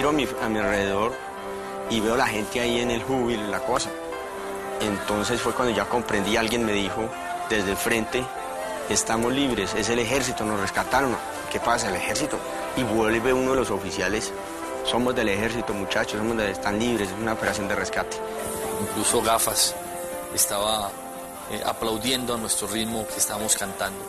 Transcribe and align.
miro 0.00 0.38
a 0.40 0.48
mi, 0.48 0.58
alrededor 0.58 1.12
y 1.90 2.00
veo 2.00 2.16
la 2.16 2.26
gente 2.26 2.58
ahí 2.58 2.80
en 2.80 2.90
el 2.90 3.02
júbilo, 3.02 3.46
la 3.48 3.60
cosa. 3.60 3.90
Entonces 4.80 5.42
fue 5.42 5.52
cuando 5.52 5.74
ya 5.74 5.84
comprendí, 5.84 6.38
alguien 6.38 6.64
me 6.64 6.72
dijo 6.72 7.06
desde 7.50 7.72
el 7.72 7.76
frente, 7.76 8.24
estamos 8.88 9.30
libres, 9.30 9.74
es 9.74 9.90
el 9.90 9.98
ejército, 9.98 10.46
nos 10.46 10.58
rescataron. 10.58 11.14
¿Qué 11.52 11.60
pasa? 11.60 11.90
El 11.90 11.96
ejército. 11.96 12.38
Y 12.78 12.82
vuelve 12.82 13.34
uno 13.34 13.50
de 13.50 13.56
los 13.56 13.70
oficiales, 13.70 14.32
somos 14.84 15.14
del 15.14 15.28
ejército 15.28 15.74
muchachos, 15.74 16.18
somos 16.18 16.38
de, 16.38 16.50
están 16.50 16.78
libres, 16.78 17.10
es 17.10 17.18
una 17.18 17.34
operación 17.34 17.68
de 17.68 17.74
rescate. 17.74 18.16
Incluso 18.80 19.20
Gafas 19.20 19.74
estaba 20.34 20.90
eh, 21.50 21.60
aplaudiendo 21.66 22.32
a 22.32 22.38
nuestro 22.38 22.68
ritmo 22.68 23.06
que 23.06 23.18
estábamos 23.18 23.54
cantando, 23.54 24.02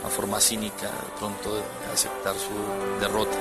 una 0.00 0.08
forma 0.08 0.40
cínica 0.40 0.86
de 0.86 1.18
pronto 1.18 1.54
de 1.54 1.62
aceptar 1.92 2.34
su 2.34 2.98
derrota. 2.98 3.36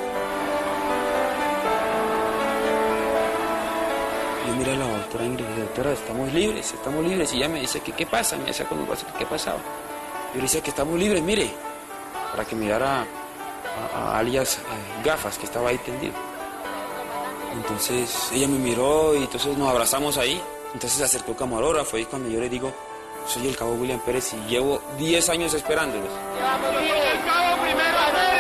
Yo 4.54 4.60
miré 4.60 4.74
a 4.74 4.76
la 4.76 4.86
doctora 4.86 5.26
Ingrid 5.26 5.46
doctora, 5.48 5.94
estamos 5.94 6.32
libres, 6.32 6.74
estamos 6.74 7.04
libres. 7.04 7.34
Y 7.34 7.38
ella 7.38 7.50
me 7.50 7.60
dice, 7.60 7.80
¿qué, 7.80 7.92
qué 7.92 8.06
pasa? 8.06 8.38
Me 8.38 8.46
decía 8.46 8.68
con 8.68 8.78
un 8.78 8.86
brazo, 8.86 9.08
¿qué 9.18 9.26
pasaba? 9.26 9.58
Yo 9.58 10.36
le 10.36 10.44
decía 10.44 10.62
que 10.62 10.70
estamos 10.70 11.00
libres, 11.00 11.24
mire, 11.24 11.50
para 12.30 12.46
que 12.46 12.56
mirara 12.56 13.04
a, 13.96 14.20
alias 14.20 14.60
eh, 14.60 14.62
gafas 15.04 15.40
que 15.40 15.46
estaba 15.46 15.70
ahí 15.70 15.80
tendido. 15.80 16.14
Entonces 17.54 18.30
ella 18.32 18.48
me 18.48 18.60
miró 18.60 19.16
y 19.16 19.24
entonces 19.24 19.58
nos 19.58 19.72
abrazamos 19.72 20.20
ahí. 20.20 20.40
Entonces 20.68 21.00
se 21.00 21.04
acercó 21.04 21.36
camarógrafo 21.36 21.98
y 21.98 22.06
cuando 22.06 22.30
yo 22.30 22.40
le 22.40 22.48
digo, 22.48 22.72
soy 23.26 23.48
el 23.48 23.58
cabo 23.58 23.74
William 23.74 24.02
Pérez 24.02 24.34
y 24.34 24.50
llevo 24.52 24.84
10 25.00 25.30
años 25.30 25.56
esperándolos. 25.56 26.12
el 26.12 27.26
cabo 27.26 27.60
primero 27.64 28.33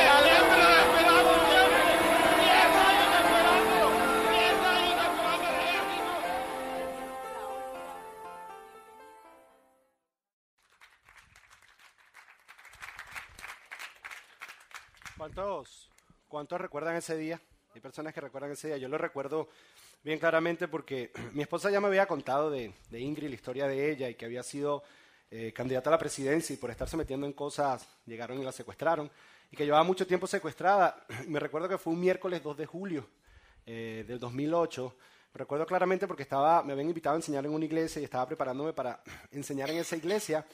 ¿Cuántos, 15.23 15.89
¿Cuántos 16.27 16.59
recuerdan 16.59 16.97
ese 16.97 17.16
día? 17.16 17.39
Hay 17.73 17.79
personas 17.79 18.13
que 18.13 18.19
recuerdan 18.19 18.52
ese 18.52 18.67
día. 18.67 18.75
Yo 18.75 18.89
lo 18.89 18.97
recuerdo 18.97 19.47
bien 20.03 20.19
claramente 20.19 20.67
porque 20.67 21.13
mi 21.31 21.43
esposa 21.43 21.71
ya 21.71 21.79
me 21.79 21.88
había 21.88 22.05
contado 22.07 22.52
de, 22.52 22.73
Ingrid 22.91 23.29
la 23.29 23.35
historia 23.35 23.66
de 23.69 23.89
ella 23.89 24.09
y 24.09 24.16
que 24.16 24.25
había 24.25 24.44
sido 24.44 24.83
eh, 25.31 25.53
candidata 25.53 25.89
a 25.89 25.91
la 25.91 25.97
presidencia 25.97 26.53
y 26.53 26.57
por 26.57 26.71
estarse 26.71 26.97
metiendo 26.97 27.25
en 27.25 27.31
cosas 27.31 27.88
llegaron 28.05 28.38
y 28.38 28.44
la 28.44 28.51
secuestraron 28.51 29.09
y 29.49 29.55
que 29.55 29.63
llevaba 29.63 29.85
mucho 29.85 30.05
tiempo 30.05 30.27
secuestrada. 30.27 31.05
Me 31.29 31.39
recuerdo 31.39 31.69
que 31.69 31.77
fue 31.77 31.94
un 31.94 32.01
miércoles 32.01 32.44
2 32.44 32.57
de 32.57 32.66
julio 32.66 33.07
eh, 33.66 34.03
del 34.05 34.19
2008. 34.19 34.94
Me 35.35 35.39
recuerdo 35.39 35.66
claramente 35.66 36.05
porque 36.05 36.23
estaba, 36.23 36.63
me 36.63 36.73
habían 36.73 36.89
invitado 36.89 37.13
a 37.13 37.19
enseñar 37.19 37.45
en 37.45 37.53
una 37.53 37.63
iglesia 37.63 38.01
y 38.01 38.03
estaba 38.03 38.27
preparándome 38.27 38.73
para 38.73 39.01
enseñar 39.31 39.69
en 39.69 39.77
esa 39.77 39.95
iglesia. 39.95 40.45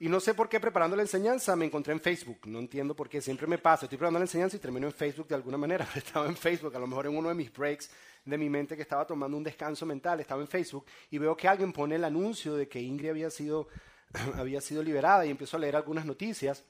Y 0.00 0.08
no 0.08 0.18
sé 0.20 0.34
por 0.34 0.48
qué 0.48 0.58
preparando 0.58 0.96
la 0.96 1.02
enseñanza 1.02 1.54
me 1.54 1.66
encontré 1.66 1.92
en 1.92 2.00
Facebook. 2.00 2.46
No 2.46 2.58
entiendo 2.58 2.94
por 2.94 3.08
qué. 3.08 3.20
Siempre 3.20 3.46
me 3.46 3.58
pasa. 3.58 3.86
Estoy 3.86 3.96
preparando 3.96 4.18
la 4.18 4.24
enseñanza 4.24 4.56
y 4.56 4.60
termino 4.60 4.86
en 4.86 4.92
Facebook 4.92 5.28
de 5.28 5.36
alguna 5.36 5.56
manera. 5.56 5.88
Estaba 5.94 6.26
en 6.26 6.36
Facebook, 6.36 6.74
a 6.74 6.78
lo 6.78 6.86
mejor 6.86 7.06
en 7.06 7.16
uno 7.16 7.28
de 7.28 7.34
mis 7.34 7.52
breaks 7.52 7.90
de 8.24 8.38
mi 8.38 8.48
mente 8.48 8.74
que 8.74 8.82
estaba 8.82 9.06
tomando 9.06 9.36
un 9.36 9.44
descanso 9.44 9.86
mental. 9.86 10.20
Estaba 10.20 10.40
en 10.40 10.48
Facebook 10.48 10.86
y 11.10 11.18
veo 11.18 11.36
que 11.36 11.46
alguien 11.46 11.72
pone 11.72 11.96
el 11.96 12.04
anuncio 12.04 12.56
de 12.56 12.68
que 12.68 12.80
Ingrid 12.80 13.10
había 13.10 13.30
sido, 13.30 13.68
había 14.36 14.60
sido 14.60 14.82
liberada 14.82 15.26
y 15.26 15.30
empiezo 15.30 15.56
a 15.56 15.60
leer 15.60 15.76
algunas 15.76 16.06
noticias. 16.06 16.64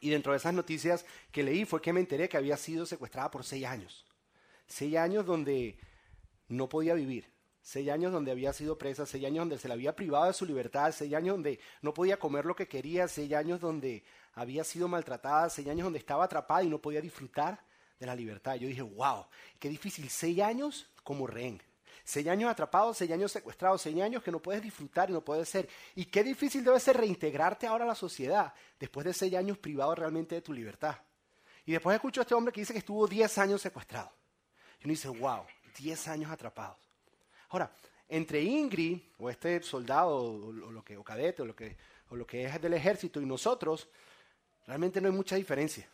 Y 0.00 0.10
dentro 0.10 0.32
de 0.32 0.38
esas 0.38 0.54
noticias 0.54 1.06
que 1.30 1.42
leí 1.42 1.64
fue 1.64 1.80
que 1.80 1.92
me 1.92 2.00
enteré 2.00 2.28
que 2.28 2.36
había 2.36 2.56
sido 2.56 2.84
secuestrada 2.86 3.30
por 3.30 3.44
seis 3.44 3.64
años. 3.64 4.04
Seis 4.66 4.96
años 4.96 5.24
donde 5.24 5.78
no 6.48 6.68
podía 6.68 6.94
vivir. 6.94 7.30
Seis 7.62 7.88
años 7.90 8.12
donde 8.12 8.32
había 8.32 8.52
sido 8.52 8.76
presa, 8.76 9.06
seis 9.06 9.24
años 9.24 9.42
donde 9.42 9.58
se 9.58 9.68
la 9.68 9.74
había 9.74 9.94
privado 9.94 10.26
de 10.26 10.32
su 10.32 10.44
libertad, 10.44 10.92
seis 10.92 11.14
años 11.14 11.34
donde 11.34 11.60
no 11.80 11.94
podía 11.94 12.18
comer 12.18 12.44
lo 12.44 12.56
que 12.56 12.66
quería, 12.66 13.06
seis 13.06 13.32
años 13.32 13.60
donde 13.60 14.02
había 14.34 14.64
sido 14.64 14.88
maltratada, 14.88 15.48
seis 15.48 15.68
años 15.68 15.84
donde 15.84 16.00
estaba 16.00 16.24
atrapada 16.24 16.64
y 16.64 16.68
no 16.68 16.80
podía 16.80 17.00
disfrutar 17.00 17.64
de 18.00 18.06
la 18.06 18.16
libertad. 18.16 18.56
Yo 18.56 18.66
dije, 18.66 18.82
wow, 18.82 19.26
qué 19.60 19.68
difícil, 19.68 20.10
seis 20.10 20.40
años 20.40 20.90
como 21.04 21.26
rehén. 21.26 21.62
Seis 22.04 22.26
años 22.26 22.50
atrapados, 22.50 22.96
seis 22.96 23.12
años 23.12 23.30
secuestrados, 23.30 23.80
seis 23.80 24.00
años 24.00 24.24
que 24.24 24.32
no 24.32 24.40
puedes 24.40 24.60
disfrutar 24.60 25.08
y 25.08 25.12
no 25.12 25.24
puedes 25.24 25.48
ser. 25.48 25.68
Y 25.94 26.06
qué 26.06 26.24
difícil 26.24 26.64
debe 26.64 26.80
ser 26.80 26.96
reintegrarte 26.96 27.68
ahora 27.68 27.84
a 27.84 27.88
la 27.88 27.94
sociedad 27.94 28.52
después 28.80 29.06
de 29.06 29.14
seis 29.14 29.34
años 29.34 29.56
privado 29.58 29.94
realmente 29.94 30.34
de 30.34 30.42
tu 30.42 30.52
libertad. 30.52 30.96
Y 31.64 31.70
después 31.70 31.94
escucho 31.94 32.20
a 32.20 32.22
este 32.22 32.34
hombre 32.34 32.52
que 32.52 32.60
dice 32.60 32.72
que 32.72 32.80
estuvo 32.80 33.06
diez 33.06 33.38
años 33.38 33.62
secuestrado. 33.62 34.10
Y 34.80 34.84
uno 34.86 34.90
dice, 34.90 35.08
wow, 35.08 35.44
diez 35.78 36.08
años 36.08 36.32
atrapados. 36.32 36.91
Ahora, 37.52 37.70
entre 38.08 38.42
Ingrid, 38.42 38.98
o 39.18 39.30
este 39.30 39.62
soldado, 39.62 40.16
o, 40.16 40.52
lo 40.52 40.82
que, 40.82 40.96
o 40.96 41.04
cadete, 41.04 41.42
o 41.42 41.44
lo, 41.44 41.54
que, 41.54 41.76
o 42.08 42.16
lo 42.16 42.26
que 42.26 42.44
es 42.44 42.60
del 42.60 42.74
ejército, 42.74 43.20
y 43.20 43.26
nosotros, 43.26 43.88
realmente 44.66 45.00
no 45.00 45.08
hay 45.08 45.14
mucha 45.14 45.36
diferencia. 45.36 45.86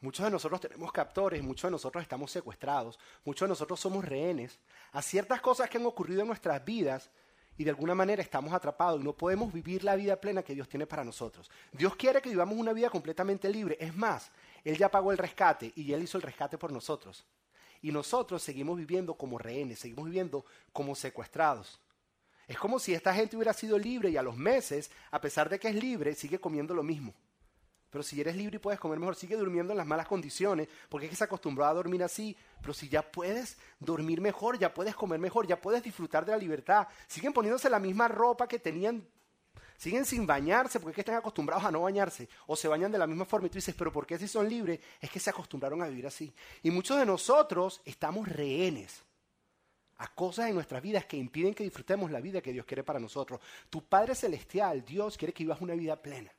Muchos 0.00 0.24
de 0.24 0.30
nosotros 0.30 0.60
tenemos 0.60 0.92
captores, 0.92 1.42
muchos 1.42 1.68
de 1.68 1.72
nosotros 1.72 2.02
estamos 2.02 2.30
secuestrados, 2.30 2.98
muchos 3.24 3.46
de 3.46 3.50
nosotros 3.50 3.80
somos 3.80 4.04
rehenes 4.04 4.60
a 4.92 5.02
ciertas 5.02 5.40
cosas 5.40 5.68
que 5.68 5.78
han 5.78 5.86
ocurrido 5.86 6.20
en 6.20 6.28
nuestras 6.28 6.64
vidas 6.64 7.10
y 7.56 7.64
de 7.64 7.70
alguna 7.70 7.94
manera 7.94 8.22
estamos 8.22 8.52
atrapados 8.52 9.00
y 9.00 9.04
no 9.04 9.14
podemos 9.14 9.52
vivir 9.52 9.82
la 9.82 9.96
vida 9.96 10.20
plena 10.20 10.42
que 10.42 10.54
Dios 10.54 10.68
tiene 10.68 10.86
para 10.86 11.02
nosotros. 11.02 11.50
Dios 11.72 11.96
quiere 11.96 12.20
que 12.20 12.28
vivamos 12.28 12.56
una 12.56 12.72
vida 12.72 12.90
completamente 12.90 13.48
libre. 13.48 13.76
Es 13.80 13.96
más, 13.96 14.30
Él 14.62 14.76
ya 14.76 14.90
pagó 14.90 15.10
el 15.10 15.18
rescate 15.18 15.72
y 15.74 15.92
Él 15.92 16.02
hizo 16.02 16.18
el 16.18 16.22
rescate 16.22 16.58
por 16.58 16.70
nosotros. 16.70 17.24
Y 17.82 17.92
nosotros 17.92 18.42
seguimos 18.42 18.76
viviendo 18.78 19.14
como 19.14 19.38
rehenes, 19.38 19.78
seguimos 19.78 20.06
viviendo 20.06 20.44
como 20.72 20.94
secuestrados. 20.94 21.80
Es 22.46 22.58
como 22.58 22.78
si 22.78 22.94
esta 22.94 23.12
gente 23.12 23.36
hubiera 23.36 23.52
sido 23.52 23.78
libre 23.78 24.10
y 24.10 24.16
a 24.16 24.22
los 24.22 24.36
meses, 24.36 24.90
a 25.10 25.20
pesar 25.20 25.48
de 25.48 25.58
que 25.58 25.68
es 25.68 25.74
libre, 25.74 26.14
sigue 26.14 26.38
comiendo 26.38 26.74
lo 26.74 26.82
mismo. 26.82 27.14
Pero 27.90 28.02
si 28.02 28.20
eres 28.20 28.36
libre 28.36 28.56
y 28.56 28.58
puedes 28.58 28.78
comer 28.78 28.98
mejor, 28.98 29.16
sigue 29.16 29.36
durmiendo 29.36 29.72
en 29.72 29.78
las 29.78 29.86
malas 29.86 30.06
condiciones, 30.06 30.68
porque 30.88 31.06
es 31.06 31.10
que 31.10 31.16
se 31.16 31.24
acostumbró 31.24 31.64
a 31.64 31.72
dormir 31.72 32.02
así. 32.02 32.36
Pero 32.60 32.74
si 32.74 32.88
ya 32.88 33.02
puedes 33.02 33.58
dormir 33.80 34.20
mejor, 34.20 34.58
ya 34.58 34.74
puedes 34.74 34.94
comer 34.94 35.18
mejor, 35.18 35.46
ya 35.46 35.60
puedes 35.60 35.82
disfrutar 35.82 36.24
de 36.24 36.32
la 36.32 36.38
libertad, 36.38 36.88
siguen 37.06 37.32
poniéndose 37.32 37.70
la 37.70 37.78
misma 37.78 38.06
ropa 38.08 38.46
que 38.48 38.58
tenían, 38.58 39.06
siguen 39.76 40.04
sin 40.04 40.26
bañarse, 40.26 40.80
porque 40.80 40.92
es 40.92 40.94
que 40.96 41.00
están 41.02 41.16
acostumbrados 41.16 41.64
a 41.64 41.70
no 41.70 41.82
bañarse, 41.82 42.28
o 42.46 42.56
se 42.56 42.68
bañan 42.68 42.92
de 42.92 42.98
la 42.98 43.06
misma 43.06 43.24
forma. 43.24 43.46
Y 43.46 43.50
tú 43.50 43.56
dices, 43.56 43.74
pero 43.76 43.92
¿por 43.92 44.06
qué 44.06 44.18
si 44.18 44.28
son 44.28 44.48
libres? 44.48 44.80
Es 45.00 45.10
que 45.10 45.20
se 45.20 45.30
acostumbraron 45.30 45.82
a 45.82 45.88
vivir 45.88 46.06
así. 46.06 46.32
Y 46.62 46.70
muchos 46.70 46.98
de 46.98 47.06
nosotros 47.06 47.80
estamos 47.84 48.28
rehenes 48.28 49.02
a 49.98 50.08
cosas 50.08 50.48
en 50.48 50.54
nuestras 50.54 50.82
vidas 50.82 51.06
que 51.06 51.16
impiden 51.16 51.54
que 51.54 51.64
disfrutemos 51.64 52.10
la 52.10 52.20
vida 52.20 52.40
que 52.40 52.52
Dios 52.52 52.66
quiere 52.66 52.84
para 52.84 53.00
nosotros. 53.00 53.40
Tu 53.70 53.82
Padre 53.84 54.14
Celestial, 54.14 54.84
Dios, 54.84 55.16
quiere 55.16 55.32
que 55.32 55.44
vivas 55.44 55.60
una 55.60 55.74
vida 55.74 56.00
plena. 56.00 56.30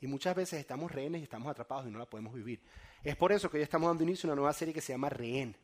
Y 0.00 0.06
muchas 0.06 0.34
veces 0.34 0.60
estamos 0.60 0.90
rehenes 0.90 1.20
y 1.20 1.24
estamos 1.24 1.50
atrapados 1.50 1.86
y 1.86 1.90
no 1.90 1.98
la 1.98 2.06
podemos 2.06 2.34
vivir. 2.34 2.60
Es 3.02 3.16
por 3.16 3.32
eso 3.32 3.50
que 3.50 3.56
hoy 3.56 3.62
estamos 3.62 3.88
dando 3.88 4.02
inicio 4.02 4.28
a 4.28 4.32
una 4.32 4.40
nueva 4.40 4.52
serie 4.52 4.74
que 4.74 4.80
se 4.80 4.92
llama 4.92 5.08
Rehén. 5.08 5.56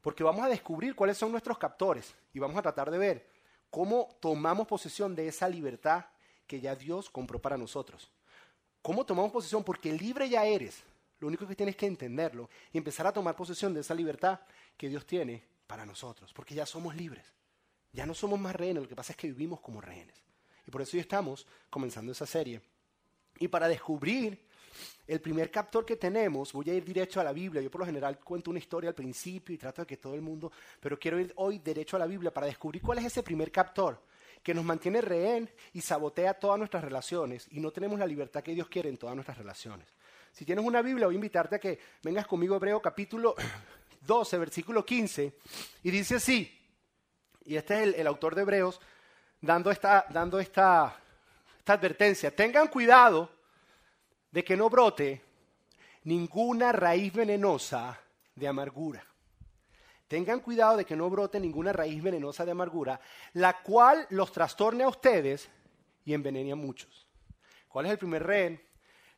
Porque 0.00 0.22
vamos 0.22 0.44
a 0.44 0.48
descubrir 0.48 0.94
cuáles 0.94 1.18
son 1.18 1.32
nuestros 1.32 1.58
captores 1.58 2.14
y 2.32 2.38
vamos 2.38 2.56
a 2.56 2.62
tratar 2.62 2.90
de 2.90 2.98
ver 2.98 3.26
cómo 3.68 4.16
tomamos 4.20 4.66
posesión 4.66 5.14
de 5.14 5.28
esa 5.28 5.48
libertad 5.48 6.06
que 6.48 6.60
ya 6.60 6.74
Dios 6.74 7.08
compró 7.08 7.38
para 7.40 7.56
nosotros. 7.56 8.10
¿Cómo 8.82 9.06
tomamos 9.06 9.30
posesión? 9.30 9.62
Porque 9.62 9.92
libre 9.92 10.28
ya 10.28 10.44
eres. 10.44 10.82
Lo 11.20 11.28
único 11.28 11.46
que 11.46 11.54
tienes 11.54 11.76
que 11.76 11.86
entenderlo 11.86 12.50
y 12.72 12.78
empezar 12.78 13.06
a 13.06 13.12
tomar 13.12 13.36
posesión 13.36 13.72
de 13.72 13.80
esa 13.80 13.94
libertad 13.94 14.40
que 14.76 14.88
Dios 14.88 15.06
tiene 15.06 15.44
para 15.66 15.86
nosotros. 15.86 16.32
Porque 16.32 16.54
ya 16.54 16.66
somos 16.66 16.96
libres. 16.96 17.32
Ya 17.92 18.06
no 18.06 18.14
somos 18.14 18.40
más 18.40 18.56
rehenes, 18.56 18.82
lo 18.82 18.88
que 18.88 18.96
pasa 18.96 19.12
es 19.12 19.16
que 19.16 19.28
vivimos 19.28 19.60
como 19.60 19.80
rehenes. 19.80 20.16
Y 20.66 20.70
por 20.70 20.82
eso 20.82 20.96
hoy 20.96 21.00
estamos 21.00 21.46
comenzando 21.70 22.10
esa 22.10 22.26
serie 22.26 22.60
y 23.38 23.48
para 23.48 23.68
descubrir 23.68 24.46
el 25.06 25.20
primer 25.20 25.50
captor 25.50 25.84
que 25.84 25.96
tenemos, 25.96 26.52
voy 26.52 26.70
a 26.70 26.74
ir 26.74 26.84
derecho 26.84 27.20
a 27.20 27.24
la 27.24 27.32
Biblia. 27.32 27.62
Yo 27.62 27.70
por 27.70 27.80
lo 27.80 27.86
general 27.86 28.18
cuento 28.18 28.50
una 28.50 28.58
historia 28.58 28.90
al 28.90 28.94
principio 28.94 29.54
y 29.54 29.58
trato 29.58 29.82
de 29.82 29.86
que 29.86 29.96
todo 29.96 30.14
el 30.14 30.20
mundo, 30.20 30.52
pero 30.80 30.98
quiero 30.98 31.18
ir 31.18 31.32
hoy 31.36 31.58
derecho 31.58 31.96
a 31.96 31.98
la 31.98 32.06
Biblia 32.06 32.32
para 32.32 32.46
descubrir 32.46 32.82
cuál 32.82 32.98
es 32.98 33.06
ese 33.06 33.22
primer 33.22 33.50
captor 33.50 34.02
que 34.42 34.54
nos 34.54 34.64
mantiene 34.64 35.00
rehén 35.00 35.50
y 35.72 35.80
sabotea 35.80 36.34
todas 36.34 36.58
nuestras 36.58 36.82
relaciones 36.82 37.46
y 37.50 37.60
no 37.60 37.70
tenemos 37.70 37.98
la 37.98 38.06
libertad 38.06 38.42
que 38.42 38.54
Dios 38.54 38.68
quiere 38.68 38.88
en 38.88 38.96
todas 38.96 39.14
nuestras 39.14 39.38
relaciones. 39.38 39.88
Si 40.32 40.44
tienes 40.44 40.64
una 40.64 40.82
Biblia, 40.82 41.06
voy 41.06 41.14
a 41.14 41.16
invitarte 41.16 41.56
a 41.56 41.58
que 41.58 41.78
vengas 42.02 42.26
conmigo 42.26 42.54
a 42.54 42.58
Hebreo 42.58 42.80
capítulo 42.80 43.34
12, 44.02 44.38
versículo 44.38 44.84
15, 44.84 45.34
y 45.82 45.90
dice 45.90 46.16
así, 46.16 46.54
y 47.44 47.56
este 47.56 47.74
es 47.74 47.80
el, 47.82 47.94
el 47.94 48.06
autor 48.06 48.34
de 48.34 48.42
Hebreos 48.42 48.80
dando 49.40 49.70
esta, 49.70 50.06
dando 50.10 50.38
esta 50.38 50.96
esta 51.68 51.74
advertencia. 51.74 52.34
Tengan 52.34 52.68
cuidado 52.68 53.30
de 54.30 54.42
que 54.42 54.56
no 54.56 54.70
brote 54.70 55.22
ninguna 56.04 56.72
raíz 56.72 57.12
venenosa 57.12 58.00
de 58.34 58.48
amargura. 58.48 59.04
Tengan 60.08 60.40
cuidado 60.40 60.78
de 60.78 60.86
que 60.86 60.96
no 60.96 61.10
brote 61.10 61.38
ninguna 61.38 61.72
raíz 61.72 62.02
venenosa 62.02 62.46
de 62.46 62.52
amargura, 62.52 62.98
la 63.34 63.62
cual 63.62 64.06
los 64.10 64.32
trastorne 64.32 64.84
a 64.84 64.88
ustedes 64.88 65.48
y 66.04 66.14
envenene 66.14 66.52
a 66.52 66.56
muchos. 66.56 67.06
¿Cuál 67.68 67.86
es 67.86 67.92
el 67.92 67.98
primer 67.98 68.22
rehén? 68.24 68.60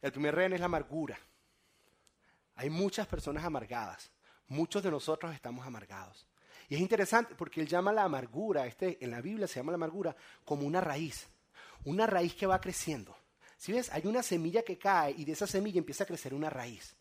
El 0.03 0.11
primer 0.11 0.35
rehén 0.35 0.53
es 0.53 0.61
la 0.61 0.67
amargura. 0.67 1.17
Hay 2.57 2.69
muchas 2.69 3.07
personas 3.07 3.45
amargadas, 3.45 4.11
muchos 4.49 4.83
de 4.83 4.91
nosotros 4.91 5.33
estamos 5.33 5.65
amargados. 5.65 6.27
Y 6.69 6.75
es 6.75 6.81
interesante 6.81 7.35
porque 7.37 7.61
él 7.61 7.69
llama 7.69 7.93
la 7.93 8.05
amargura, 8.05 8.67
este, 8.67 9.03
en 9.03 9.13
la 9.13 9.21
Biblia 9.21 9.47
se 9.47 9.61
llama 9.61 9.73
la 9.73 9.77
amargura 9.77 10.17
como 10.45 10.67
una 10.67 10.81
raíz, 10.81 11.29
una 11.85 12.07
raíz 12.07 12.35
que 12.35 12.47
va 12.47 12.61
creciendo. 12.61 13.17
Si 13.57 13.73
ves, 13.73 13.91
hay 13.93 14.07
una 14.07 14.23
semilla 14.23 14.63
que 14.63 14.79
cae 14.79 15.15
y 15.17 15.25
de 15.25 15.33
esa 15.33 15.47
semilla 15.47 15.79
empieza 15.79 16.05
a 16.05 16.07
crecer 16.07 16.35
una 16.35 16.51
raíz. 16.51 16.97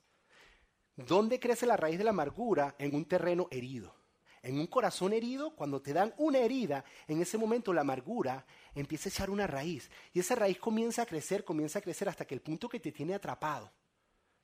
¿Dónde 1.08 1.40
crece 1.40 1.66
la 1.66 1.78
raíz 1.78 1.98
de 1.98 2.04
la 2.04 2.10
amargura? 2.10 2.76
En 2.78 2.94
un 2.94 3.06
terreno 3.06 3.48
herido. 3.52 3.96
En 4.42 4.60
un 4.60 4.68
corazón 4.68 5.14
herido, 5.14 5.56
cuando 5.56 5.82
te 5.82 5.94
dan 5.94 6.14
una 6.18 6.40
herida, 6.40 6.84
en 7.08 7.22
ese 7.22 7.38
momento 7.38 7.72
la 7.72 7.82
amargura 7.82 8.46
empieza 8.76 9.08
a 9.08 9.12
echar 9.12 9.30
una 9.30 9.48
raíz. 9.48 9.90
Y 10.14 10.20
esa 10.20 10.36
raíz 10.36 10.60
comienza 10.60 11.04
a 11.04 11.06
crecer, 11.06 11.46
comienza 11.46 11.80
a 11.80 11.82
crecer 11.82 12.10
hasta 12.10 12.26
que 12.26 12.36
el 12.36 12.42
punto 12.42 12.68
que 12.68 12.82
te 12.82 12.92
tiene 12.92 13.16
atrapado. 13.16 13.72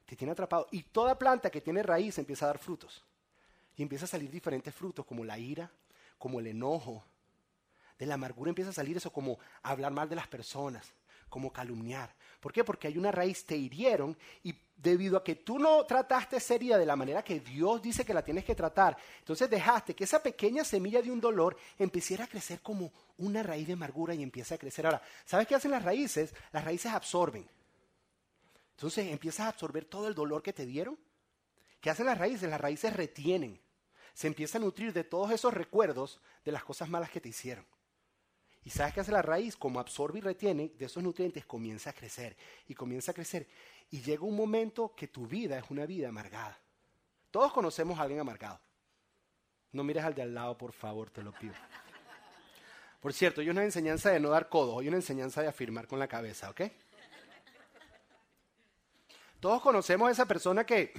Te 0.05 0.15
tiene 0.15 0.31
atrapado. 0.31 0.67
Y 0.71 0.83
toda 0.83 1.19
planta 1.19 1.49
que 1.49 1.59
tiene 1.59 1.83
raíz 1.83 2.17
empieza 2.19 2.45
a 2.45 2.49
dar 2.49 2.57
frutos. 2.57 3.03
Y 3.75 3.81
empieza 3.81 4.05
a 4.05 4.09
salir 4.09 4.31
diferentes 4.31 4.73
frutos, 4.73 5.05
como 5.05 5.25
la 5.25 5.37
ira, 5.37 5.69
como 6.17 6.39
el 6.39 6.47
enojo. 6.47 7.03
De 7.99 8.05
la 8.05 8.13
amargura 8.13 8.49
empieza 8.49 8.69
a 8.69 8.73
salir 8.73 8.95
eso, 8.95 9.11
como 9.11 9.39
hablar 9.61 9.91
mal 9.91 10.07
de 10.07 10.15
las 10.15 10.27
personas, 10.27 10.93
como 11.27 11.51
calumniar. 11.51 12.15
¿Por 12.39 12.53
qué? 12.53 12.63
Porque 12.63 12.87
hay 12.87 12.97
una 12.97 13.11
raíz, 13.11 13.45
te 13.45 13.57
hirieron 13.57 14.17
y 14.41 14.53
debido 14.75 15.17
a 15.17 15.23
que 15.23 15.35
tú 15.35 15.57
no 15.57 15.83
trataste 15.85 16.37
esa 16.37 16.55
herida 16.55 16.77
de 16.77 16.85
la 16.85 16.95
manera 16.95 17.23
que 17.23 17.39
Dios 17.39 17.81
dice 17.81 18.05
que 18.05 18.13
la 18.13 18.23
tienes 18.23 18.43
que 18.43 18.55
tratar, 18.55 18.97
entonces 19.19 19.49
dejaste 19.49 19.95
que 19.95 20.03
esa 20.03 20.21
pequeña 20.21 20.63
semilla 20.63 21.01
de 21.01 21.11
un 21.11 21.21
dolor 21.21 21.57
empezara 21.79 22.25
a 22.25 22.27
crecer 22.27 22.61
como 22.61 22.91
una 23.17 23.41
raíz 23.41 23.67
de 23.67 23.73
amargura 23.73 24.13
y 24.13 24.21
empieza 24.21 24.55
a 24.55 24.57
crecer. 24.57 24.85
Ahora, 24.85 25.01
¿sabes 25.25 25.47
qué 25.47 25.55
hacen 25.55 25.71
las 25.71 25.83
raíces? 25.83 26.33
Las 26.51 26.65
raíces 26.65 26.91
absorben. 26.91 27.47
Entonces 28.71 29.07
empiezas 29.07 29.45
a 29.45 29.49
absorber 29.49 29.85
todo 29.85 30.07
el 30.07 30.15
dolor 30.15 30.43
que 30.43 30.53
te 30.53 30.65
dieron. 30.65 30.97
¿Qué 31.79 31.89
hacen 31.89 32.05
las 32.05 32.17
raíces? 32.17 32.49
Las 32.49 32.59
raíces 32.59 32.93
retienen. 32.93 33.61
Se 34.13 34.27
empieza 34.27 34.57
a 34.57 34.61
nutrir 34.61 34.91
de 34.91 35.03
todos 35.03 35.31
esos 35.31 35.53
recuerdos 35.53 36.19
de 36.43 36.51
las 36.51 36.63
cosas 36.63 36.89
malas 36.89 37.09
que 37.09 37.21
te 37.21 37.29
hicieron. 37.29 37.65
¿Y 38.65 38.71
sabes 38.71 38.95
qué 38.95 38.99
hace 38.99 39.11
la 39.11 39.21
raíz? 39.21 39.55
Como 39.55 39.79
absorbe 39.79 40.17
y 40.17 40.21
retiene 40.23 40.71
de 40.75 40.85
esos 40.85 41.03
nutrientes, 41.03 41.45
comienza 41.45 41.91
a 41.91 41.93
crecer 41.93 42.35
y 42.67 42.73
comienza 42.73 43.11
a 43.11 43.13
crecer. 43.13 43.47
Y 43.91 44.01
llega 44.01 44.23
un 44.23 44.35
momento 44.35 44.95
que 44.95 45.07
tu 45.07 45.27
vida 45.27 45.59
es 45.59 45.65
una 45.69 45.85
vida 45.85 46.09
amargada. 46.09 46.57
Todos 47.29 47.53
conocemos 47.53 47.99
a 47.99 48.01
alguien 48.01 48.19
amargado. 48.19 48.59
No 49.71 49.83
mires 49.83 50.03
al 50.03 50.15
de 50.15 50.23
al 50.23 50.33
lado, 50.33 50.57
por 50.57 50.73
favor, 50.73 51.11
te 51.11 51.21
lo 51.21 51.31
pido. 51.31 51.53
Por 52.99 53.13
cierto, 53.13 53.41
hay 53.41 53.49
una 53.51 53.63
enseñanza 53.63 54.09
de 54.09 54.19
no 54.19 54.29
dar 54.29 54.49
codos, 54.49 54.81
hay 54.81 54.87
una 54.87 54.97
enseñanza 54.97 55.43
de 55.43 55.47
afirmar 55.47 55.85
con 55.85 55.99
la 55.99 56.07
cabeza, 56.07 56.49
¿ok? 56.49 56.61
Todos 59.39 59.61
conocemos 59.61 60.09
a 60.09 60.11
esa 60.11 60.25
persona 60.25 60.65
que, 60.65 60.91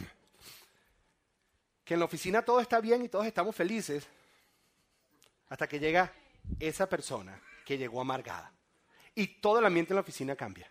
que 1.84 1.94
en 1.94 1.98
la 1.98 2.06
oficina 2.06 2.42
todo 2.42 2.60
está 2.60 2.80
bien 2.80 3.02
y 3.02 3.08
todos 3.08 3.26
estamos 3.26 3.56
felices, 3.56 4.06
hasta 5.48 5.66
que 5.66 5.80
llega 5.80 6.12
esa 6.60 6.88
persona 6.88 7.42
que 7.66 7.76
llegó 7.76 8.00
amargada. 8.00 8.52
Y 9.14 9.26
todo 9.40 9.58
el 9.58 9.66
ambiente 9.66 9.92
en 9.92 9.96
la 9.96 10.02
oficina 10.02 10.36
cambia. 10.36 10.70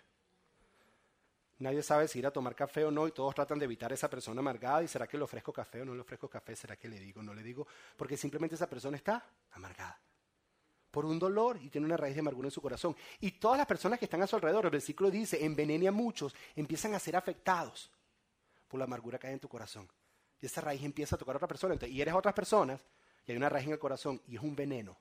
Nadie 1.59 1.83
sabe 1.83 2.07
si 2.07 2.19
ir 2.19 2.25
a 2.25 2.31
tomar 2.31 2.56
café 2.56 2.86
o 2.86 2.92
no 2.92 3.07
y 3.07 3.12
todos 3.12 3.36
tratan 3.36 3.59
de 3.59 3.65
evitar 3.65 3.92
a 3.92 3.95
esa 3.95 4.09
persona 4.09 4.39
amargada 4.39 4.81
y 4.81 4.88
será 4.88 5.06
que 5.06 5.18
le 5.18 5.24
ofrezco 5.24 5.51
café 5.51 5.81
o 5.81 5.86
no 5.86 5.94
le 5.94 6.01
ofrezco 6.01 6.30
café, 6.30 6.56
será 6.56 6.77
que 6.77 6.88
le 6.88 7.00
digo 7.00 7.19
o 7.19 7.24
no 7.24 7.33
le 7.33 7.44
digo, 7.44 7.68
porque 7.97 8.18
simplemente 8.18 8.56
esa 8.56 8.69
persona 8.69 8.97
está 8.97 9.24
amargada 9.51 10.00
por 10.89 11.06
un 11.06 11.19
dolor 11.19 11.59
y 11.62 11.69
tiene 11.69 11.86
una 11.86 11.97
raíz 11.97 12.15
de 12.15 12.21
amargura 12.21 12.47
en 12.47 12.51
su 12.51 12.62
corazón. 12.62 12.95
Y 13.19 13.31
todas 13.31 13.57
las 13.57 13.68
personas 13.68 14.00
que 14.00 14.06
están 14.06 14.21
a 14.21 14.27
su 14.27 14.38
alrededor, 14.38 14.65
el 14.65 14.71
versículo 14.71 15.12
dice, 15.12 15.44
envenene 15.44 15.89
a 15.89 15.91
muchos, 15.91 16.33
empiezan 16.56 16.94
a 16.94 17.00
ser 17.00 17.18
afectados 17.18 17.91
por 18.69 18.77
la 18.77 18.86
amargura 18.86 19.19
que 19.19 19.27
hay 19.27 19.33
en 19.33 19.39
tu 19.39 19.50
corazón. 19.50 19.89
Y 20.41 20.45
esa 20.45 20.62
raíz 20.62 20.81
empieza 20.83 21.15
a 21.18 21.19
tocar 21.19 21.36
a 21.36 21.38
otra 21.38 21.48
persona. 21.50 21.75
y 21.88 22.01
eres 22.01 22.13
otras 22.13 22.33
personas 22.33 22.80
y 23.25 23.31
hay 23.31 23.38
una 23.38 23.50
raíz 23.50 23.65
en 23.65 23.74
el 23.74 23.80
corazón 23.80 24.21
y 24.27 24.38
es 24.38 24.41
un 24.41 24.56
veneno 24.56 24.98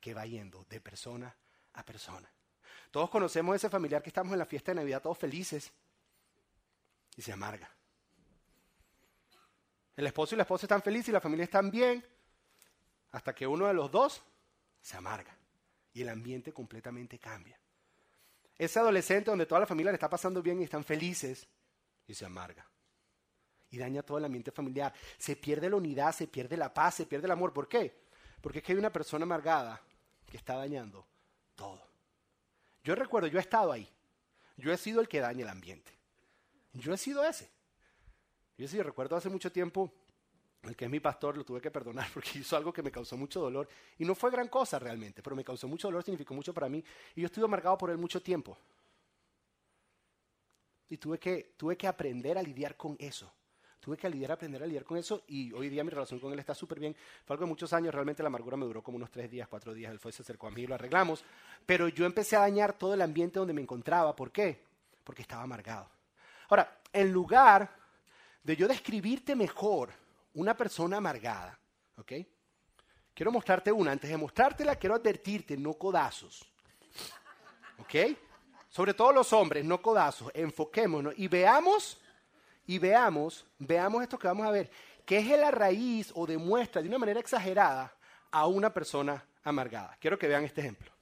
que 0.00 0.14
va 0.14 0.26
yendo 0.26 0.64
de 0.68 0.80
persona 0.80 1.34
a 1.74 1.84
persona. 1.84 2.30
Todos 2.90 3.10
conocemos 3.10 3.52
a 3.52 3.56
ese 3.56 3.70
familiar 3.70 4.02
que 4.02 4.10
estamos 4.10 4.32
en 4.32 4.38
la 4.38 4.46
fiesta 4.46 4.72
de 4.72 4.76
Navidad 4.76 5.02
todos 5.02 5.18
felices 5.18 5.72
y 7.16 7.22
se 7.22 7.32
amarga. 7.32 7.70
El 9.96 10.06
esposo 10.06 10.34
y 10.34 10.36
la 10.36 10.42
esposa 10.42 10.66
están 10.66 10.82
felices 10.82 11.08
y 11.08 11.12
la 11.12 11.20
familia 11.20 11.44
están 11.44 11.70
bien 11.70 12.04
hasta 13.10 13.34
que 13.34 13.46
uno 13.46 13.66
de 13.66 13.74
los 13.74 13.90
dos 13.90 14.22
se 14.80 14.96
amarga 14.96 15.36
y 15.92 16.02
el 16.02 16.08
ambiente 16.08 16.52
completamente 16.52 17.18
cambia. 17.18 17.58
Ese 18.56 18.78
adolescente 18.78 19.30
donde 19.30 19.46
toda 19.46 19.60
la 19.60 19.66
familia 19.66 19.90
le 19.92 19.96
está 19.96 20.08
pasando 20.08 20.42
bien 20.42 20.60
y 20.60 20.64
están 20.64 20.84
felices 20.84 21.48
y 22.06 22.14
se 22.14 22.24
amarga. 22.24 22.66
Y 23.70 23.78
daña 23.78 24.02
todo 24.02 24.18
el 24.18 24.24
ambiente 24.24 24.50
familiar. 24.50 24.94
Se 25.18 25.36
pierde 25.36 25.68
la 25.68 25.76
unidad, 25.76 26.12
se 26.14 26.26
pierde 26.26 26.56
la 26.56 26.72
paz, 26.72 26.94
se 26.94 27.06
pierde 27.06 27.26
el 27.26 27.32
amor. 27.32 27.52
¿Por 27.52 27.68
qué? 27.68 28.06
Porque 28.40 28.58
es 28.58 28.64
que 28.64 28.72
hay 28.72 28.78
una 28.78 28.92
persona 28.92 29.24
amargada 29.24 29.82
que 30.30 30.36
está 30.36 30.56
dañando 30.56 31.06
todo. 31.54 31.82
Yo 32.84 32.94
recuerdo, 32.94 33.28
yo 33.28 33.38
he 33.38 33.42
estado 33.42 33.72
ahí. 33.72 33.88
Yo 34.56 34.72
he 34.72 34.76
sido 34.76 35.00
el 35.00 35.08
que 35.08 35.20
daña 35.20 35.42
el 35.42 35.48
ambiente. 35.48 35.92
Yo 36.72 36.92
he 36.92 36.98
sido 36.98 37.24
ese. 37.24 37.50
Yo 38.56 38.66
sí 38.66 38.80
recuerdo 38.82 39.16
hace 39.16 39.28
mucho 39.28 39.52
tiempo, 39.52 39.92
el 40.62 40.76
que 40.76 40.86
es 40.86 40.90
mi 40.90 40.98
pastor 40.98 41.36
lo 41.36 41.44
tuve 41.44 41.60
que 41.60 41.70
perdonar 41.70 42.08
porque 42.14 42.40
hizo 42.40 42.56
algo 42.56 42.72
que 42.72 42.82
me 42.82 42.90
causó 42.90 43.16
mucho 43.16 43.40
dolor. 43.40 43.68
Y 43.98 44.04
no 44.04 44.14
fue 44.14 44.30
gran 44.30 44.48
cosa 44.48 44.78
realmente, 44.78 45.22
pero 45.22 45.36
me 45.36 45.44
causó 45.44 45.68
mucho 45.68 45.88
dolor, 45.88 46.02
significó 46.02 46.34
mucho 46.34 46.52
para 46.52 46.68
mí. 46.68 46.84
Y 47.14 47.20
yo 47.20 47.26
estuve 47.26 47.44
amargado 47.44 47.78
por 47.78 47.90
él 47.90 47.98
mucho 47.98 48.20
tiempo. 48.20 48.58
Y 50.88 50.96
tuve 50.96 51.18
que, 51.18 51.54
tuve 51.56 51.76
que 51.76 51.86
aprender 51.86 52.38
a 52.38 52.42
lidiar 52.42 52.76
con 52.76 52.96
eso. 52.98 53.32
Tuve 53.80 53.96
que 53.96 54.08
lidiar, 54.08 54.32
aprender 54.32 54.62
a 54.62 54.66
lidiar 54.66 54.84
con 54.84 54.98
eso 54.98 55.22
y 55.28 55.52
hoy 55.52 55.68
día 55.68 55.84
mi 55.84 55.90
relación 55.90 56.18
con 56.18 56.32
él 56.32 56.38
está 56.38 56.54
súper 56.54 56.80
bien. 56.80 56.96
Fue 57.24 57.34
algo 57.34 57.44
de 57.44 57.48
muchos 57.48 57.72
años, 57.72 57.94
realmente 57.94 58.22
la 58.22 58.26
amargura 58.26 58.56
me 58.56 58.66
duró 58.66 58.82
como 58.82 58.96
unos 58.96 59.10
tres 59.10 59.30
días, 59.30 59.48
cuatro 59.48 59.72
días. 59.72 59.92
Él 59.92 59.98
fue, 59.98 60.12
se 60.12 60.22
acercó 60.22 60.48
a 60.48 60.50
mí 60.50 60.62
y 60.62 60.66
lo 60.66 60.74
arreglamos. 60.74 61.24
Pero 61.64 61.88
yo 61.88 62.04
empecé 62.04 62.36
a 62.36 62.40
dañar 62.40 62.72
todo 62.72 62.94
el 62.94 63.02
ambiente 63.02 63.38
donde 63.38 63.54
me 63.54 63.62
encontraba. 63.62 64.14
¿Por 64.16 64.32
qué? 64.32 64.62
Porque 65.04 65.22
estaba 65.22 65.42
amargado. 65.42 65.88
Ahora, 66.48 66.80
en 66.92 67.12
lugar 67.12 67.70
de 68.42 68.56
yo 68.56 68.66
describirte 68.66 69.36
mejor 69.36 69.90
una 70.34 70.56
persona 70.56 70.96
amargada, 70.96 71.58
¿ok? 71.96 72.12
Quiero 73.18 73.32
mostrarte 73.32 73.72
una. 73.72 73.90
Antes 73.90 74.10
de 74.10 74.16
mostrártela, 74.16 74.76
quiero 74.76 74.94
advertirte, 74.94 75.56
no 75.56 75.74
codazos. 75.74 76.48
¿Ok? 77.78 78.16
Sobre 78.68 78.94
todo 78.94 79.12
los 79.12 79.32
hombres, 79.32 79.64
no 79.64 79.82
codazos. 79.82 80.30
Enfoquémonos 80.32 81.14
y 81.16 81.26
veamos 81.26 82.00
y 82.68 82.78
veamos, 82.78 83.46
veamos 83.58 84.02
esto 84.02 84.18
que 84.18 84.28
vamos 84.28 84.46
a 84.46 84.50
ver, 84.50 84.70
que 85.06 85.16
es 85.18 85.26
la 85.38 85.50
raíz 85.50 86.12
o 86.14 86.26
demuestra 86.26 86.82
de 86.82 86.88
una 86.88 86.98
manera 86.98 87.18
exagerada 87.18 87.94
a 88.30 88.46
una 88.46 88.72
persona 88.74 89.24
amargada. 89.42 89.96
Quiero 89.98 90.18
que 90.18 90.28
vean 90.28 90.44
este 90.44 90.60
ejemplo. 90.60 90.92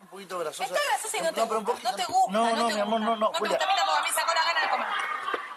Un 0.00 0.06
poquito 0.06 0.38
grasosa. 0.38 0.64
Está 0.64 0.78
grasosa 0.88 1.16
y 1.16 1.20
no 1.20 1.32
te 1.32 1.42
pero 1.42 1.58
un 1.58 1.64
gusta, 1.64 1.72
poquito. 1.72 1.90
no 1.90 1.96
te 1.96 2.04
gusta. 2.12 2.32
No, 2.32 2.56
no, 2.56 2.66
te 2.68 2.74
mi 2.74 2.80
amor, 2.80 3.00
no, 3.00 3.16
no, 3.16 3.16
No 3.16 3.32
te 3.32 3.38
gusta, 3.40 3.66
mira 3.66 3.84
como 3.84 4.00
me 4.06 4.12
sacó 4.12 4.32
la 4.34 4.44
gana 4.44 4.60
de 4.62 4.70
comer. 4.70 4.86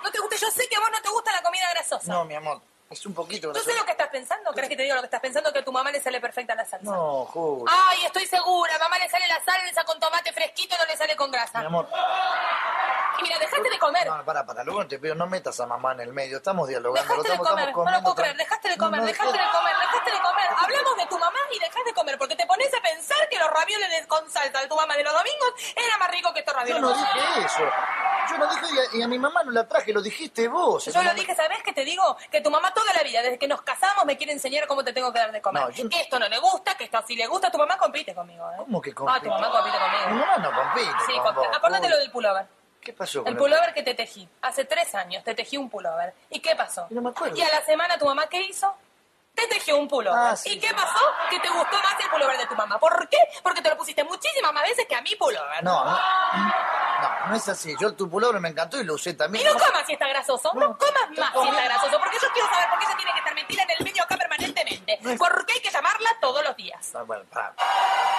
No 0.04 0.12
te 0.12 0.20
gusta, 0.20 0.36
yo 0.38 0.50
sé 0.50 0.68
que 0.68 0.76
a 0.76 0.80
vos 0.80 0.90
no 0.92 1.02
te 1.04 1.10
gusta 1.10 1.32
la 1.32 1.44
comida 1.44 1.70
grasosa. 1.70 2.12
No, 2.12 2.26
mi 2.26 2.34
amor, 2.34 2.62
es 2.90 3.06
un 3.06 3.14
poquito 3.14 3.50
¿Tú 3.50 3.54
grasosa. 3.54 3.66
sabes 3.70 3.80
lo 3.80 3.86
que 3.86 3.92
estás 3.92 4.08
pensando? 4.10 4.52
¿Crees 4.54 4.70
que 4.70 4.76
te 4.76 4.82
digo 4.84 4.96
lo 4.96 5.02
que 5.04 5.06
estás 5.06 5.22
pensando? 5.22 5.54
Que 5.54 5.60
a 5.60 5.64
tu 5.64 5.72
mamá 5.72 5.92
le 5.92 6.02
sale 6.02 6.20
perfecta 6.20 6.56
la 6.56 6.66
salsa. 6.66 6.90
No, 6.92 7.26
Julia. 7.26 7.66
Ay, 7.70 8.06
estoy 8.06 8.26
segura. 8.26 8.76
A 8.76 8.80
mamá 8.80 8.98
le 8.98 9.08
sale 9.08 9.28
la 9.28 9.40
salsa 9.46 9.84
con 9.84 10.00
tomate 10.00 10.34
fresquito 10.34 10.74
y 10.76 10.80
no 10.80 10.86
le 10.86 10.98
sale 10.98 11.16
con 11.16 11.30
grasa. 11.30 11.60
Mi 11.60 11.68
amor. 11.68 11.88
Mira, 13.22 13.40
dejaste 13.40 13.70
de 13.70 13.80
comer. 13.80 14.08
No, 14.08 14.26
para, 14.26 14.46
para, 14.46 14.64
luego 14.64 14.86
te 14.88 15.00
pido, 15.00 15.16
no 15.16 15.28
metas 15.28 15.60
a 15.60 15.66
mamá 15.66 15.94
en 15.94 16.02
el 16.02 16.14
medio, 16.14 16.38
estamos 16.38 16.68
dialogando. 16.68 17.08
Dejaste 17.10 17.32
de 17.32 17.38
comer, 17.38 17.70
estamos 17.70 17.86
no 17.86 17.98
lo 17.98 18.04
puedo 18.04 18.16
creer, 18.16 18.38
dejaste 18.38 18.70
de 18.70 18.78
No, 18.78 18.84
comer, 18.86 19.00
no, 19.02 19.06
dejaste 19.08 19.38
de 19.38 19.50
comer, 19.52 19.76
dejaste 19.82 20.12
de 20.12 20.20
comer. 20.20 20.48
Hablamos 20.58 20.98
de 20.98 21.06
tu 21.08 21.20
mamá 21.20 21.40
y 21.52 21.60
dejaste 21.60 21.84
de 21.90 21.94
comer, 21.94 22.18
porque 22.18 22.36
te 22.36 22.46
pones 22.46 22.74
a 22.74 22.82
pensar 22.82 23.30
que 23.30 23.38
los 23.40 23.50
ravioles 23.50 24.08
con 24.08 24.30
salsa 24.30 24.60
de 24.62 24.68
tu 24.68 24.76
mamá 24.76 24.96
de 24.96 25.04
los 25.04 25.14
domingos 25.14 25.54
era 25.76 25.98
más 25.98 26.12
rico 26.12 26.34
que 26.34 26.40
estos 26.40 26.54
Yo 26.54 26.60
ravioles. 26.60 26.82
no 26.82 26.90
con 26.92 27.00
salsa. 27.00 27.16
dije 27.18 27.46
eso. 27.46 27.70
Yo 28.30 28.38
no 28.38 28.48
dije, 28.48 28.66
y 28.74 28.80
a, 28.80 29.00
y 29.00 29.02
a 29.04 29.08
mi 29.08 29.20
mamá 29.20 29.44
no 29.44 29.52
la 29.52 29.68
traje, 29.68 29.92
lo 29.92 30.02
dijiste 30.02 30.48
vos. 30.48 30.86
Yo 30.86 31.02
lo 31.04 31.14
dije, 31.14 31.36
¿sabes 31.36 31.62
qué 31.64 31.74
te 31.74 31.84
digo? 31.84 32.16
Que 32.32 32.40
tu 32.42 32.50
mamá 32.52 32.74
toda 32.74 32.94
la 32.94 33.04
vida, 33.04 33.22
desde 33.22 33.38
que 33.40 33.48
nos 33.48 33.62
casamos, 33.64 34.06
me 34.06 34.16
quiere 34.16 34.32
enseñar 34.32 34.68
cómo 34.68 34.84
te 34.84 34.94
tengo 34.94 35.12
que 35.12 35.20
dar 35.20 35.32
de 35.32 35.42
comer. 35.42 35.64
No, 35.64 35.70
yo 35.70 35.84
no- 35.84 35.90
Que 35.90 36.02
esto 36.02 36.20
no 36.20 36.30
le 36.30 36.38
gusta, 36.40 36.76
que 36.76 36.86
esto 36.86 37.04
sí 37.08 37.16
le 37.16 37.28
gusta. 37.28 37.52
Tu 37.52 37.58
mamá 37.58 37.78
compite 37.78 38.14
conmigo, 38.16 38.50
¿eh? 38.52 38.56
¿Cómo 38.58 38.82
que 38.82 38.92
Ah, 38.92 38.96
compite? 38.96 39.22
tu 39.26 39.30
mamá 39.30 39.50
compite 39.52 39.78
Mi 39.78 39.84
conmigo. 39.84 40.26
mamá 40.26 40.38
no 40.38 40.52
compite 40.56 40.92
Sí, 41.08 41.14
con 41.62 41.72
lo 41.72 41.98
del 41.98 42.12
pullover. 42.12 42.61
¿Qué 42.82 42.94
pasó 42.94 43.24
con 43.24 43.32
El 43.32 43.38
pullover 43.38 43.74
que 43.74 43.84
te 43.84 43.94
tejí. 43.94 44.28
Hace 44.42 44.66
tres 44.66 44.94
años 44.96 45.24
te 45.24 45.36
tejí 45.36 45.58
un 45.58 45.70
pullover. 45.70 46.14
¿Y 46.30 46.40
qué 46.40 46.56
pasó? 46.56 46.88
No 46.90 47.02
me 47.02 47.10
acuerdo. 47.12 47.36
Y 47.38 47.42
a 47.42 47.50
la 47.50 47.62
semana 47.64 47.98
tu 47.98 48.06
mamá, 48.06 48.28
¿qué 48.28 48.42
hizo? 48.42 48.74
Te 49.36 49.48
tejió 49.48 49.78
un 49.78 49.88
pullover. 49.88 50.20
Ah, 50.34 50.36
sí, 50.36 50.50
¿Y 50.54 50.60
qué 50.60 50.74
pasó? 50.74 51.00
Que 51.30 51.40
te 51.40 51.48
gustó 51.50 51.78
más 51.82 51.96
el 52.04 52.10
pullover 52.10 52.38
de 52.38 52.46
tu 52.48 52.56
mamá. 52.56 52.78
¿Por 52.80 53.08
qué? 53.08 53.18
Porque 53.44 53.62
te 53.62 53.70
lo 53.70 53.78
pusiste 53.78 54.04
muchísimas 54.04 54.52
más 54.52 54.64
veces 54.64 54.86
que 54.88 54.96
a 54.96 55.02
mi 55.02 55.16
pullover. 55.16 55.64
No, 55.64 55.86
no, 55.86 55.92
no, 55.92 57.28
no 57.28 57.36
es 57.36 57.48
así. 57.48 57.74
Yo 57.80 57.94
tu 57.96 58.10
pullover 58.10 58.42
me 58.42 58.50
encantó 58.50 58.78
y 58.80 58.84
lo 58.84 58.96
usé 58.96 59.12
Y 59.12 59.14
también. 59.14 59.46
no 59.48 59.54
comas 59.54 59.86
si 59.88 59.94
está 59.94 60.08
grasoso. 60.10 60.52
No, 60.54 60.60
No, 60.70 60.78
comas 60.78 61.10
más 61.18 61.32
si 61.34 61.48
está 61.50 61.64
grasoso. 61.64 61.98
Porque 62.00 62.18
yo 62.22 62.28
quiero 62.34 62.50
saber 62.50 62.70
por 62.72 62.80
qué 62.80 62.86
ella 62.86 62.98
tiene 62.98 63.14
que 63.14 63.20
estar 63.20 63.34
metida 63.36 63.64
en 63.64 63.70
el 63.78 63.84
medio 63.86 64.04
acá 64.04 64.18
permanentemente. 64.18 65.00
No 65.02 65.10
es- 65.12 65.20
Porque 65.20 65.54
hay 65.54 65.62
que 65.62 65.70
llamarla 65.72 66.10
todos 66.20 66.44
los 66.44 66.56
días. 66.58 66.92
Ah, 66.96 67.04
bueno, 67.04 67.24
pará. 67.32 67.54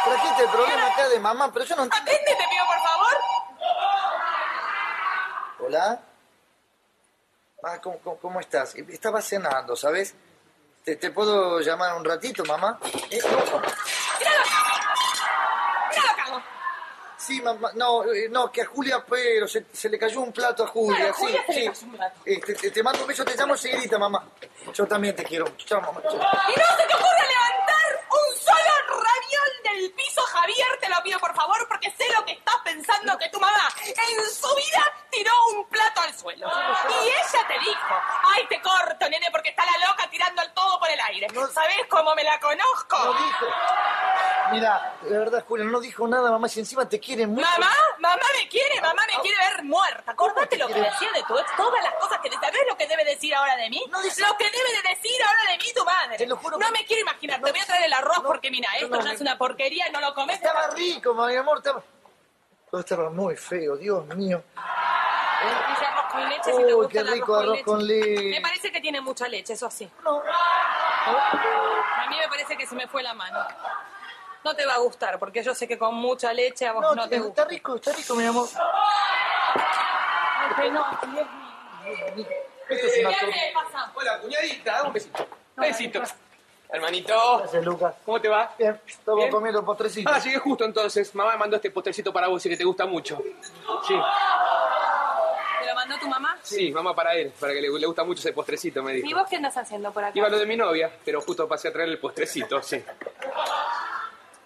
Trajiste 0.05 0.45
el 0.45 0.49
problema 0.51 0.87
acá 0.87 1.09
de 1.11 1.21
mamá, 1.21 1.53
pero 1.53 1.65
yo 1.67 1.77
no 1.77 1.83
entiendo. 1.85 2.11
Atende, 2.11 2.31
te 2.37 2.49
pido, 2.49 2.65
por 2.67 2.81
favor. 2.89 3.17
Hola. 5.65 6.01
Ah, 7.63 7.81
¿cómo, 7.81 7.99
cómo, 8.01 8.17
cómo 8.19 8.41
estás? 8.41 8.75
Estaba 8.75 9.23
cenando, 9.23 9.77
¿sabes? 9.77 10.13
¿Te, 10.85 10.97
te 10.97 11.13
puedo 11.13 11.61
llamar 11.61 11.97
un 11.97 12.05
ratito, 12.05 12.45
mamá? 12.45 12.81
Eh. 13.11 13.21
Sí, 17.17 17.41
mamá. 17.41 17.71
No, 17.75 18.13
eh, 18.13 18.29
no, 18.29 18.51
que 18.51 18.63
a 18.63 18.67
Julia, 18.67 19.05
pero 19.09 19.47
se, 19.47 19.67
se 19.73 19.89
le 19.89 19.97
cayó 19.97 20.23
un 20.23 20.33
plato 20.33 20.65
a 20.65 20.67
Julia. 20.67 21.13
Claro, 21.13 21.15
sí, 21.15 21.23
Julia 21.23 21.43
se 21.47 21.53
le 21.53 21.61
sí. 21.61 21.67
cayó 21.69 21.87
un 21.87 21.97
plato. 21.97 22.21
Este, 22.25 22.55
te, 22.55 22.71
te 22.73 22.83
mando 22.83 23.03
un 23.03 23.07
beso, 23.07 23.25
te 23.25 23.37
llamo 23.37 23.55
enseguidita, 23.55 23.97
mamá. 23.97 24.27
Yo 24.75 24.87
también 24.89 25.15
te 25.15 25.23
quiero. 25.23 25.47
Chao, 25.59 25.81
mamá. 25.81 26.03
Chao. 26.03 26.15
Y 26.15 26.19
no 26.19 26.67
se 26.77 26.87
te 26.89 26.95
ocurra 26.95 27.27
levantar 27.29 27.52
del 29.73 29.93
piso, 29.93 30.23
Javier, 30.23 30.79
te 30.81 30.89
lo 30.89 31.03
pido 31.03 31.19
por 31.19 31.35
favor, 31.35 31.67
porque 31.69 31.91
sé 31.91 32.05
lo 32.13 32.25
que 32.25 32.33
estás 32.33 32.57
pensando 32.65 33.17
que 33.19 33.29
tu 33.29 33.41
mamá 33.41 33.69
en 33.87 34.31
su 34.31 34.55
vida 34.55 34.93
tiró 35.11 35.33
un 35.55 35.67
plato 35.67 36.01
al 36.01 36.15
suelo. 36.15 36.49
Y 36.49 37.09
ella 37.09 37.47
te 37.47 37.59
dijo, 37.59 37.95
ay, 38.25 38.47
te 38.49 38.61
corto, 38.61 39.09
nene, 39.09 39.27
porque 39.31 39.51
está 39.51 39.65
la 39.65 39.89
loca 39.89 40.09
tirando 40.11 40.43
el 40.43 40.53
todo 40.53 40.79
por 40.79 40.91
el 40.91 41.01
aire. 41.01 41.29
¿Sabés 41.53 41.87
cómo 41.89 42.15
me 42.15 42.25
la 42.25 42.39
conozco? 42.41 42.97
No 43.05 43.13
dijo. 43.15 43.47
Mira, 44.53 44.97
de 45.03 45.19
verdad, 45.19 45.45
Julia, 45.47 45.65
no 45.65 45.81
dijo 45.81 46.07
nada, 46.07 46.31
mamá, 46.31 46.49
si 46.49 46.61
encima 46.61 46.89
te 46.89 47.01
quiere 47.01 47.27
mucho. 47.27 47.47
Mamá, 47.47 47.73
mamá 47.99 48.23
me 48.39 48.49
quiere, 48.49 48.81
mamá 48.81 49.03
me 49.07 49.21
quiere 49.23 49.37
ver 49.39 49.65
muerta. 49.65 50.13
Acordate 50.13 50.57
lo 50.57 50.67
que 50.67 50.75
decía 50.75 51.11
de 51.13 51.23
tu 51.23 51.39
ex, 51.39 51.57
todas 51.57 51.83
las 51.83 51.95
cosas 51.95 52.19
que 52.41 52.47
¿sabés 52.47 52.61
lo 52.69 52.77
que 52.77 52.87
debe 52.87 53.05
decir 53.05 53.35
ahora 53.35 53.57
de 53.57 53.71
mí? 53.71 53.83
No 53.91 54.01
dice- 54.03 54.23
Lo 54.23 54.37
que 54.37 54.45
debe 54.51 54.73
de 54.83 54.89
decir 54.89 55.23
ahora 55.23 55.51
de 55.53 55.59
mí 55.59 55.65
tu 55.75 55.85
madre. 55.85 56.17
Te 56.17 56.27
lo 56.27 56.37
juro 56.37 56.59
no 56.59 56.71
me 56.71 56.85
quiero 56.85 57.03
imaginar, 57.03 57.41
te 57.43 57.51
voy 57.51 57.61
a 57.61 57.65
traer 57.65 57.85
el 57.85 57.93
arroz 57.93 58.19
no, 58.19 58.25
porque 58.25 58.51
mira, 58.51 58.69
esto 58.77 58.89
no, 58.89 58.99
ya 58.99 59.05
me- 59.09 59.15
es 59.15 59.21
una 59.21 59.39
porquería, 59.39 59.89
no 59.91 60.01
lo 60.01 60.15
comes. 60.15 60.37
Estaba 60.37 60.69
rico, 60.69 61.15
mi 61.15 61.37
amor, 61.37 61.59
estaba... 61.59 61.83
Todo 62.71 62.81
estaba 62.81 63.11
muy 63.11 63.37
feo, 63.37 63.77
Dios 63.77 64.07
mío. 64.17 64.43
Dice 65.69 65.85
arroz 65.87 66.13
con 66.13 66.29
leche 66.29 66.53
si 66.53 66.57
te 66.59 66.65
Uy, 66.67 66.73
gusta 66.73 66.93
qué 66.93 66.99
el 67.01 67.09
rico 67.13 67.37
arroz 67.37 67.59
con 67.65 67.87
leche. 67.87 68.31
Me 68.31 68.41
parece 68.41 68.71
que 68.73 68.81
tiene 68.81 69.01
mucha 69.01 69.29
leche, 69.29 69.53
eso 69.55 69.71
sí. 69.71 69.91
No. 70.03 70.23
A 70.25 72.07
mí 72.09 72.17
me 72.19 72.29
parece 72.29 72.57
que 72.57 72.67
se 72.67 72.75
me 72.75 72.87
fue 72.89 73.03
la 73.03 73.13
mano. 73.15 73.39
No 74.45 74.55
te 74.57 74.65
va 74.67 74.75
a 74.75 74.79
gustar, 74.79 75.19
porque 75.19 75.43
yo 75.43 75.55
sé 75.55 75.69
que 75.69 75.79
con 75.79 75.95
mucha 75.95 76.33
leche 76.33 76.67
a 76.67 76.73
vos 76.73 76.83
no, 76.83 76.95
No, 76.95 77.09
te 77.09 77.17
está 77.17 77.27
gusta. 77.27 77.45
rico, 77.45 77.77
está 77.77 77.93
rico, 77.93 78.15
mi 78.15 78.25
amor. 78.25 78.49
Ay, 80.57 80.71
no, 80.71 80.87
Dios 81.13 81.27
mío. 81.27 81.42
Esto 82.69 82.87
es 82.87 82.93
¿Qué 82.95 83.01
una? 83.07 83.93
Hola, 83.95 84.19
cuñadita, 84.21 84.73
dame 84.73 84.87
un 84.89 84.93
besito. 84.95 85.27
Besito. 85.57 86.03
Hermanito, 86.71 87.39
Gracias, 87.41 87.65
Lucas. 87.65 87.95
¿cómo 88.05 88.19
te 88.21 88.29
va? 88.31 88.55
Bien, 88.59 88.81
estamos 88.87 89.19
Bien. 89.21 89.31
comiendo 89.31 89.63
postrecito. 89.65 90.11
Ah, 90.11 90.19
llegué 90.19 90.39
justo 90.39 90.65
entonces. 90.65 91.15
Mamá 91.15 91.33
me 91.33 91.37
mandó 91.39 91.57
este 91.57 91.71
postrecito 91.71 92.13
para 92.15 92.29
vos 92.29 92.45
y 92.47 92.49
que 92.49 92.57
te 92.57 92.65
gusta 92.65 92.87
mucho. 92.87 93.19
Sí, 93.87 93.95
¿Te 95.61 95.67
lo 95.67 95.75
mandó 95.75 95.99
tu 95.99 96.09
mamá? 96.09 96.39
sí, 96.43 96.71
mamá 96.73 96.95
para 96.95 97.13
él, 97.15 97.31
para 97.39 97.53
que 97.53 97.61
le, 97.61 97.69
le 97.69 97.87
gusta 97.87 98.05
mucho 98.05 98.21
ese 98.21 98.33
postrecito, 98.33 98.83
me 98.83 98.95
¿Y 98.97 99.03
dijo. 99.03 99.19
vos 99.19 99.29
qué 99.29 99.37
andas 99.37 99.55
haciendo 99.57 99.93
por 99.93 100.03
acá? 100.05 100.17
Iba 100.19 100.31
lo 100.31 100.39
de 100.39 100.47
mi 100.47 100.57
novia, 100.57 100.91
pero 101.05 101.21
justo 101.21 101.47
pasé 101.47 101.69
a 101.69 101.73
traer 101.75 101.91
el 101.91 101.99
postrecito, 101.99 102.63
sí. 102.63 102.83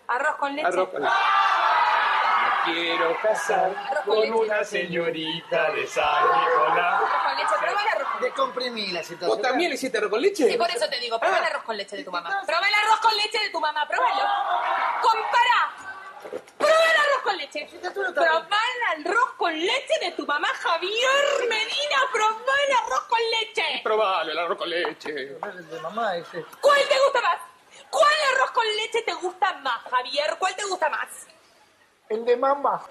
¿Arroz 0.09 0.35
con 0.37 0.55
leche? 0.57 0.67
Arroz 0.67 0.89
con 0.89 1.03
leche. 1.03 1.15
Quiero 2.67 3.17
casar 3.23 3.73
con 4.05 4.33
una 4.33 4.65
señorita 4.65 5.71
de 5.71 5.87
San 5.87 6.25
Nicolás. 6.25 7.01
Arroz 7.01 7.11
con 7.23 7.37
leche, 7.37 7.55
el 7.55 7.89
arroz 7.89 8.09
con 8.09 8.21
leche. 8.21 8.27
Descomprimí 8.27 8.87
la 8.89 9.03
situación. 9.05 9.29
¿Vos 9.29 9.41
también 9.41 9.71
le 9.71 9.77
hiciste 9.77 9.99
arroz 9.99 10.11
con 10.11 10.21
leche? 10.21 10.51
Sí, 10.51 10.57
por 10.57 10.69
eso 10.69 10.89
te 10.89 10.99
digo, 10.99 11.21
probá 11.21 11.39
el 11.39 11.45
arroz 11.45 11.63
con 11.63 11.77
leche 11.77 11.97
de 11.97 12.03
tu 12.05 12.11
mamá. 12.11 12.43
Probá 12.45 12.69
el 12.69 12.75
arroz 12.75 13.01
con 13.01 13.17
leche 13.17 13.39
de 13.39 13.51
tu 13.51 13.61
mamá, 13.61 13.87
probalo. 13.87 14.23
Compara. 15.01 15.75
Probá 16.59 16.73
el 16.73 16.99
arroz 16.99 17.23
con 17.23 17.37
leche. 17.37 17.69
Probá 17.81 18.61
el 18.97 19.07
arroz 19.07 19.31
con 19.37 19.53
leche 19.59 19.95
de 20.01 20.11
tu 20.13 20.27
mamá, 20.27 20.49
Javier 20.49 21.49
Medina. 21.49 21.99
Probá 22.13 22.55
el 22.67 22.73
arroz 22.85 23.05
con 23.09 23.21
leche. 23.39 23.81
Probalo, 23.85 24.33
el 24.33 24.39
arroz 24.39 24.59
con 24.59 24.69
leche. 24.69 25.13
De 25.13 25.81
mamá 25.83 26.17
ese. 26.17 26.45
¿Cuál 26.61 26.81
te 26.89 26.99
gusta 26.99 27.21
más? 27.23 27.39
¿Cuál 27.91 28.13
arroz 28.35 28.51
con 28.51 28.67
leche 28.67 29.03
te 29.03 29.15
gusta 29.15 29.53
más, 29.63 29.83
Javier? 29.89 30.37
¿Cuál 30.41 30.57
te 30.57 30.65
gusta 30.65 30.89
más? 30.89 31.09
El 32.09 32.25
de 32.25 32.37
mamá. 32.37 32.83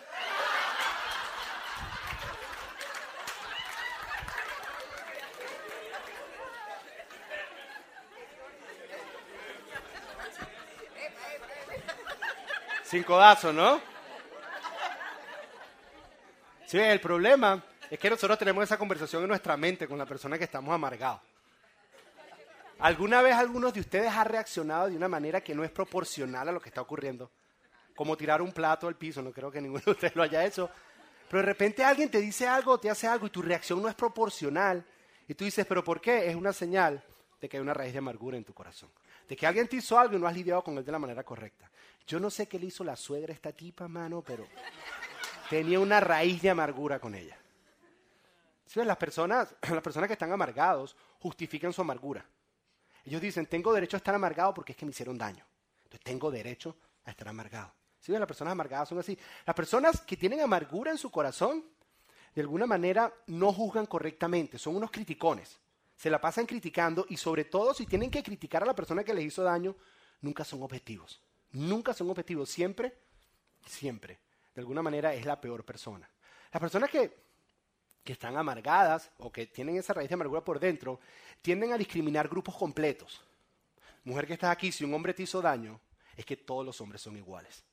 Sin 12.84 13.04
codazo, 13.04 13.52
¿no? 13.52 13.82
Sí, 16.66 16.78
el 16.78 17.00
problema 17.00 17.64
es 17.90 17.98
que 17.98 18.10
nosotros 18.10 18.38
tenemos 18.38 18.64
esa 18.64 18.78
conversación 18.78 19.22
en 19.24 19.30
nuestra 19.30 19.56
mente 19.56 19.88
con 19.88 19.98
la 19.98 20.06
persona 20.06 20.38
que 20.38 20.44
estamos 20.44 20.74
amargados. 20.74 21.22
¿Alguna 22.80 23.22
vez 23.22 23.36
algunos 23.36 23.74
de 23.74 23.80
ustedes 23.80 24.12
ha 24.12 24.24
reaccionado 24.26 24.90
de 24.90 24.98
una 24.98 25.08
manera 25.08 25.42
que 25.42 25.56
no 25.56 25.64
es 25.64 25.72
proporcional 25.72 26.50
a 26.50 26.52
lo 26.52 26.60
que 26.60 26.70
está 26.70 26.82
ocurriendo? 26.82 27.32
Como 27.96 28.18
tirar 28.18 28.42
un 28.42 28.52
plato 28.52 28.88
al 28.88 28.96
piso, 28.96 29.22
no 29.22 29.32
creo 29.32 29.50
que 29.50 29.62
ninguno 29.62 29.84
de 29.86 29.92
ustedes 29.92 30.16
lo 30.16 30.24
haya 30.24 30.46
hecho. 30.46 30.70
Pero 31.30 31.40
de 31.40 31.46
repente 31.46 31.84
alguien 31.84 32.10
te 32.10 32.20
dice 32.20 32.48
algo, 32.48 32.80
te 32.80 32.90
hace 32.90 33.08
algo 33.08 33.28
y 33.28 33.30
tu 33.30 33.42
reacción 33.42 33.82
no 33.82 33.88
es 33.88 33.96
proporcional. 33.96 34.86
Y 35.28 35.34
tú 35.34 35.46
dices, 35.46 35.66
¿pero 35.66 35.84
por 35.84 36.00
qué? 36.00 36.30
Es 36.30 36.36
una 36.36 36.54
señal 36.54 37.04
de 37.42 37.50
que 37.50 37.58
hay 37.58 37.62
una 37.62 37.74
raíz 37.74 37.94
de 37.94 38.00
amargura 38.00 38.38
en 38.38 38.44
tu 38.44 38.54
corazón. 38.54 38.90
De 39.28 39.36
que 39.36 39.48
alguien 39.48 39.68
te 39.68 39.78
hizo 39.78 39.98
algo 39.98 40.16
y 40.16 40.20
no 40.20 40.28
has 40.28 40.36
lidiado 40.36 40.64
con 40.64 40.78
él 40.78 40.86
de 40.86 40.92
la 40.92 41.00
manera 41.00 41.24
correcta. 41.24 41.70
Yo 42.06 42.20
no 42.20 42.30
sé 42.30 42.48
qué 42.48 42.60
le 42.60 42.68
hizo 42.68 42.84
la 42.84 42.96
suegra 42.96 43.32
a 43.32 43.36
esta 43.36 43.52
tipa, 43.52 43.88
mano, 43.88 44.22
pero 44.22 44.46
tenía 45.50 45.80
una 45.80 46.00
raíz 46.00 46.42
de 46.42 46.52
amargura 46.52 47.00
con 47.00 47.16
ella. 47.16 47.38
¿Sí? 48.66 48.84
Las, 48.84 48.98
personas, 48.98 49.56
las 49.70 49.82
personas 49.82 50.08
que 50.08 50.14
están 50.14 50.32
amargados 50.32 50.96
justifican 51.20 51.74
su 51.74 51.82
amargura. 51.82 52.26
Ellos 53.04 53.22
dicen, 53.22 53.46
tengo 53.46 53.74
derecho 53.74 53.98
a 53.98 54.00
estar 54.00 54.14
amargado 54.14 54.54
porque 54.54 54.74
es 54.74 54.78
que 54.78 54.86
me 54.86 54.92
hicieron 54.92 55.18
daño. 55.18 55.46
Entonces 55.84 56.02
tengo 56.02 56.30
derecho 56.30 56.78
a 57.06 57.12
estar 57.12 57.28
amargado. 57.28 57.74
¿Sí? 58.06 58.12
Las 58.12 58.28
personas 58.28 58.52
amargadas 58.52 58.90
son 58.90 59.00
así. 59.00 59.18
Las 59.48 59.56
personas 59.56 60.02
que 60.02 60.16
tienen 60.16 60.40
amargura 60.40 60.92
en 60.92 60.98
su 61.00 61.10
corazón, 61.10 61.66
de 62.36 62.42
alguna 62.42 62.68
manera 62.68 63.12
no 63.26 63.52
juzgan 63.52 63.88
correctamente, 63.88 64.60
son 64.60 64.76
unos 64.76 64.92
criticones. 64.92 65.58
Se 65.98 66.12
la 66.12 66.22
pasan 66.22 66.46
criticando 66.46 67.08
y 67.10 67.18
sobre 67.18 67.46
todo 67.46 67.74
si 67.74 67.88
tienen 67.88 68.12
que 68.12 68.22
criticar 68.22 68.62
a 68.62 68.68
la 68.68 68.76
persona 68.76 69.04
que 69.04 69.12
les 69.12 69.26
hizo 69.26 69.42
daño, 69.42 69.76
nunca 70.22 70.44
son 70.44 70.62
objetivos. 70.62 71.20
Nunca 71.54 71.96
son 71.96 72.12
objetivos. 72.12 72.48
Siempre, 72.48 72.96
siempre, 73.66 74.20
de 74.54 74.62
alguna 74.62 74.84
manera 74.84 75.16
es 75.16 75.26
la 75.26 75.42
peor 75.42 75.66
persona. 75.66 76.08
Las 76.52 76.62
personas 76.62 76.92
que, 76.92 77.12
que 78.04 78.14
están 78.14 78.38
amargadas 78.38 79.10
o 79.18 79.32
que 79.32 79.48
tienen 79.48 79.78
esa 79.78 79.94
raíz 79.94 80.10
de 80.10 80.14
amargura 80.14 80.44
por 80.44 80.60
dentro, 80.60 81.00
tienden 81.42 81.74
a 81.74 81.78
discriminar 81.78 82.28
grupos 82.28 82.56
completos. 82.56 83.20
Mujer 84.04 84.28
que 84.28 84.34
está 84.34 84.52
aquí, 84.52 84.72
si 84.72 84.84
un 84.84 84.94
hombre 84.94 85.16
te 85.16 85.24
hizo 85.24 85.42
daño, 85.42 85.80
es 86.16 86.24
que 86.24 86.38
todos 86.38 86.64
los 86.64 86.80
hombres 86.82 87.02
son 87.02 87.18
iguales. 87.18 87.64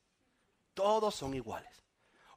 Todos 0.74 1.14
son 1.14 1.34
iguales. 1.34 1.82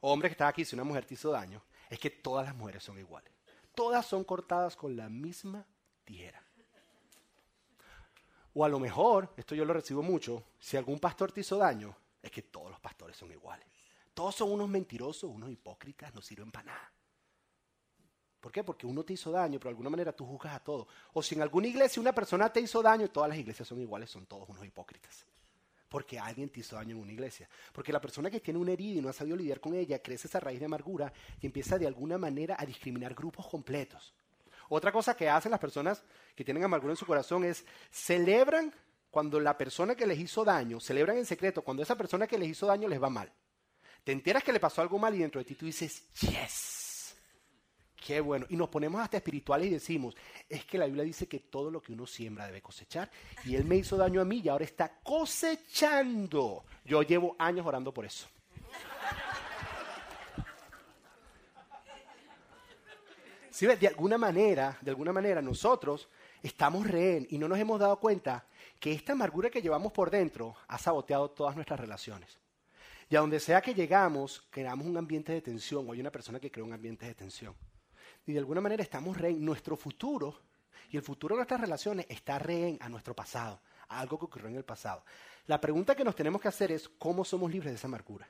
Hombre 0.00 0.28
que 0.28 0.32
está 0.32 0.48
aquí, 0.48 0.64
si 0.64 0.74
una 0.74 0.84
mujer 0.84 1.04
te 1.04 1.14
hizo 1.14 1.30
daño, 1.30 1.62
es 1.88 1.98
que 1.98 2.10
todas 2.10 2.46
las 2.46 2.54
mujeres 2.54 2.82
son 2.82 2.98
iguales. 2.98 3.32
Todas 3.74 4.06
son 4.06 4.24
cortadas 4.24 4.76
con 4.76 4.96
la 4.96 5.08
misma 5.08 5.64
tijera. 6.04 6.42
O 8.54 8.64
a 8.64 8.68
lo 8.68 8.78
mejor, 8.78 9.34
esto 9.36 9.54
yo 9.54 9.64
lo 9.64 9.74
recibo 9.74 10.02
mucho, 10.02 10.44
si 10.58 10.76
algún 10.76 10.98
pastor 10.98 11.30
te 11.30 11.40
hizo 11.40 11.58
daño, 11.58 11.94
es 12.22 12.30
que 12.30 12.42
todos 12.42 12.70
los 12.70 12.80
pastores 12.80 13.16
son 13.16 13.30
iguales. 13.30 13.66
Todos 14.14 14.34
son 14.34 14.50
unos 14.50 14.68
mentirosos, 14.68 15.30
unos 15.30 15.50
hipócritas, 15.50 16.14
no 16.14 16.22
sirven 16.22 16.50
para 16.50 16.72
nada. 16.72 16.92
¿Por 18.40 18.50
qué? 18.50 18.64
Porque 18.64 18.86
uno 18.86 19.04
te 19.04 19.12
hizo 19.12 19.30
daño, 19.30 19.58
pero 19.58 19.68
de 19.68 19.72
alguna 19.72 19.90
manera 19.90 20.12
tú 20.12 20.24
juzgas 20.24 20.54
a 20.54 20.60
todos. 20.60 20.86
O 21.12 21.22
si 21.22 21.34
en 21.34 21.42
alguna 21.42 21.66
iglesia 21.66 22.00
una 22.00 22.14
persona 22.14 22.50
te 22.50 22.60
hizo 22.60 22.80
daño, 22.80 23.10
todas 23.10 23.28
las 23.28 23.38
iglesias 23.38 23.68
son 23.68 23.80
iguales, 23.80 24.08
son 24.08 24.24
todos 24.24 24.48
unos 24.48 24.64
hipócritas. 24.64 25.26
Porque 25.88 26.18
alguien 26.18 26.48
te 26.48 26.60
hizo 26.60 26.76
daño 26.76 26.96
en 26.96 27.02
una 27.02 27.12
iglesia. 27.12 27.48
Porque 27.72 27.92
la 27.92 28.00
persona 28.00 28.30
que 28.30 28.40
tiene 28.40 28.58
una 28.58 28.72
herida 28.72 28.98
y 28.98 29.02
no 29.02 29.08
ha 29.08 29.12
sabido 29.12 29.36
lidiar 29.36 29.60
con 29.60 29.74
ella, 29.74 30.00
crece 30.00 30.26
esa 30.26 30.40
raíz 30.40 30.58
de 30.58 30.66
amargura 30.66 31.12
y 31.40 31.46
empieza 31.46 31.78
de 31.78 31.86
alguna 31.86 32.18
manera 32.18 32.56
a 32.58 32.66
discriminar 32.66 33.14
grupos 33.14 33.46
completos. 33.46 34.14
Otra 34.68 34.90
cosa 34.90 35.16
que 35.16 35.28
hacen 35.28 35.50
las 35.50 35.60
personas 35.60 36.02
que 36.34 36.44
tienen 36.44 36.64
amargura 36.64 36.92
en 36.92 36.96
su 36.96 37.06
corazón 37.06 37.44
es 37.44 37.64
celebran 37.90 38.72
cuando 39.10 39.40
la 39.40 39.56
persona 39.56 39.94
que 39.94 40.06
les 40.06 40.18
hizo 40.18 40.44
daño, 40.44 40.80
celebran 40.80 41.16
en 41.16 41.24
secreto 41.24 41.62
cuando 41.62 41.82
esa 41.82 41.96
persona 41.96 42.26
que 42.26 42.36
les 42.36 42.50
hizo 42.50 42.66
daño 42.66 42.88
les 42.88 43.02
va 43.02 43.08
mal. 43.08 43.32
Te 44.04 44.12
enteras 44.12 44.44
que 44.44 44.52
le 44.52 44.60
pasó 44.60 44.82
algo 44.82 44.98
mal 44.98 45.14
y 45.14 45.18
dentro 45.18 45.40
de 45.40 45.44
ti 45.44 45.54
tú 45.54 45.66
dices, 45.66 46.04
yes, 46.20 46.85
qué 48.06 48.20
bueno. 48.20 48.46
Y 48.48 48.56
nos 48.56 48.68
ponemos 48.68 49.00
hasta 49.00 49.16
espirituales 49.16 49.66
y 49.66 49.70
decimos, 49.70 50.14
es 50.48 50.64
que 50.64 50.78
la 50.78 50.86
Biblia 50.86 51.02
dice 51.02 51.26
que 51.26 51.40
todo 51.40 51.72
lo 51.72 51.82
que 51.82 51.92
uno 51.92 52.06
siembra 52.06 52.46
debe 52.46 52.62
cosechar. 52.62 53.10
Y 53.44 53.56
él 53.56 53.64
me 53.64 53.74
hizo 53.74 53.96
daño 53.96 54.20
a 54.20 54.24
mí 54.24 54.42
y 54.44 54.48
ahora 54.48 54.64
está 54.64 55.00
cosechando. 55.02 56.64
Yo 56.84 57.02
llevo 57.02 57.34
años 57.36 57.66
orando 57.66 57.92
por 57.92 58.04
eso. 58.04 58.28
¿Sí 63.50 63.66
ves? 63.66 63.80
De 63.80 63.88
alguna 63.88 64.18
manera, 64.18 64.78
de 64.80 64.90
alguna 64.90 65.12
manera 65.12 65.42
nosotros 65.42 66.08
estamos 66.42 66.86
rehén 66.86 67.26
y 67.30 67.38
no 67.38 67.48
nos 67.48 67.58
hemos 67.58 67.80
dado 67.80 67.98
cuenta 67.98 68.44
que 68.78 68.92
esta 68.92 69.14
amargura 69.14 69.50
que 69.50 69.62
llevamos 69.62 69.92
por 69.92 70.10
dentro 70.10 70.54
ha 70.68 70.78
saboteado 70.78 71.30
todas 71.30 71.56
nuestras 71.56 71.80
relaciones. 71.80 72.38
Y 73.10 73.16
a 73.16 73.20
donde 73.20 73.40
sea 73.40 73.60
que 73.60 73.74
llegamos, 73.74 74.46
creamos 74.50 74.86
un 74.86 74.96
ambiente 74.96 75.32
de 75.32 75.40
tensión 75.40 75.88
o 75.88 75.92
hay 75.92 76.00
una 76.00 76.12
persona 76.12 76.38
que 76.38 76.52
crea 76.52 76.64
un 76.64 76.72
ambiente 76.72 77.06
de 77.06 77.14
tensión. 77.14 77.54
Y 78.26 78.32
de 78.32 78.38
alguna 78.38 78.60
manera 78.60 78.82
estamos 78.82 79.16
rehén. 79.16 79.44
Nuestro 79.44 79.76
futuro 79.76 80.40
y 80.90 80.96
el 80.96 81.02
futuro 81.02 81.34
de 81.34 81.38
nuestras 81.38 81.60
relaciones 81.60 82.06
está 82.08 82.38
rehén 82.38 82.78
a 82.80 82.88
nuestro 82.88 83.14
pasado, 83.14 83.60
a 83.88 84.00
algo 84.00 84.18
que 84.18 84.24
ocurrió 84.26 84.48
en 84.48 84.56
el 84.56 84.64
pasado. 84.64 85.04
La 85.46 85.60
pregunta 85.60 85.94
que 85.94 86.04
nos 86.04 86.16
tenemos 86.16 86.40
que 86.40 86.48
hacer 86.48 86.72
es, 86.72 86.88
¿cómo 86.88 87.24
somos 87.24 87.50
libres 87.50 87.72
de 87.72 87.76
esa 87.76 87.86
amargura? 87.86 88.28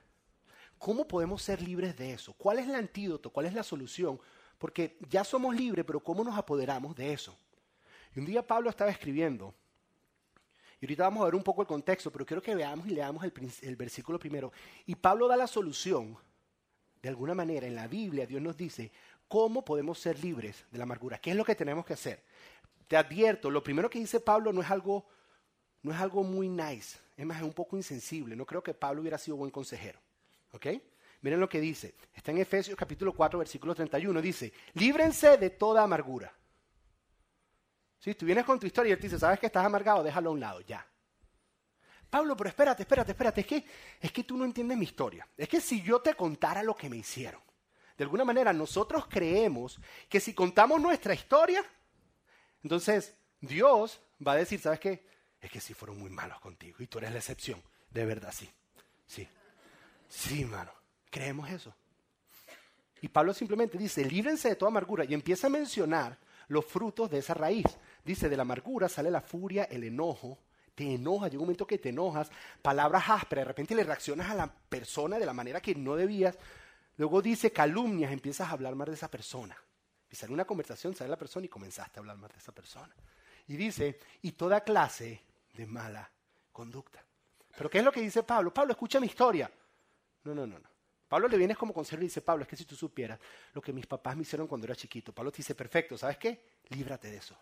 ¿Cómo 0.79 1.09
podemos 1.09 1.43
ser 1.43 1.63
libres 1.63 1.97
de 1.97 2.13
eso? 2.13 2.35
¿Cuál 2.35 2.59
es 2.59 2.69
el 2.69 2.75
antídoto? 2.75 3.31
¿Cuál 3.31 3.47
es 3.47 3.55
la 3.55 3.63
solución? 3.63 4.21
Porque 4.59 4.99
ya 5.09 5.25
somos 5.25 5.55
libres, 5.55 5.85
pero 5.87 6.01
¿cómo 6.01 6.23
nos 6.23 6.37
apoderamos 6.37 6.95
de 6.95 7.13
eso? 7.13 7.35
Y 8.15 8.21
un 8.21 8.27
día 8.27 8.47
Pablo 8.47 8.69
estaba 8.69 8.91
escribiendo, 8.91 9.55
y 10.81 10.85
ahorita 10.85 11.05
vamos 11.05 11.23
a 11.23 11.25
ver 11.27 11.35
un 11.35 11.43
poco 11.43 11.63
el 11.63 11.69
contexto, 11.69 12.13
pero 12.13 12.27
quiero 12.27 12.43
que 12.43 12.55
veamos 12.55 12.87
y 12.87 12.91
leamos 12.91 13.25
el, 13.25 13.77
versículo 13.77 14.19
primero. 14.19 14.53
Y 14.85 14.95
Pablo 14.95 15.27
da 15.27 15.37
la 15.37 15.47
solución, 15.47 16.17
de 17.01 17.09
alguna 17.09 17.35
manera, 17.35 17.67
en 17.67 17.75
la 17.75 17.89
Biblia 17.89 18.27
Dios 18.27 18.43
nos 18.43 18.57
dice 18.57 18.93
cómo 19.29 19.65
podemos 19.65 19.99
ser 19.99 20.23
libres 20.23 20.65
de 20.71 20.79
la 20.79 20.85
amargura, 20.85 21.19
qué 21.19 21.31
es 21.31 21.37
lo 21.37 21.45
que 21.45 21.55
tenemos 21.55 21.85
que 21.85 21.95
hacer. 21.95 22.23
Te 22.89 22.97
advierto, 22.97 23.51
lo 23.51 23.63
primero 23.63 23.91
que 23.91 23.99
dice 23.99 24.21
Pablo 24.21 24.53
no 24.53 24.63
es 24.63 24.71
algo, 24.71 25.07
no 25.83 25.93
es 25.93 26.01
algo 26.01 26.23
muy 26.23 26.49
nice, 26.49 26.99
es 27.17 27.27
más, 27.27 27.39
es 27.39 27.43
un 27.43 27.53
poco 27.53 27.77
insensible. 27.77 28.37
No 28.37 28.45
creo 28.45 28.63
que 28.63 28.75
Pablo 28.75 29.01
hubiera 29.01 29.19
sido 29.19 29.37
buen 29.37 29.51
consejero. 29.51 29.99
¿Ok? 30.53 30.67
Miren 31.23 31.41
lo 31.41 31.49
que 31.49 31.61
dice. 31.61 31.95
Está 32.15 32.31
en 32.31 32.39
Efesios 32.39 32.77
capítulo 32.77 33.13
4, 33.13 33.39
versículo 33.39 33.75
31. 33.75 34.21
Dice, 34.21 34.53
líbrense 34.75 35.39
de 35.39 35.51
toda 35.51 35.83
amargura. 35.83 36.33
Si 37.99 38.15
tú 38.15 38.27
vienes 38.27 38.45
con 38.45 38.61
tu 38.61 38.67
historia 38.67 38.91
y 38.91 38.93
él 38.93 38.99
te 38.99 39.07
dice, 39.07 39.19
¿sabes 39.19 39.41
que 39.41 39.47
estás 39.47 39.65
amargado? 39.65 40.03
Déjalo 40.03 40.31
a 40.31 40.33
un 40.33 40.41
lado, 40.41 40.61
ya. 40.61 40.87
Pablo, 42.09 42.37
pero 42.37 42.51
espérate, 42.51 42.83
espérate, 42.83 43.13
espérate. 43.13 43.41
Es 43.41 43.47
que, 43.47 43.65
es 44.01 44.13
que 44.13 44.25
tú 44.25 44.37
no 44.37 44.45
entiendes 44.45 44.77
mi 44.77 44.85
historia. 44.85 45.27
Es 45.37 45.49
que 45.49 45.61
si 45.61 45.83
yo 45.83 46.01
te 46.01 46.15
contara 46.15 46.63
lo 46.63 46.77
que 46.77 46.89
me 46.89 46.99
hicieron, 46.99 47.41
de 47.97 48.05
alguna 48.05 48.25
manera 48.25 48.53
nosotros 48.53 49.07
creemos 49.09 49.81
que 50.09 50.21
si 50.21 50.35
contamos 50.35 50.81
nuestra 50.81 51.15
historia, 51.15 51.65
entonces 52.63 53.15
Dios 53.41 54.01
va 54.27 54.33
a 54.33 54.37
decir, 54.37 54.61
¿sabes 54.61 54.81
qué? 54.81 55.07
Es 55.41 55.51
que 55.51 55.61
sí 55.61 55.75
fueron 55.75 55.99
muy 55.99 56.11
malos 56.11 56.41
contigo 56.41 56.79
y 56.81 56.87
tú 56.87 56.99
eres 56.99 57.13
la 57.13 57.19
excepción. 57.19 57.63
De 57.91 58.05
verdad, 58.05 58.33
sí. 58.33 58.51
Sí. 59.07 59.29
Sí, 60.09 60.45
mano. 60.45 60.73
Creemos 61.11 61.49
eso. 61.51 61.75
Y 63.01 63.09
Pablo 63.09 63.33
simplemente 63.33 63.79
dice, 63.79 64.05
líbrense 64.05 64.49
de 64.49 64.57
toda 64.57 64.71
amargura 64.71 65.05
y 65.05 65.15
empieza 65.15 65.47
a 65.47 65.51
mencionar 65.51 66.19
los 66.49 66.65
frutos 66.65 67.11
de 67.11 67.19
esa 67.19 67.35
raíz. 67.35 67.67
Dice, 68.05 68.29
de 68.29 68.37
la 68.37 68.43
amargura 68.43 68.89
sale 68.89 69.11
la 69.11 69.21
furia, 69.21 69.65
el 69.65 69.85
enojo, 69.85 70.39
te 70.75 70.95
enojas, 70.95 71.31
llega 71.31 71.41
un 71.41 71.47
momento 71.47 71.67
que 71.67 71.79
te 71.79 71.89
enojas, 71.89 72.31
palabras 72.63 73.05
ásperas, 73.09 73.45
de 73.45 73.49
repente 73.49 73.75
le 73.75 73.85
reaccionas 73.85 74.31
a 74.31 74.35
la 74.35 74.47
persona 74.47 75.19
de 75.19 75.27
la 75.27 75.33
manera 75.33 75.61
que 75.61 75.75
no 75.75 75.97
debías. 75.97 76.37
Luego 76.97 77.21
dice 77.21 77.53
calumnias, 77.53 78.13
empiezas 78.13 78.49
a 78.49 78.53
hablar 78.53 78.75
más 78.75 78.89
de 78.89 78.95
esa 78.95 79.11
persona. 79.11 79.57
Y 80.11 80.17
sale 80.17 80.33
una 80.33 80.45
conversación, 80.45 80.95
sale 80.95 81.11
la 81.11 81.19
persona 81.19 81.47
y 81.47 81.49
comenzaste 81.49 81.99
a 81.99 82.01
hablar 82.01 82.17
más 82.17 82.31
de 82.33 82.39
esa 82.39 82.53
persona. 82.53 82.95
Y 83.49 83.57
dice, 83.57 83.99
y 84.23 84.33
toda 84.33 84.63
clase 84.63 85.23
de 85.53 85.67
mala 85.67 86.11
conducta. 86.53 87.05
Pero 87.57 87.71
¿qué 87.71 87.79
es 87.79 87.85
lo 87.85 87.93
que 87.93 88.01
dice 88.01 88.23
Pablo? 88.23 88.53
Pablo, 88.53 88.73
escucha 88.73 88.99
mi 88.99 89.07
historia. 89.07 89.51
No, 90.25 90.35
no, 90.35 90.47
no, 90.47 90.59
no. 90.59 90.69
Pablo 91.09 91.29
le 91.29 91.37
viene 91.37 91.55
como 91.55 91.73
consejero 91.73 92.03
y 92.03 92.07
dice, 92.07 92.21
Pablo, 92.21 92.43
es 92.43 92.49
que 92.49 92.57
si 92.57 92.65
tú 92.65 92.75
supieras 92.75 93.21
lo 93.53 93.63
que 93.63 93.73
mis 93.73 93.87
papás 93.87 94.17
me 94.17 94.23
hicieron 94.23 94.47
cuando 94.47 94.67
era 94.67 94.75
chiquito, 94.75 95.13
Pablo 95.13 95.31
te 95.31 95.39
dice, 95.39 95.55
perfecto, 95.55 95.97
¿sabes 95.97 96.19
qué? 96.19 96.59
Líbrate 96.71 97.11
de 97.11 97.19
eso. 97.19 97.37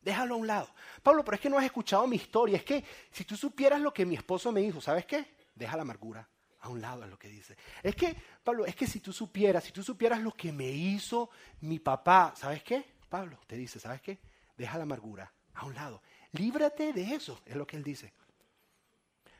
Déjalo 0.00 0.34
a 0.34 0.38
un 0.38 0.46
lado. 0.46 0.72
Pablo, 1.02 1.24
pero 1.24 1.34
es 1.34 1.40
que 1.40 1.50
no 1.50 1.58
has 1.58 1.64
escuchado 1.64 2.06
mi 2.06 2.16
historia. 2.16 2.58
Es 2.58 2.64
que 2.64 2.84
si 3.10 3.24
tú 3.24 3.36
supieras 3.36 3.80
lo 3.80 3.92
que 3.92 4.06
mi 4.06 4.14
esposo 4.14 4.52
me 4.52 4.60
dijo, 4.60 4.80
¿sabes 4.80 5.06
qué? 5.06 5.36
Deja 5.54 5.76
la 5.76 5.82
amargura 5.82 6.28
a 6.60 6.68
un 6.68 6.80
lado, 6.80 7.04
es 7.04 7.10
lo 7.10 7.18
que 7.18 7.28
dice. 7.28 7.56
Es 7.82 7.94
que, 7.94 8.14
Pablo, 8.44 8.66
es 8.66 8.76
que 8.76 8.86
si 8.86 9.00
tú 9.00 9.12
supieras, 9.12 9.64
si 9.64 9.72
tú 9.72 9.82
supieras 9.82 10.20
lo 10.20 10.32
que 10.32 10.52
me 10.52 10.68
hizo 10.68 11.30
mi 11.60 11.78
papá, 11.78 12.34
¿sabes 12.36 12.62
qué? 12.62 12.84
Pablo 13.08 13.38
te 13.46 13.56
dice, 13.56 13.80
¿sabes 13.80 14.00
qué? 14.00 14.18
Deja 14.56 14.76
la 14.76 14.84
amargura 14.84 15.32
a 15.54 15.66
un 15.66 15.74
lado. 15.74 16.02
Líbrate 16.32 16.92
de 16.92 17.14
eso, 17.14 17.40
es 17.46 17.56
lo 17.56 17.66
que 17.66 17.76
él 17.76 17.82
dice. 17.82 18.12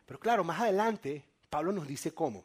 Pero 0.06 0.18
claro, 0.18 0.42
más 0.44 0.60
adelante, 0.60 1.24
Pablo 1.48 1.72
nos 1.72 1.86
dice 1.86 2.12
cómo. 2.12 2.44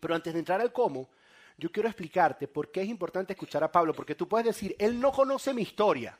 Pero 0.00 0.14
antes 0.14 0.32
de 0.32 0.40
entrar 0.40 0.60
al 0.60 0.72
cómo, 0.72 1.08
yo 1.56 1.70
quiero 1.70 1.88
explicarte 1.88 2.48
por 2.48 2.70
qué 2.70 2.82
es 2.82 2.88
importante 2.88 3.32
escuchar 3.32 3.62
a 3.62 3.70
Pablo, 3.70 3.94
porque 3.94 4.14
tú 4.14 4.28
puedes 4.28 4.46
decir, 4.46 4.74
él 4.78 5.00
no 5.00 5.12
conoce 5.12 5.54
mi 5.54 5.62
historia. 5.62 6.18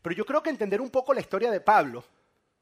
Pero 0.00 0.16
yo 0.16 0.24
creo 0.24 0.42
que 0.42 0.50
entender 0.50 0.80
un 0.80 0.90
poco 0.90 1.12
la 1.12 1.20
historia 1.20 1.50
de 1.50 1.60
Pablo, 1.60 2.02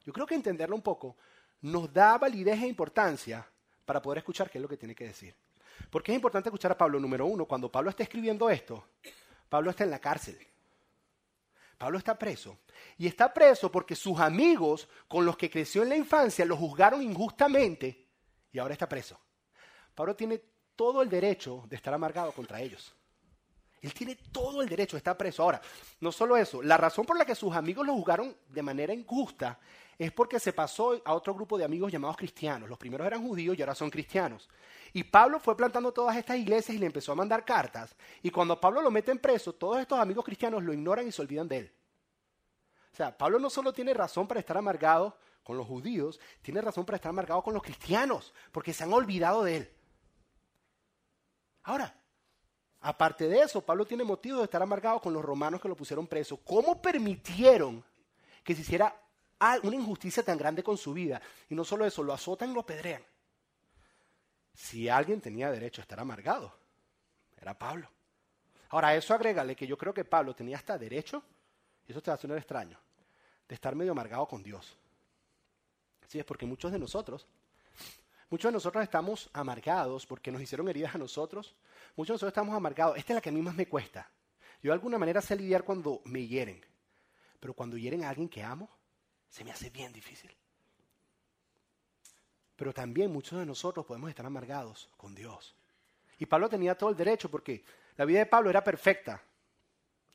yo 0.05 0.13
creo 0.13 0.27
que 0.27 0.35
entenderla 0.35 0.75
un 0.75 0.83
poco, 0.83 1.17
nos 1.63 1.93
da 1.93 2.19
validez 2.19 2.61
e 2.63 2.67
importancia 2.67 3.47
para 3.91 4.01
poder 4.01 4.19
escuchar 4.19 4.49
qué 4.49 4.59
es 4.59 4.63
lo 4.63 4.69
que 4.69 4.77
tiene 4.77 4.95
que 4.95 5.03
decir. 5.03 5.35
¿Por 5.91 6.01
qué 6.01 6.13
es 6.13 6.15
importante 6.15 6.49
escuchar 6.49 6.71
a 6.71 6.79
Pablo? 6.79 7.01
Número 7.01 7.27
uno, 7.27 7.45
cuando 7.45 7.73
Pablo 7.73 7.91
está 7.91 8.05
escribiendo 8.05 8.49
esto, 8.49 8.85
Pablo 9.49 9.71
está 9.71 9.83
en 9.83 9.91
la 9.91 9.99
cárcel. 9.99 10.39
Pablo 11.77 11.99
está 11.99 12.17
preso. 12.17 12.59
Y 12.99 13.09
está 13.09 13.35
preso 13.35 13.69
porque 13.69 13.97
sus 13.97 14.21
amigos 14.21 14.89
con 15.09 15.27
los 15.27 15.37
que 15.37 15.51
creció 15.51 15.83
en 15.83 15.89
la 15.89 15.97
infancia 15.97 16.45
lo 16.45 16.57
juzgaron 16.57 17.03
injustamente 17.03 18.07
y 18.53 18.61
ahora 18.61 18.75
está 18.75 18.89
preso. 18.89 19.19
Pablo 19.93 20.15
tiene 20.15 20.41
todo 20.77 21.03
el 21.03 21.09
derecho 21.09 21.65
de 21.67 21.75
estar 21.75 21.93
amargado 21.93 22.31
contra 22.31 22.61
ellos. 22.61 22.95
Él 23.83 23.93
tiene 23.93 24.15
todo 24.31 24.63
el 24.63 24.69
derecho 24.69 24.93
de 24.93 24.99
estar 24.99 25.17
preso. 25.17 25.43
Ahora, 25.43 25.61
no 25.99 26.13
solo 26.13 26.37
eso, 26.37 26.63
la 26.63 26.77
razón 26.77 27.05
por 27.05 27.19
la 27.19 27.25
que 27.25 27.35
sus 27.35 27.57
amigos 27.57 27.85
lo 27.85 27.95
juzgaron 27.95 28.37
de 28.51 28.63
manera 28.63 28.95
injusta 28.95 29.59
es 30.05 30.13
porque 30.13 30.41
se 30.41 30.55
pasó 30.55 30.99
a 31.05 31.13
otro 31.13 31.35
grupo 31.35 31.59
de 31.59 31.65
amigos 31.65 31.93
llamados 31.93 32.17
cristianos. 32.17 32.71
Los 32.71 32.79
primeros 32.79 33.07
eran 33.07 33.23
judíos 33.23 33.59
y 33.59 33.61
ahora 33.61 33.75
son 33.75 33.91
cristianos. 33.91 34.49
Y 34.95 35.05
Pablo 35.05 35.39
fue 35.39 35.55
plantando 35.55 35.93
todas 35.93 36.17
estas 36.17 36.39
iglesias 36.39 36.75
y 36.75 36.79
le 36.79 36.87
empezó 36.87 37.13
a 37.13 37.17
mandar 37.17 37.45
cartas. 37.45 37.95
Y 38.23 38.31
cuando 38.31 38.59
Pablo 38.59 38.81
lo 38.81 38.91
mete 38.91 39.11
en 39.11 39.19
preso, 39.19 39.53
todos 39.53 39.79
estos 39.79 39.99
amigos 39.99 40.25
cristianos 40.25 40.63
lo 40.63 40.73
ignoran 40.73 41.07
y 41.07 41.13
se 41.13 41.21
olvidan 41.21 41.47
de 41.49 41.59
él. 41.59 41.73
O 42.91 42.97
sea, 42.97 43.17
Pablo 43.17 43.39
no 43.39 43.51
solo 43.51 43.75
tiene 43.75 43.93
razón 43.93 44.27
para 44.27 44.41
estar 44.41 44.57
amargado 44.57 45.19
con 45.45 45.59
los 45.59 45.67
judíos, 45.67 46.19
tiene 46.41 46.63
razón 46.63 46.87
para 46.87 46.97
estar 46.97 47.11
amargado 47.11 47.43
con 47.43 47.53
los 47.53 47.63
cristianos, 47.63 48.33
porque 48.53 48.73
se 48.73 48.85
han 48.85 48.93
olvidado 48.95 49.45
de 49.45 49.57
él. 49.59 49.71
Ahora, 51.65 51.95
aparte 52.81 53.29
de 53.29 53.41
eso, 53.41 53.61
Pablo 53.61 53.85
tiene 53.85 54.05
motivo 54.05 54.39
de 54.39 54.45
estar 54.45 54.63
amargado 54.63 54.99
con 54.99 55.13
los 55.13 55.23
romanos 55.23 55.61
que 55.61 55.69
lo 55.69 55.77
pusieron 55.77 56.07
preso. 56.07 56.39
¿Cómo 56.39 56.81
permitieron 56.81 57.85
que 58.43 58.55
se 58.55 58.63
hiciera 58.63 58.97
una 59.63 59.77
injusticia 59.77 60.23
tan 60.23 60.39
grande 60.39 60.63
con 60.63 60.77
su 60.77 60.93
vida? 60.93 61.21
Y 61.49 61.55
no 61.55 61.65
solo 61.65 61.87
eso, 61.87 62.03
lo 62.03 62.13
azotan 62.13 62.51
y 62.51 62.55
lo 62.55 62.65
pedrean. 62.65 63.03
Si 64.55 64.89
alguien 64.89 65.21
tenía 65.21 65.51
derecho 65.51 65.81
a 65.81 65.85
estar 65.85 66.01
amargado, 66.01 66.55
era 67.41 67.59
Pablo. 67.59 67.89
Ahora, 68.71 68.95
eso 68.95 69.15
agrégale 69.15 69.57
que 69.57 69.67
yo 69.67 69.77
creo 69.77 69.95
que 69.95 70.05
Pablo 70.05 70.35
tenía 70.35 70.57
hasta 70.57 70.79
derecho, 70.79 71.23
y 71.87 71.93
eso 71.93 72.03
te 72.03 72.11
va 72.11 72.17
a 72.17 72.21
sonar 72.21 72.39
extraño, 72.39 72.79
de 73.49 73.55
estar 73.55 73.75
medio 73.75 73.93
amargado 73.93 74.27
con 74.27 74.43
Dios. 74.43 74.77
Sí, 76.07 76.19
es 76.19 76.25
porque 76.25 76.47
muchos 76.47 76.71
de 76.71 76.79
nosotros, 76.79 77.27
muchos 78.29 78.49
de 78.49 78.53
nosotros 78.53 78.83
estamos 78.83 79.31
amargados 79.33 80.07
porque 80.07 80.31
nos 80.31 80.43
hicieron 80.43 80.69
heridas 80.69 80.95
a 80.95 80.99
nosotros. 80.99 81.55
Muchos 81.97 82.09
de 82.09 82.15
nosotros 82.15 82.33
estamos 82.33 82.55
amargados. 82.55 82.97
Esta 82.97 83.13
es 83.13 83.15
la 83.15 83.21
que 83.21 83.29
a 83.29 83.33
mí 83.33 83.43
más 83.43 83.55
me 83.55 83.67
cuesta. 83.67 84.11
Yo 84.63 84.71
de 84.71 84.75
alguna 84.75 84.99
manera 84.99 85.21
sé 85.21 85.37
lidiar 85.37 85.65
cuando 85.65 86.03
me 86.05 86.27
hieren, 86.27 86.65
pero 87.39 87.55
cuando 87.55 87.77
hieren 87.77 88.05
a 88.05 88.11
alguien 88.11 88.29
que 88.29 88.43
amo, 88.43 88.69
se 89.31 89.45
me 89.45 89.53
hace 89.53 89.71
bien 89.71 89.93
difícil. 89.93 90.31
Pero 92.57 92.75
también 92.75 93.11
muchos 93.11 93.39
de 93.39 93.47
nosotros 93.47 93.87
podemos 93.87 94.11
estar 94.11 94.27
amargados 94.27 94.91
con 94.97 95.15
Dios. 95.15 95.55
Y 96.19 96.27
Pablo 96.27 96.49
tenía 96.51 96.77
todo 96.77 96.91
el 96.91 96.97
derecho 96.97 97.31
porque 97.31 97.65
la 97.97 98.05
vida 98.05 98.19
de 98.19 98.27
Pablo 98.27 98.51
era 98.51 98.63
perfecta. 98.63 99.23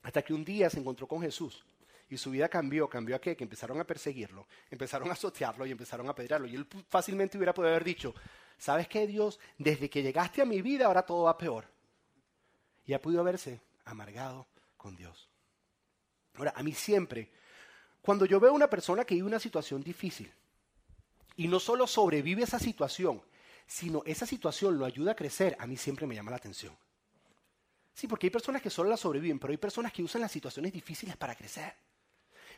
Hasta 0.04 0.22
que 0.22 0.34
un 0.34 0.46
día 0.46 0.70
se 0.70 0.80
encontró 0.80 1.08
con 1.08 1.22
Jesús 1.22 1.66
y 2.10 2.18
su 2.18 2.30
vida 2.30 2.48
cambió. 2.50 2.88
¿Cambió 2.88 3.16
a 3.16 3.20
qué? 3.20 3.36
Que 3.36 3.44
empezaron 3.44 3.80
a 3.80 3.84
perseguirlo, 3.84 4.48
empezaron 4.70 5.10
a 5.10 5.14
azotearlo 5.14 5.66
y 5.66 5.72
empezaron 5.72 6.08
a 6.08 6.12
apedrearlo. 6.12 6.48
Y 6.48 6.56
él 6.56 6.68
fácilmente 6.88 7.38
hubiera 7.38 7.54
podido 7.54 7.72
haber 7.72 7.84
dicho, 7.84 8.14
¿sabes 8.58 8.88
qué, 8.88 9.08
Dios? 9.08 9.40
Desde 9.58 9.90
que 9.90 10.04
llegaste 10.04 10.42
a 10.42 10.46
mi 10.46 10.62
vida 10.62 10.86
ahora 10.86 11.04
todo 11.04 11.24
va 11.24 11.38
peor. 11.38 11.66
Y 12.86 12.94
ha 12.94 13.02
podido 13.02 13.24
verse 13.24 13.62
amargado 13.86 14.48
con 14.78 14.96
Dios. 14.96 15.28
Ahora, 16.36 16.54
a 16.56 16.62
mí 16.62 16.74
siempre, 16.74 17.32
cuando 18.06 18.28
yo 18.28 18.40
veo 18.40 18.52
a 18.52 18.54
una 18.54 18.70
persona 18.70 19.04
que 19.04 19.16
vive 19.16 19.26
una 19.26 19.40
situación 19.40 19.82
difícil 19.82 20.32
y 21.38 21.48
no 21.48 21.60
solo 21.60 21.88
sobrevive 21.88 22.44
esa 22.44 22.60
situación, 22.60 23.20
sino 23.66 24.04
esa 24.06 24.28
situación 24.28 24.78
lo 24.78 24.86
ayuda 24.86 25.14
a 25.14 25.16
crecer, 25.16 25.58
a 25.60 25.66
mí 25.66 25.76
siempre 25.76 26.06
me 26.06 26.14
llama 26.14 26.30
la 26.30 26.38
atención. 26.38 26.78
Sí, 27.96 28.08
porque 28.08 28.28
hay 28.28 28.30
personas 28.30 28.62
que 28.62 28.70
solo 28.70 28.92
la 28.92 28.98
sobreviven, 28.98 29.40
pero 29.40 29.50
hay 29.50 29.58
personas 29.58 29.92
que 29.92 30.04
usan 30.04 30.22
las 30.22 30.32
situaciones 30.32 30.72
difíciles 30.72 31.18
para 31.18 31.34
crecer. 31.34 31.74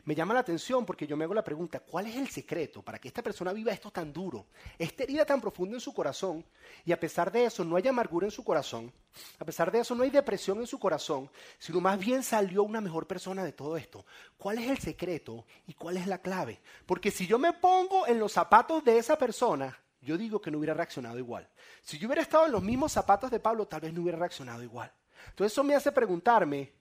Me 0.08 0.14
llama 0.14 0.32
la 0.32 0.40
atención 0.40 0.86
porque 0.86 1.06
yo 1.06 1.18
me 1.18 1.24
hago 1.24 1.34
la 1.34 1.44
pregunta, 1.44 1.80
¿cuál 1.80 2.06
es 2.06 2.16
el 2.16 2.30
secreto 2.30 2.80
para 2.80 2.98
que 2.98 3.08
esta 3.08 3.22
persona 3.22 3.52
viva 3.52 3.72
esto 3.72 3.90
tan 3.90 4.10
duro, 4.10 4.46
esta 4.78 5.02
herida 5.02 5.26
tan 5.26 5.38
profunda 5.38 5.74
en 5.76 5.82
su 5.82 5.92
corazón, 5.92 6.42
y 6.86 6.92
a 6.92 6.98
pesar 6.98 7.30
de 7.30 7.44
eso 7.44 7.62
no 7.62 7.76
hay 7.76 7.86
amargura 7.86 8.26
en 8.26 8.30
su 8.30 8.42
corazón, 8.42 8.90
a 9.38 9.44
pesar 9.44 9.70
de 9.70 9.80
eso 9.80 9.94
no 9.94 10.04
hay 10.04 10.08
depresión 10.08 10.60
en 10.60 10.66
su 10.66 10.78
corazón, 10.78 11.30
sino 11.58 11.82
más 11.82 11.98
bien 11.98 12.22
salió 12.22 12.62
una 12.62 12.80
mejor 12.80 13.06
persona 13.06 13.44
de 13.44 13.52
todo 13.52 13.76
esto? 13.76 14.06
¿Cuál 14.38 14.56
es 14.56 14.70
el 14.70 14.78
secreto 14.78 15.44
y 15.66 15.74
cuál 15.74 15.98
es 15.98 16.06
la 16.06 16.22
clave? 16.22 16.58
Porque 16.86 17.10
si 17.10 17.26
yo 17.26 17.38
me 17.38 17.52
pongo 17.52 18.06
en 18.06 18.18
los 18.18 18.32
zapatos 18.32 18.82
de 18.82 18.96
esa 18.96 19.18
persona, 19.18 19.78
yo 20.00 20.16
digo 20.16 20.40
que 20.40 20.50
no 20.50 20.56
hubiera 20.56 20.72
reaccionado 20.72 21.18
igual. 21.18 21.46
Si 21.82 21.98
yo 21.98 22.08
hubiera 22.08 22.22
estado 22.22 22.46
en 22.46 22.52
los 22.52 22.62
mismos 22.62 22.92
zapatos 22.92 23.30
de 23.30 23.40
Pablo, 23.40 23.68
tal 23.68 23.82
vez 23.82 23.92
no 23.92 24.00
hubiera 24.00 24.16
reaccionado 24.16 24.62
igual. 24.62 24.90
Entonces 25.28 25.52
eso 25.52 25.62
me 25.64 25.74
hace 25.74 25.92
preguntarme, 25.92 26.77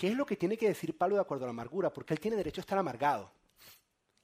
¿Qué 0.00 0.08
es 0.08 0.16
lo 0.16 0.24
que 0.24 0.36
tiene 0.36 0.56
que 0.56 0.66
decir 0.66 0.96
Pablo 0.96 1.16
de 1.16 1.20
acuerdo 1.20 1.44
a 1.44 1.48
la 1.48 1.50
amargura? 1.50 1.92
Porque 1.92 2.14
él 2.14 2.20
tiene 2.20 2.34
derecho 2.34 2.62
a 2.62 2.62
estar 2.62 2.78
amargado 2.78 3.30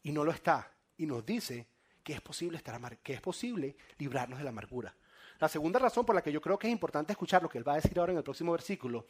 y 0.03 0.11
no 0.11 0.25
lo 0.25 0.33
está. 0.33 0.73
Y 0.97 1.05
nos 1.05 1.27
dice 1.27 1.67
que 2.03 2.15
es 2.15 2.23
posible, 2.23 2.57
estar 2.57 2.75
amar- 2.75 2.97
que 3.03 3.12
es 3.12 3.21
posible 3.21 3.77
librarnos 3.99 4.39
de 4.39 4.45
la 4.45 4.49
amargura. 4.49 4.97
La 5.39 5.51
segunda 5.51 5.79
razón 5.79 6.07
por 6.07 6.15
la 6.15 6.23
que 6.23 6.33
yo 6.33 6.41
creo 6.41 6.59
que 6.59 6.67
es 6.67 6.73
importante 6.73 7.12
escuchar 7.12 7.43
lo 7.43 7.51
que 7.51 7.59
él 7.59 7.69
va 7.69 7.75
a 7.75 7.77
decir 7.83 7.99
ahora 7.99 8.12
en 8.12 8.17
el 8.17 8.25
próximo 8.25 8.53
versículo 8.53 9.05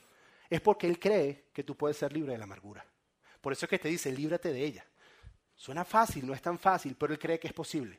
es 0.51 0.61
porque 0.61 0.89
él 0.89 0.99
cree 0.99 1.45
que 1.53 1.63
tú 1.63 1.77
puedes 1.77 1.99
ser 1.99 2.13
libre 2.13 2.33
de 2.33 2.39
la 2.39 2.45
amargura. 2.47 2.85
Por 3.41 3.53
eso 3.53 3.67
es 3.67 3.71
que 3.71 3.79
te 3.79 3.87
dice, 3.87 4.11
líbrate 4.11 4.53
de 4.53 4.65
ella. 4.65 4.85
Suena 5.55 5.85
fácil, 5.85 6.27
no 6.27 6.35
es 6.35 6.43
tan 6.43 6.59
fácil, 6.59 6.97
pero 6.99 7.13
él 7.13 7.21
cree 7.21 7.39
que 7.39 7.47
es 7.47 7.55
posible. 7.55 7.97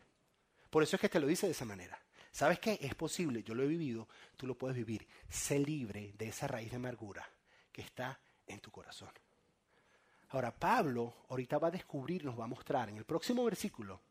Por 0.70 0.84
eso 0.84 0.98
es 0.98 1.02
que 1.02 1.08
te 1.08 1.22
lo 1.22 1.28
dice 1.28 1.46
de 1.46 1.54
esa 1.54 1.64
manera. 1.64 1.98
¿Sabes 2.34 2.60
qué? 2.60 2.78
Es 2.82 2.96
posible, 2.96 3.44
yo 3.44 3.56
lo 3.56 3.64
he 3.64 3.68
vivido, 3.68 4.10
tú 4.36 4.46
lo 4.46 4.58
puedes 4.58 4.76
vivir. 4.76 5.08
Sé 5.30 5.58
libre 5.58 6.12
de 6.18 6.28
esa 6.28 6.48
raíz 6.50 6.70
de 6.70 6.76
amargura 6.76 7.26
que 7.72 7.82
está 7.82 8.20
en 8.48 8.60
tu 8.60 8.72
corazón. 8.72 9.10
Ahora, 10.30 10.52
Pablo 10.52 11.14
ahorita 11.30 11.58
va 11.58 11.70
a 11.70 11.72
descubrir, 11.72 12.26
nos 12.26 12.40
va 12.40 12.46
a 12.46 12.48
mostrar 12.48 12.90
en 12.90 12.98
el 12.98 13.06
próximo 13.06 13.44
versículo 13.46 14.02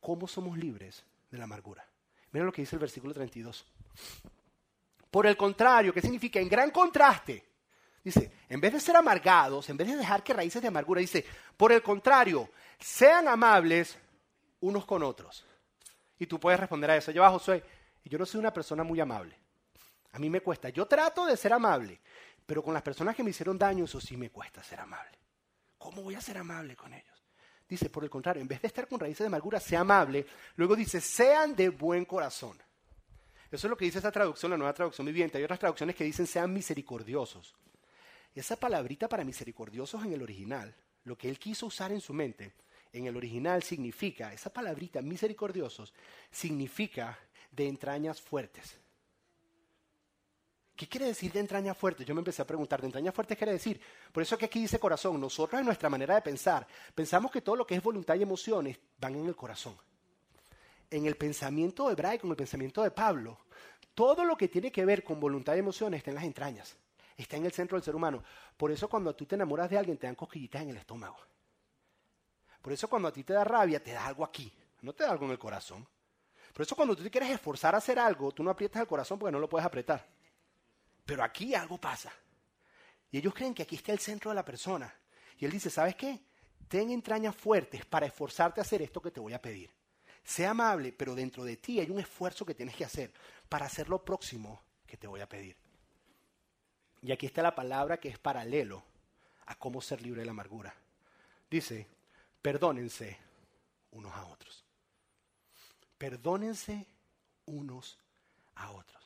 cómo 0.00 0.26
somos 0.26 0.58
libres 0.58 1.04
de 1.30 1.38
la 1.38 1.44
amargura. 1.44 1.86
Mira 2.32 2.44
lo 2.44 2.52
que 2.52 2.62
dice 2.62 2.76
el 2.76 2.80
versículo 2.80 3.14
32. 3.14 3.64
Por 5.10 5.26
el 5.26 5.36
contrario, 5.36 5.92
¿qué 5.92 6.00
significa? 6.00 6.40
En 6.40 6.48
gran 6.48 6.70
contraste. 6.70 7.44
Dice, 8.02 8.32
en 8.48 8.60
vez 8.60 8.72
de 8.72 8.80
ser 8.80 8.96
amargados, 8.96 9.68
en 9.68 9.76
vez 9.76 9.88
de 9.88 9.96
dejar 9.96 10.24
que 10.24 10.32
raíces 10.32 10.60
de 10.60 10.68
amargura, 10.68 11.00
dice, 11.00 11.24
por 11.56 11.70
el 11.70 11.82
contrario, 11.82 12.50
sean 12.78 13.28
amables 13.28 13.96
unos 14.60 14.84
con 14.84 15.02
otros. 15.02 15.44
Y 16.18 16.26
tú 16.26 16.40
puedes 16.40 16.58
responder 16.58 16.90
a 16.90 16.96
eso. 16.96 17.12
Yo, 17.12 17.24
ah, 17.24 17.30
Josué, 17.30 17.62
yo 18.04 18.18
no 18.18 18.26
soy 18.26 18.40
una 18.40 18.52
persona 18.52 18.82
muy 18.82 18.98
amable. 18.98 19.36
A 20.12 20.18
mí 20.18 20.28
me 20.28 20.40
cuesta. 20.40 20.68
Yo 20.70 20.86
trato 20.86 21.26
de 21.26 21.36
ser 21.36 21.52
amable, 21.52 22.00
pero 22.46 22.62
con 22.62 22.74
las 22.74 22.82
personas 22.82 23.16
que 23.16 23.22
me 23.22 23.30
hicieron 23.30 23.58
daño, 23.58 23.84
eso 23.84 24.00
sí 24.00 24.16
me 24.16 24.30
cuesta 24.30 24.62
ser 24.62 24.80
amable. 24.80 25.18
¿Cómo 25.78 26.02
voy 26.02 26.14
a 26.14 26.20
ser 26.20 26.38
amable 26.38 26.76
con 26.76 26.92
ellos? 26.92 27.22
Dice, 27.68 27.88
por 27.88 28.04
el 28.04 28.10
contrario, 28.10 28.42
en 28.42 28.48
vez 28.48 28.60
de 28.60 28.68
estar 28.68 28.86
con 28.86 29.00
raíces 29.00 29.20
de 29.20 29.26
amargura, 29.26 29.58
sea 29.58 29.80
amable. 29.80 30.26
Luego 30.56 30.76
dice, 30.76 31.00
sean 31.00 31.56
de 31.56 31.70
buen 31.70 32.04
corazón. 32.04 32.60
Eso 33.50 33.66
es 33.66 33.70
lo 33.70 33.76
que 33.76 33.84
dice 33.84 33.98
esa 33.98 34.12
traducción, 34.12 34.50
la 34.50 34.56
nueva 34.56 34.74
traducción 34.74 35.06
viviente. 35.06 35.38
Hay 35.38 35.44
otras 35.44 35.58
traducciones 35.58 35.96
que 35.96 36.04
dicen, 36.04 36.26
sean 36.26 36.52
misericordiosos. 36.52 37.54
Esa 38.34 38.56
palabrita 38.56 39.08
para 39.08 39.24
misericordiosos 39.24 40.04
en 40.04 40.12
el 40.12 40.22
original, 40.22 40.74
lo 41.04 41.16
que 41.16 41.28
él 41.28 41.38
quiso 41.38 41.66
usar 41.66 41.92
en 41.92 42.00
su 42.00 42.14
mente, 42.14 42.54
en 42.92 43.06
el 43.06 43.16
original 43.16 43.62
significa, 43.62 44.32
esa 44.32 44.52
palabrita 44.52 45.00
misericordiosos, 45.00 45.94
significa 46.30 47.18
de 47.50 47.68
entrañas 47.68 48.20
fuertes. 48.20 48.81
¿Qué 50.82 50.88
quiere 50.88 51.06
decir 51.06 51.30
de 51.30 51.38
entrañas 51.38 51.76
fuertes? 51.76 52.04
Yo 52.04 52.12
me 52.12 52.22
empecé 52.22 52.42
a 52.42 52.44
preguntar, 52.44 52.80
¿de 52.80 52.88
entrañas 52.88 53.14
fuertes 53.14 53.38
quiere 53.38 53.52
decir? 53.52 53.80
Por 54.10 54.20
eso 54.20 54.36
que 54.36 54.46
aquí 54.46 54.62
dice 54.62 54.80
corazón. 54.80 55.20
Nosotros 55.20 55.60
en 55.60 55.64
nuestra 55.64 55.88
manera 55.88 56.16
de 56.16 56.22
pensar, 56.22 56.66
pensamos 56.92 57.30
que 57.30 57.40
todo 57.40 57.54
lo 57.54 57.64
que 57.64 57.76
es 57.76 57.82
voluntad 57.84 58.16
y 58.16 58.22
emociones 58.22 58.80
van 58.98 59.14
en 59.14 59.26
el 59.26 59.36
corazón. 59.36 59.76
En 60.90 61.06
el 61.06 61.14
pensamiento 61.14 61.88
hebraico, 61.88 62.26
en 62.26 62.32
el 62.32 62.36
pensamiento 62.36 62.82
de 62.82 62.90
Pablo, 62.90 63.38
todo 63.94 64.24
lo 64.24 64.36
que 64.36 64.48
tiene 64.48 64.72
que 64.72 64.84
ver 64.84 65.04
con 65.04 65.20
voluntad 65.20 65.54
y 65.54 65.60
emociones 65.60 65.98
está 65.98 66.10
en 66.10 66.16
las 66.16 66.24
entrañas, 66.24 66.76
está 67.16 67.36
en 67.36 67.46
el 67.46 67.52
centro 67.52 67.76
del 67.76 67.84
ser 67.84 67.94
humano. 67.94 68.24
Por 68.56 68.72
eso 68.72 68.88
cuando 68.88 69.14
tú 69.14 69.24
te 69.24 69.36
enamoras 69.36 69.70
de 69.70 69.78
alguien 69.78 69.98
te 69.98 70.08
dan 70.08 70.16
cosquillitas 70.16 70.62
en 70.62 70.70
el 70.70 70.78
estómago. 70.78 71.16
Por 72.60 72.72
eso 72.72 72.88
cuando 72.88 73.06
a 73.06 73.12
ti 73.12 73.22
te 73.22 73.34
da 73.34 73.44
rabia 73.44 73.80
te 73.80 73.92
da 73.92 74.04
algo 74.04 74.24
aquí, 74.24 74.52
no 74.80 74.92
te 74.92 75.04
da 75.04 75.12
algo 75.12 75.26
en 75.26 75.30
el 75.30 75.38
corazón. 75.38 75.86
Por 76.52 76.62
eso 76.62 76.74
cuando 76.74 76.96
tú 76.96 77.04
te 77.04 77.10
quieres 77.12 77.30
esforzar 77.30 77.72
a 77.76 77.78
hacer 77.78 78.00
algo, 78.00 78.32
tú 78.32 78.42
no 78.42 78.50
aprietas 78.50 78.82
el 78.82 78.88
corazón 78.88 79.16
porque 79.20 79.30
no 79.30 79.38
lo 79.38 79.48
puedes 79.48 79.64
apretar. 79.64 80.20
Pero 81.12 81.24
aquí 81.24 81.54
algo 81.54 81.76
pasa. 81.76 82.10
Y 83.10 83.18
ellos 83.18 83.34
creen 83.34 83.52
que 83.52 83.64
aquí 83.64 83.76
está 83.76 83.92
el 83.92 83.98
centro 83.98 84.30
de 84.30 84.34
la 84.34 84.46
persona. 84.46 84.90
Y 85.36 85.44
él 85.44 85.50
dice, 85.50 85.68
¿sabes 85.68 85.94
qué? 85.94 86.18
Ten 86.68 86.88
entrañas 86.88 87.36
fuertes 87.36 87.84
para 87.84 88.06
esforzarte 88.06 88.62
a 88.62 88.62
hacer 88.62 88.80
esto 88.80 89.02
que 89.02 89.10
te 89.10 89.20
voy 89.20 89.34
a 89.34 89.42
pedir. 89.42 89.70
Sé 90.24 90.46
amable, 90.46 90.90
pero 90.90 91.14
dentro 91.14 91.44
de 91.44 91.58
ti 91.58 91.80
hay 91.80 91.90
un 91.90 92.00
esfuerzo 92.00 92.46
que 92.46 92.54
tienes 92.54 92.74
que 92.74 92.86
hacer 92.86 93.12
para 93.46 93.66
hacer 93.66 93.90
lo 93.90 94.02
próximo 94.02 94.62
que 94.86 94.96
te 94.96 95.06
voy 95.06 95.20
a 95.20 95.28
pedir. 95.28 95.54
Y 97.02 97.12
aquí 97.12 97.26
está 97.26 97.42
la 97.42 97.54
palabra 97.54 97.98
que 97.98 98.08
es 98.08 98.18
paralelo 98.18 98.82
a 99.44 99.54
cómo 99.56 99.82
ser 99.82 100.00
libre 100.00 100.20
de 100.20 100.24
la 100.24 100.32
amargura. 100.32 100.74
Dice, 101.50 101.86
perdónense 102.40 103.18
unos 103.90 104.14
a 104.14 104.24
otros. 104.24 104.64
Perdónense 105.98 106.86
unos 107.44 107.98
a 108.54 108.70
otros. 108.70 109.01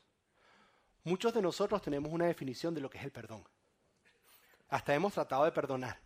Muchos 1.06 1.32
de 1.32 1.40
nosotros 1.40 1.80
tenemos 1.82 2.12
una 2.12 2.26
definición 2.26 2.74
de 2.74 2.80
lo 2.80 2.90
que 2.90 2.98
es 2.98 3.04
el 3.04 3.12
perdón. 3.12 3.44
Hasta 4.70 4.92
hemos 4.92 5.12
tratado 5.12 5.44
de 5.44 5.52
perdonar. 5.52 6.00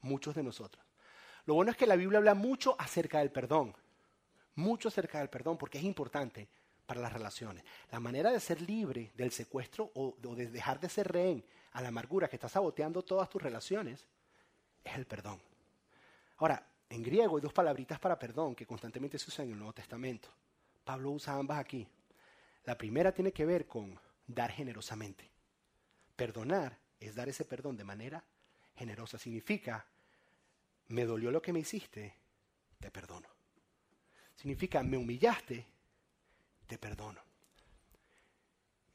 Muchos 0.00 0.34
de 0.34 0.42
nosotros. 0.42 0.82
Lo 1.44 1.52
bueno 1.52 1.70
es 1.70 1.76
que 1.76 1.86
la 1.86 1.94
Biblia 1.94 2.20
habla 2.20 2.32
mucho 2.32 2.74
acerca 2.78 3.18
del 3.18 3.30
perdón. 3.30 3.76
Mucho 4.54 4.88
acerca 4.88 5.18
del 5.18 5.28
perdón 5.28 5.58
porque 5.58 5.76
es 5.76 5.84
importante 5.84 6.48
para 6.86 7.02
las 7.02 7.12
relaciones. 7.12 7.62
La 7.90 8.00
manera 8.00 8.30
de 8.30 8.40
ser 8.40 8.62
libre 8.62 9.12
del 9.14 9.30
secuestro 9.30 9.92
o, 9.94 10.16
de 10.18 10.46
dejar 10.46 10.80
de 10.80 10.88
ser 10.88 11.12
rehén 11.12 11.44
a 11.72 11.82
la 11.82 11.88
amargura 11.88 12.26
que 12.26 12.36
está 12.36 12.48
saboteando 12.48 13.02
todas 13.02 13.28
tus 13.28 13.42
relaciones 13.42 14.06
es 14.82 14.94
el 14.94 15.04
perdón. 15.04 15.38
Ahora, 16.38 16.66
en 16.88 17.02
griego 17.02 17.36
hay 17.36 17.42
dos 17.42 17.52
palabritas 17.52 17.98
para 17.98 18.18
perdón 18.18 18.54
que 18.54 18.64
constantemente 18.64 19.18
se 19.18 19.28
usan 19.28 19.44
en 19.48 19.52
el 19.52 19.58
Nuevo 19.58 19.74
Testamento. 19.74 20.30
Pablo 20.82 21.10
usa 21.10 21.34
ambas 21.34 21.58
aquí. 21.58 21.86
La 22.64 22.78
primera 22.78 23.12
tiene 23.12 23.32
que 23.32 23.44
ver 23.44 23.66
con 23.66 24.00
dar 24.34 24.50
generosamente. 24.52 25.30
Perdonar 26.16 26.78
es 26.98 27.14
dar 27.14 27.28
ese 27.28 27.44
perdón 27.44 27.76
de 27.76 27.84
manera 27.84 28.24
generosa. 28.74 29.18
Significa, 29.18 29.86
me 30.88 31.04
dolió 31.04 31.30
lo 31.30 31.40
que 31.40 31.52
me 31.52 31.60
hiciste, 31.60 32.14
te 32.78 32.90
perdono. 32.90 33.28
Significa, 34.34 34.82
me 34.82 34.96
humillaste, 34.96 35.66
te 36.66 36.78
perdono. 36.78 37.20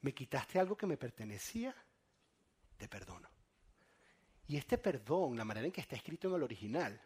Me 0.02 0.14
quitaste 0.14 0.58
algo 0.58 0.76
que 0.76 0.86
me 0.86 0.96
pertenecía, 0.96 1.74
te 2.76 2.88
perdono. 2.88 3.28
Y 4.48 4.56
este 4.56 4.78
perdón, 4.78 5.36
la 5.36 5.44
manera 5.44 5.66
en 5.66 5.72
que 5.72 5.80
está 5.80 5.96
escrito 5.96 6.28
en 6.28 6.34
el 6.34 6.42
original, 6.42 7.00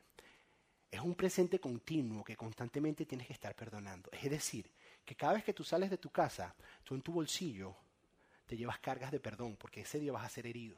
es 0.90 1.00
un 1.00 1.14
presente 1.14 1.60
continuo 1.60 2.24
que 2.24 2.36
constantemente 2.36 3.06
tienes 3.06 3.26
que 3.26 3.32
estar 3.32 3.54
perdonando. 3.54 4.10
Es 4.12 4.30
decir, 4.30 4.70
que 5.04 5.14
cada 5.14 5.34
vez 5.34 5.44
que 5.44 5.54
tú 5.54 5.64
sales 5.64 5.88
de 5.88 5.98
tu 5.98 6.10
casa, 6.10 6.54
tú 6.84 6.94
en 6.94 7.02
tu 7.02 7.12
bolsillo 7.12 7.76
te 8.50 8.56
llevas 8.56 8.80
cargas 8.80 9.12
de 9.12 9.20
perdón, 9.20 9.56
porque 9.56 9.82
ese 9.82 10.00
día 10.00 10.10
vas 10.10 10.24
a 10.24 10.28
ser 10.28 10.44
herido. 10.44 10.76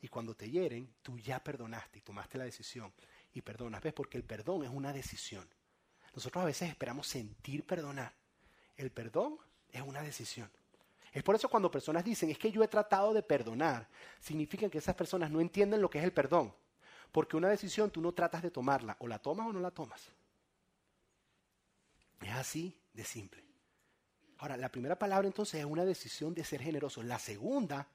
Y 0.00 0.08
cuando 0.08 0.34
te 0.34 0.50
hieren, 0.50 0.94
tú 1.02 1.18
ya 1.18 1.38
perdonaste 1.38 1.98
y 1.98 2.00
tomaste 2.00 2.38
la 2.38 2.44
decisión 2.44 2.94
y 3.34 3.42
perdonas. 3.42 3.82
¿Ves? 3.82 3.92
Porque 3.92 4.16
el 4.16 4.24
perdón 4.24 4.64
es 4.64 4.70
una 4.70 4.90
decisión. 4.90 5.46
Nosotros 6.14 6.40
a 6.40 6.46
veces 6.46 6.70
esperamos 6.70 7.06
sentir 7.06 7.66
perdonar. 7.66 8.14
El 8.74 8.90
perdón 8.90 9.36
es 9.70 9.82
una 9.82 10.00
decisión. 10.00 10.50
Es 11.12 11.22
por 11.22 11.34
eso 11.34 11.50
cuando 11.50 11.70
personas 11.70 12.06
dicen, 12.06 12.30
es 12.30 12.38
que 12.38 12.50
yo 12.50 12.64
he 12.64 12.68
tratado 12.68 13.12
de 13.12 13.22
perdonar, 13.22 13.86
significa 14.18 14.70
que 14.70 14.78
esas 14.78 14.94
personas 14.94 15.30
no 15.30 15.42
entienden 15.42 15.82
lo 15.82 15.90
que 15.90 15.98
es 15.98 16.04
el 16.04 16.12
perdón. 16.14 16.54
Porque 17.12 17.36
una 17.36 17.50
decisión 17.50 17.90
tú 17.90 18.00
no 18.00 18.12
tratas 18.12 18.40
de 18.40 18.50
tomarla, 18.50 18.96
o 18.98 19.06
la 19.06 19.18
tomas 19.18 19.46
o 19.46 19.52
no 19.52 19.60
la 19.60 19.72
tomas. 19.72 20.08
Es 22.22 22.32
así 22.32 22.74
de 22.94 23.04
simple. 23.04 23.44
Ahora, 24.44 24.58
la 24.58 24.68
primera 24.68 24.98
palabra 24.98 25.26
entonces 25.26 25.60
es 25.60 25.64
una 25.64 25.86
decisión 25.86 26.34
de 26.34 26.44
ser 26.44 26.60
generoso. 26.60 27.02
La 27.02 27.18
segunda, 27.18 27.88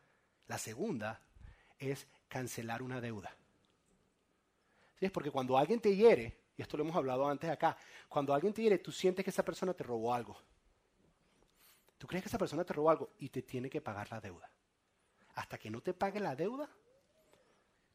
la 0.47 0.57
segunda 0.57 1.21
es 1.77 2.07
cancelar 2.27 2.81
una 2.81 2.99
deuda. 2.99 3.31
¿Sí? 4.97 5.05
Es 5.05 5.11
porque 5.11 5.29
cuando 5.29 5.59
alguien 5.59 5.79
te 5.79 5.95
hiere, 5.95 6.39
y 6.57 6.63
esto 6.63 6.75
lo 6.75 6.81
hemos 6.81 6.95
hablado 6.95 7.29
antes 7.29 7.47
acá, 7.51 7.77
cuando 8.07 8.33
alguien 8.33 8.51
te 8.51 8.63
hiere, 8.63 8.79
tú 8.79 8.91
sientes 8.91 9.23
que 9.23 9.29
esa 9.29 9.45
persona 9.45 9.75
te 9.75 9.83
robó 9.83 10.11
algo. 10.11 10.41
Tú 11.99 12.07
crees 12.07 12.23
que 12.23 12.29
esa 12.29 12.39
persona 12.39 12.63
te 12.63 12.73
robó 12.73 12.89
algo 12.89 13.11
y 13.19 13.29
te 13.29 13.43
tiene 13.43 13.69
que 13.69 13.79
pagar 13.79 14.09
la 14.09 14.19
deuda. 14.19 14.49
Hasta 15.35 15.59
que 15.59 15.69
no 15.69 15.81
te 15.81 15.93
pague 15.93 16.19
la 16.19 16.35
deuda, 16.35 16.67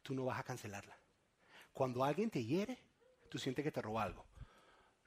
tú 0.01 0.15
no 0.15 0.27
vas 0.27 0.39
a 0.39 0.45
cancelarla. 0.45 0.97
Cuando 1.73 2.05
alguien 2.05 2.31
te 2.31 2.45
hiere, 2.45 2.79
tú 3.29 3.37
sientes 3.37 3.65
que 3.65 3.73
te 3.73 3.83
robó 3.83 3.99
algo. 3.99 4.25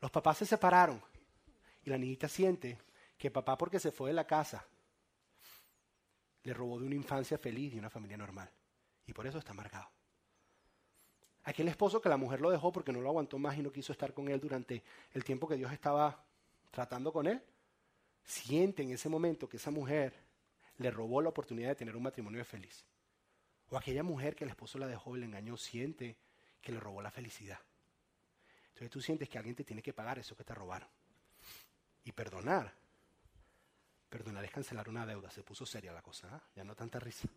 Los 0.01 0.11
papás 0.11 0.39
se 0.39 0.45
separaron 0.45 1.01
y 1.85 1.89
la 1.89 1.97
niñita 1.97 2.27
siente 2.27 2.77
que 3.17 3.31
papá 3.31 3.57
porque 3.57 3.79
se 3.79 3.91
fue 3.91 4.09
de 4.09 4.13
la 4.13 4.27
casa 4.27 4.65
le 6.43 6.53
robó 6.53 6.79
de 6.79 6.85
una 6.85 6.95
infancia 6.95 7.37
feliz 7.37 7.73
y 7.73 7.79
una 7.79 7.89
familia 7.89 8.15
normal. 8.15 8.49
Y 9.05 9.13
por 9.13 9.27
eso 9.27 9.37
está 9.37 9.51
amargado. 9.51 9.89
Aquel 11.43 11.67
esposo 11.67 12.01
que 12.01 12.09
la 12.09 12.17
mujer 12.17 12.39
lo 12.39 12.49
dejó 12.49 12.71
porque 12.71 12.91
no 12.91 13.01
lo 13.01 13.09
aguantó 13.09 13.37
más 13.37 13.57
y 13.57 13.61
no 13.61 13.71
quiso 13.71 13.91
estar 13.91 14.13
con 14.13 14.29
él 14.29 14.39
durante 14.39 14.83
el 15.13 15.23
tiempo 15.23 15.47
que 15.47 15.55
Dios 15.55 15.71
estaba 15.73 16.23
tratando 16.71 17.11
con 17.11 17.27
él, 17.27 17.41
siente 18.23 18.83
en 18.83 18.91
ese 18.91 19.09
momento 19.09 19.47
que 19.49 19.57
esa 19.57 19.71
mujer 19.71 20.13
le 20.77 20.91
robó 20.91 21.21
la 21.21 21.29
oportunidad 21.29 21.69
de 21.69 21.75
tener 21.75 21.95
un 21.95 22.03
matrimonio 22.03 22.43
feliz. 22.45 22.85
O 23.69 23.77
aquella 23.77 24.03
mujer 24.03 24.35
que 24.35 24.43
el 24.43 24.49
esposo 24.49 24.77
la 24.77 24.87
dejó 24.87 25.17
y 25.17 25.19
le 25.19 25.25
engañó, 25.25 25.57
siente 25.57 26.17
que 26.61 26.71
le 26.71 26.79
robó 26.79 27.01
la 27.01 27.11
felicidad. 27.11 27.59
Entonces 28.69 28.89
tú 28.89 29.01
sientes 29.01 29.27
que 29.27 29.37
alguien 29.37 29.55
te 29.55 29.63
tiene 29.63 29.81
que 29.81 29.91
pagar 29.91 30.19
eso 30.19 30.35
que 30.35 30.43
te 30.43 30.53
robaron. 30.53 30.87
Y 32.05 32.11
perdonar. 32.11 32.73
Perdonar 34.09 34.43
es 34.45 34.51
cancelar 34.51 34.87
una 34.89 35.05
deuda. 35.05 35.29
Se 35.29 35.43
puso 35.43 35.65
seria 35.65 35.91
la 35.91 36.01
cosa, 36.01 36.29
¿ah? 36.31 36.41
ya 36.55 36.63
no 36.63 36.75
tanta 36.75 36.99
risa. 36.99 37.27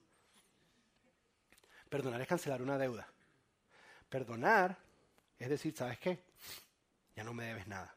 Perdonar 1.88 2.20
es 2.20 2.28
cancelar 2.28 2.62
una 2.62 2.78
deuda. 2.78 3.08
Perdonar 4.08 4.76
es 5.40 5.48
decir, 5.48 5.74
¿sabes 5.74 5.98
qué? 5.98 6.22
Ya 7.16 7.24
no 7.24 7.32
me 7.32 7.46
debes 7.46 7.66
nada. 7.66 7.96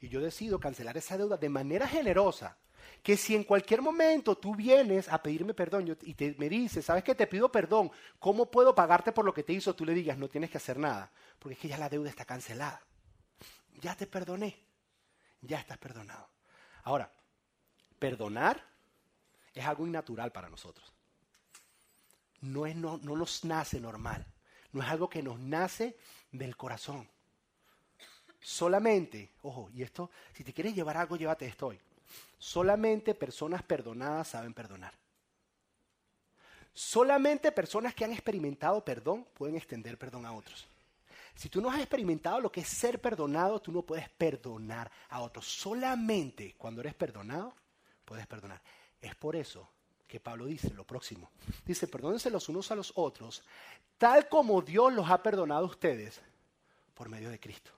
Y 0.00 0.08
yo 0.08 0.20
decido 0.20 0.58
cancelar 0.58 0.96
esa 0.96 1.16
deuda 1.16 1.36
de 1.36 1.48
manera 1.48 1.86
generosa. 1.86 2.58
Que 3.02 3.16
si 3.16 3.34
en 3.34 3.44
cualquier 3.44 3.80
momento 3.80 4.36
tú 4.36 4.54
vienes 4.54 5.08
a 5.08 5.22
pedirme 5.22 5.54
perdón 5.54 5.96
y 6.02 6.14
te, 6.14 6.34
me 6.36 6.48
dices, 6.48 6.84
¿sabes 6.84 7.04
qué? 7.04 7.14
Te 7.14 7.28
pido 7.28 7.50
perdón. 7.50 7.90
¿Cómo 8.18 8.50
puedo 8.50 8.74
pagarte 8.74 9.12
por 9.12 9.24
lo 9.24 9.32
que 9.32 9.44
te 9.44 9.52
hizo? 9.52 9.74
Tú 9.74 9.84
le 9.84 9.94
digas, 9.94 10.18
no 10.18 10.28
tienes 10.28 10.50
que 10.50 10.58
hacer 10.58 10.78
nada. 10.78 11.10
Porque 11.38 11.54
es 11.54 11.60
que 11.60 11.68
ya 11.68 11.78
la 11.78 11.88
deuda 11.88 12.10
está 12.10 12.24
cancelada. 12.24 12.82
Ya 13.80 13.96
te 13.96 14.06
perdoné. 14.06 14.58
Ya 15.40 15.60
estás 15.60 15.78
perdonado. 15.78 16.28
Ahora, 16.82 17.10
perdonar 18.04 18.62
es 19.54 19.64
algo 19.64 19.86
innatural 19.86 20.30
para 20.30 20.50
nosotros. 20.50 20.92
No, 22.42 22.66
es, 22.66 22.76
no, 22.76 22.98
no 22.98 23.16
nos 23.16 23.46
nace 23.46 23.80
normal. 23.80 24.26
No 24.72 24.82
es 24.82 24.88
algo 24.90 25.08
que 25.08 25.22
nos 25.22 25.38
nace 25.38 25.96
del 26.30 26.54
corazón. 26.54 27.08
Solamente, 28.42 29.30
ojo, 29.40 29.70
y 29.72 29.82
esto, 29.82 30.10
si 30.34 30.44
te 30.44 30.52
quieres 30.52 30.74
llevar 30.74 30.98
algo, 30.98 31.16
llévate 31.16 31.46
esto 31.46 31.68
hoy. 31.68 31.80
Solamente 32.38 33.14
personas 33.14 33.62
perdonadas 33.62 34.28
saben 34.28 34.52
perdonar. 34.52 34.92
Solamente 36.74 37.52
personas 37.52 37.94
que 37.94 38.04
han 38.04 38.12
experimentado 38.12 38.84
perdón 38.84 39.26
pueden 39.32 39.56
extender 39.56 39.96
perdón 39.96 40.26
a 40.26 40.32
otros. 40.34 40.66
Si 41.34 41.48
tú 41.48 41.62
no 41.62 41.70
has 41.70 41.78
experimentado 41.78 42.38
lo 42.38 42.52
que 42.52 42.60
es 42.60 42.68
ser 42.68 43.00
perdonado, 43.00 43.62
tú 43.62 43.72
no 43.72 43.80
puedes 43.80 44.10
perdonar 44.10 44.90
a 45.08 45.22
otros. 45.22 45.46
Solamente 45.46 46.54
cuando 46.58 46.82
eres 46.82 46.94
perdonado, 46.94 47.54
puedes 48.04 48.26
perdonar. 48.26 48.60
Es 49.00 49.14
por 49.14 49.36
eso 49.36 49.68
que 50.06 50.20
Pablo 50.20 50.46
dice 50.46 50.72
lo 50.74 50.86
próximo. 50.86 51.30
Dice, 51.64 51.88
perdónense 51.88 52.30
los 52.30 52.48
unos 52.48 52.70
a 52.70 52.74
los 52.74 52.92
otros, 52.96 53.42
tal 53.98 54.28
como 54.28 54.62
Dios 54.62 54.92
los 54.92 55.08
ha 55.10 55.22
perdonado 55.22 55.64
a 55.64 55.68
ustedes 55.68 56.20
por 56.94 57.08
medio 57.08 57.30
de 57.30 57.40
Cristo. 57.40 57.72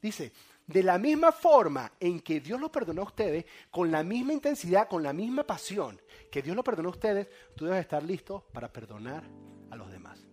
Dice, 0.00 0.32
de 0.66 0.82
la 0.82 0.98
misma 0.98 1.32
forma 1.32 1.92
en 1.98 2.20
que 2.20 2.40
Dios 2.40 2.60
lo 2.60 2.70
perdonó 2.70 3.02
a 3.02 3.06
ustedes, 3.06 3.44
con 3.70 3.90
la 3.90 4.02
misma 4.02 4.32
intensidad, 4.32 4.88
con 4.88 5.02
la 5.02 5.12
misma 5.12 5.44
pasión 5.44 6.00
que 6.30 6.42
Dios 6.42 6.56
lo 6.56 6.64
perdonó 6.64 6.88
a 6.90 6.92
ustedes, 6.92 7.28
tú 7.56 7.66
debes 7.66 7.80
estar 7.80 8.02
listo 8.02 8.46
para 8.52 8.72
perdonar 8.72 9.24
a 9.70 9.76
los 9.76 9.90
demás. 9.90 10.24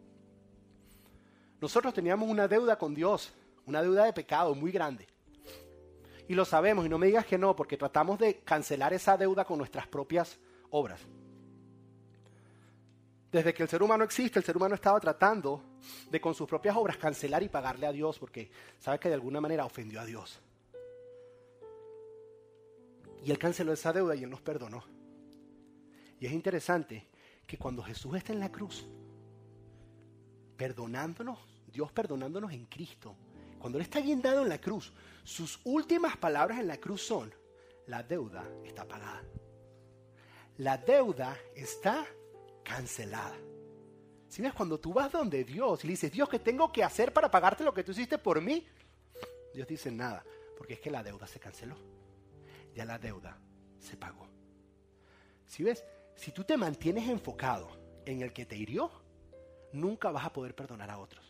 Nosotros 1.60 1.94
teníamos 1.94 2.30
una 2.30 2.48
deuda 2.48 2.78
con 2.78 2.94
Dios, 2.94 3.34
una 3.66 3.82
deuda 3.82 4.06
de 4.06 4.14
pecado 4.14 4.54
muy 4.54 4.72
grande. 4.72 5.08
Y 6.28 6.36
lo 6.36 6.46
sabemos, 6.46 6.86
y 6.86 6.90
no 6.90 6.98
me 6.98 7.08
digas 7.08 7.26
que 7.26 7.38
no, 7.38 7.56
porque 7.56 7.78
tratamos 7.78 8.20
de 8.20 8.40
cancelar 8.40 8.94
esa 8.94 9.18
deuda 9.18 9.46
con 9.46 9.58
nuestras 9.58 9.88
propias 9.88 10.38
obras. 10.72 11.02
Desde 13.32 13.54
que 13.54 13.64
el 13.64 13.70
ser 13.70 13.84
humano 13.84 14.04
existe, 14.04 14.40
el 14.40 14.46
ser 14.46 14.58
humano 14.58 14.76
estaba 14.76 15.00
tratando 15.00 15.62
de 16.10 16.20
con 16.20 16.34
sus 16.34 16.48
propias 16.48 16.76
obras 16.76 16.98
cancelar 16.98 17.44
y 17.44 17.50
pagarle 17.50 17.86
a 17.86 17.92
Dios, 17.92 18.20
porque 18.20 18.50
sabe 18.80 19.00
que 19.00 19.10
de 19.10 19.16
alguna 19.16 19.40
manera 19.40 19.66
ofendió 19.66 20.02
a 20.02 20.06
Dios. 20.06 20.42
Y 23.24 23.32
él 23.32 23.38
canceló 23.38 23.74
esa 23.74 23.92
deuda 23.92 24.16
y 24.16 24.24
él 24.24 24.30
nos 24.30 24.42
perdonó. 24.42 24.84
Y 26.20 26.26
es 26.26 26.32
interesante 26.32 27.08
que 27.46 27.58
cuando 27.58 27.84
Jesús 27.84 28.16
está 28.16 28.34
en 28.34 28.40
la 28.40 28.52
cruz, 28.52 28.88
perdonándonos, 30.58 31.40
Dios 31.68 31.92
perdonándonos 31.92 32.52
en 32.52 32.66
Cristo, 32.66 33.16
cuando 33.60 33.78
Él 33.78 33.84
está 33.84 34.00
bien 34.00 34.22
dado 34.22 34.44
en 34.44 34.50
la 34.50 34.60
cruz, 34.60 34.94
sus 35.24 35.60
últimas 35.64 36.18
palabras 36.18 36.60
en 36.60 36.68
la 36.68 36.78
cruz 36.78 37.02
son, 37.02 37.34
la 37.88 38.04
deuda 38.04 38.46
está 38.64 38.88
pagada. 38.88 39.24
La 40.58 40.78
deuda 40.78 41.38
está 41.56 42.06
cancelada. 42.64 43.36
Si 44.28 44.42
ves, 44.42 44.54
cuando 44.54 44.80
tú 44.80 44.94
vas 44.94 45.12
donde 45.12 45.44
Dios 45.44 45.84
y 45.84 45.88
le 45.88 45.94
dices, 45.94 46.12
Dios, 46.12 46.28
¿qué 46.30 46.40
tengo 46.40 46.72
que 46.72 46.84
hacer 46.84 47.14
para 47.14 47.32
pagarte 47.32 47.64
lo 47.64 47.74
que 47.74 47.84
tú 47.84 47.92
hiciste 47.92 48.18
por 48.18 48.42
mí? 48.42 48.68
Dios 49.54 49.68
dice 49.68 49.90
nada, 49.92 50.24
porque 50.58 50.74
es 50.74 50.80
que 50.80 50.92
la 50.92 51.04
deuda 51.04 51.28
se 51.28 51.40
canceló. 51.40 51.78
Ya 52.76 52.86
la 52.86 53.00
deuda 53.00 53.38
se 53.80 53.96
pagó. 53.96 54.28
Si 55.46 55.64
ves, 55.64 55.84
si 56.16 56.32
tú 56.32 56.44
te 56.44 56.58
mantienes 56.58 57.08
enfocado 57.10 57.70
en 58.06 58.22
el 58.22 58.34
que 58.34 58.46
te 58.46 58.56
hirió, 58.56 58.92
nunca 59.72 60.12
vas 60.12 60.26
a 60.26 60.34
poder 60.34 60.56
perdonar 60.56 60.90
a 60.90 61.00
otros. 61.00 61.27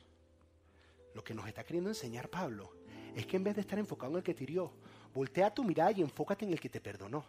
Lo 1.17 1.23
que 1.23 1.33
nos 1.33 1.47
está 1.47 1.63
queriendo 1.63 1.89
enseñar 1.89 2.29
Pablo 2.29 2.73
es 3.15 3.25
que 3.25 3.37
en 3.37 3.43
vez 3.43 3.55
de 3.55 3.61
estar 3.61 3.79
enfocado 3.79 4.11
en 4.11 4.17
el 4.17 4.23
que 4.23 4.35
te 4.35 4.43
hirió, 4.43 4.71
voltea 5.15 5.51
tu 5.51 5.63
mirada 5.63 5.91
y 5.91 6.01
enfócate 6.01 6.45
en 6.45 6.51
el 6.51 6.59
que 6.59 6.69
te 6.69 6.79
perdonó. 6.79 7.25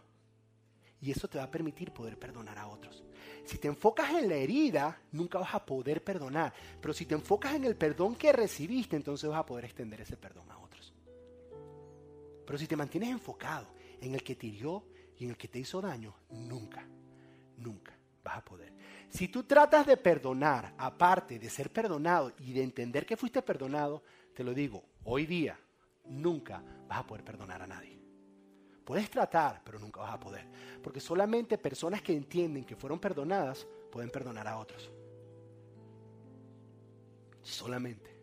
Y 1.01 1.09
eso 1.09 1.27
te 1.27 1.39
va 1.39 1.45
a 1.45 1.49
permitir 1.49 1.91
poder 1.91 2.19
perdonar 2.19 2.59
a 2.59 2.67
otros. 2.67 3.03
Si 3.45 3.57
te 3.57 3.67
enfocas 3.67 4.13
en 4.13 4.29
la 4.29 4.35
herida, 4.35 5.01
nunca 5.11 5.39
vas 5.39 5.55
a 5.55 5.65
poder 5.65 6.03
perdonar. 6.03 6.53
Pero 6.79 6.93
si 6.93 7.07
te 7.07 7.15
enfocas 7.15 7.55
en 7.55 7.63
el 7.63 7.75
perdón 7.75 8.15
que 8.15 8.31
recibiste, 8.31 8.95
entonces 8.95 9.27
vas 9.27 9.39
a 9.39 9.45
poder 9.47 9.65
extender 9.65 10.01
ese 10.01 10.17
perdón 10.17 10.51
a 10.51 10.59
otros. 10.59 10.93
Pero 12.45 12.59
si 12.59 12.67
te 12.67 12.75
mantienes 12.75 13.09
enfocado 13.09 13.69
en 13.99 14.13
el 14.13 14.21
que 14.21 14.35
te 14.35 14.45
hirió 14.45 14.85
y 15.17 15.23
en 15.23 15.31
el 15.31 15.37
que 15.37 15.47
te 15.47 15.57
hizo 15.57 15.81
daño, 15.81 16.13
nunca, 16.29 16.85
nunca 17.57 17.98
vas 18.23 18.37
a 18.37 18.45
poder. 18.45 18.73
Si 19.09 19.27
tú 19.27 19.43
tratas 19.43 19.85
de 19.85 19.97
perdonar, 19.97 20.73
aparte 20.77 21.39
de 21.39 21.49
ser 21.49 21.71
perdonado 21.71 22.33
y 22.39 22.53
de 22.53 22.63
entender 22.63 23.05
que 23.05 23.17
fuiste 23.17 23.41
perdonado, 23.41 24.03
te 24.33 24.43
lo 24.43 24.53
digo, 24.53 24.83
hoy 25.03 25.25
día 25.25 25.59
nunca 26.05 26.63
vas 26.87 26.99
a 26.99 27.07
poder 27.07 27.23
perdonar 27.23 27.61
a 27.61 27.67
nadie. 27.67 27.99
Puedes 28.83 29.09
tratar, 29.09 29.61
pero 29.63 29.77
nunca 29.77 30.01
vas 30.01 30.13
a 30.13 30.19
poder. 30.19 30.47
Porque 30.81 30.99
solamente 30.99 31.57
personas 31.57 32.01
que 32.01 32.11
entienden 32.11 32.65
que 32.65 32.75
fueron 32.75 32.99
perdonadas 32.99 33.67
pueden 33.91 34.09
perdonar 34.09 34.47
a 34.47 34.57
otros. 34.57 34.89
Solamente. 37.43 38.17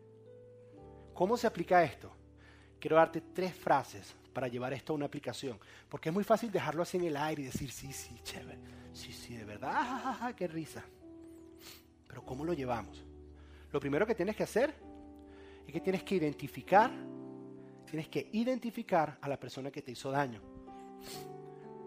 ¿Cómo 1.15 1.37
se 1.37 1.47
aplica 1.47 1.85
esto? 1.85 2.11
Quiero 2.81 2.97
darte 2.97 3.21
tres 3.21 3.55
frases 3.55 4.15
para 4.33 4.49
llevar 4.49 4.73
esto 4.73 4.93
a 4.93 4.97
una 4.97 5.07
aplicación. 5.07 5.59
Porque 5.89 6.09
es 6.09 6.15
muy 6.15 6.25
fácil 6.25 6.51
dejarlo 6.51 6.83
así 6.83 6.97
en 6.97 7.05
el 7.05 7.17
aire 7.17 7.43
y 7.43 7.47
decir, 7.47 7.71
sí, 7.71 7.93
sí, 7.93 8.19
chévere. 8.23 8.59
Sí, 8.97 9.13
sí, 9.13 9.37
de 9.37 9.45
verdad, 9.45 9.73
ah, 9.75 10.03
ah, 10.05 10.19
ah, 10.23 10.33
qué 10.35 10.49
risa. 10.49 10.83
Pero 12.09 12.25
¿cómo 12.25 12.47
lo 12.47 12.55
llevamos? 12.55 13.05
Lo 13.71 13.79
primero 13.79 14.07
que 14.07 14.15
tienes 14.15 14.35
que 14.35 14.43
hacer 14.43 14.75
es 15.67 15.71
que 15.71 15.83
tienes 15.83 16.03
que 16.03 16.15
identificar, 16.15 16.91
tienes 17.85 18.09
que 18.09 18.31
identificar 18.33 19.19
a 19.21 19.29
la 19.29 19.39
persona 19.39 19.71
que 19.71 19.83
te 19.83 19.93
hizo 19.93 20.11
daño. 20.11 20.41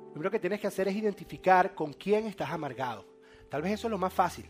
Lo 0.06 0.12
primero 0.12 0.30
que 0.30 0.40
tienes 0.40 0.62
que 0.62 0.68
hacer 0.68 0.88
es 0.88 0.96
identificar 0.96 1.74
con 1.74 1.94
quién 1.94 2.28
estás 2.28 2.52
amargado. 2.52 3.04
Tal 3.50 3.64
vez 3.64 3.74
eso 3.74 3.88
es 3.88 3.92
lo 3.92 3.98
más 3.98 4.14
fácil. 4.14 4.46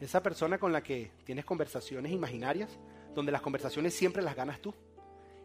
Esa 0.00 0.22
persona 0.22 0.56
con 0.56 0.72
la 0.72 0.82
que 0.82 1.10
tienes 1.24 1.44
conversaciones 1.44 2.12
imaginarias, 2.12 2.78
donde 3.14 3.30
las 3.30 3.42
conversaciones 3.42 3.92
siempre 3.92 4.22
las 4.22 4.34
ganas 4.34 4.58
tú. 4.62 4.74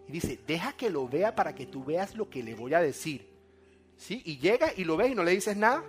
Y 0.07 0.13
dice, 0.13 0.39
deja 0.47 0.71
que 0.77 0.89
lo 0.89 1.05
vea 1.05 1.35
para 1.35 1.53
que 1.53 1.65
tú 1.65 1.83
veas 1.83 2.15
lo 2.15 2.29
que 2.29 2.41
le 2.41 2.55
voy 2.55 2.73
a 2.73 2.79
decir. 2.79 3.36
¿Sí? 3.97 4.21
Y 4.25 4.37
llega 4.37 4.71
y 4.75 4.83
lo 4.83 4.95
ves 4.95 5.11
y 5.11 5.15
no 5.15 5.23
le 5.23 5.31
dices 5.31 5.57
nada. 5.57 5.83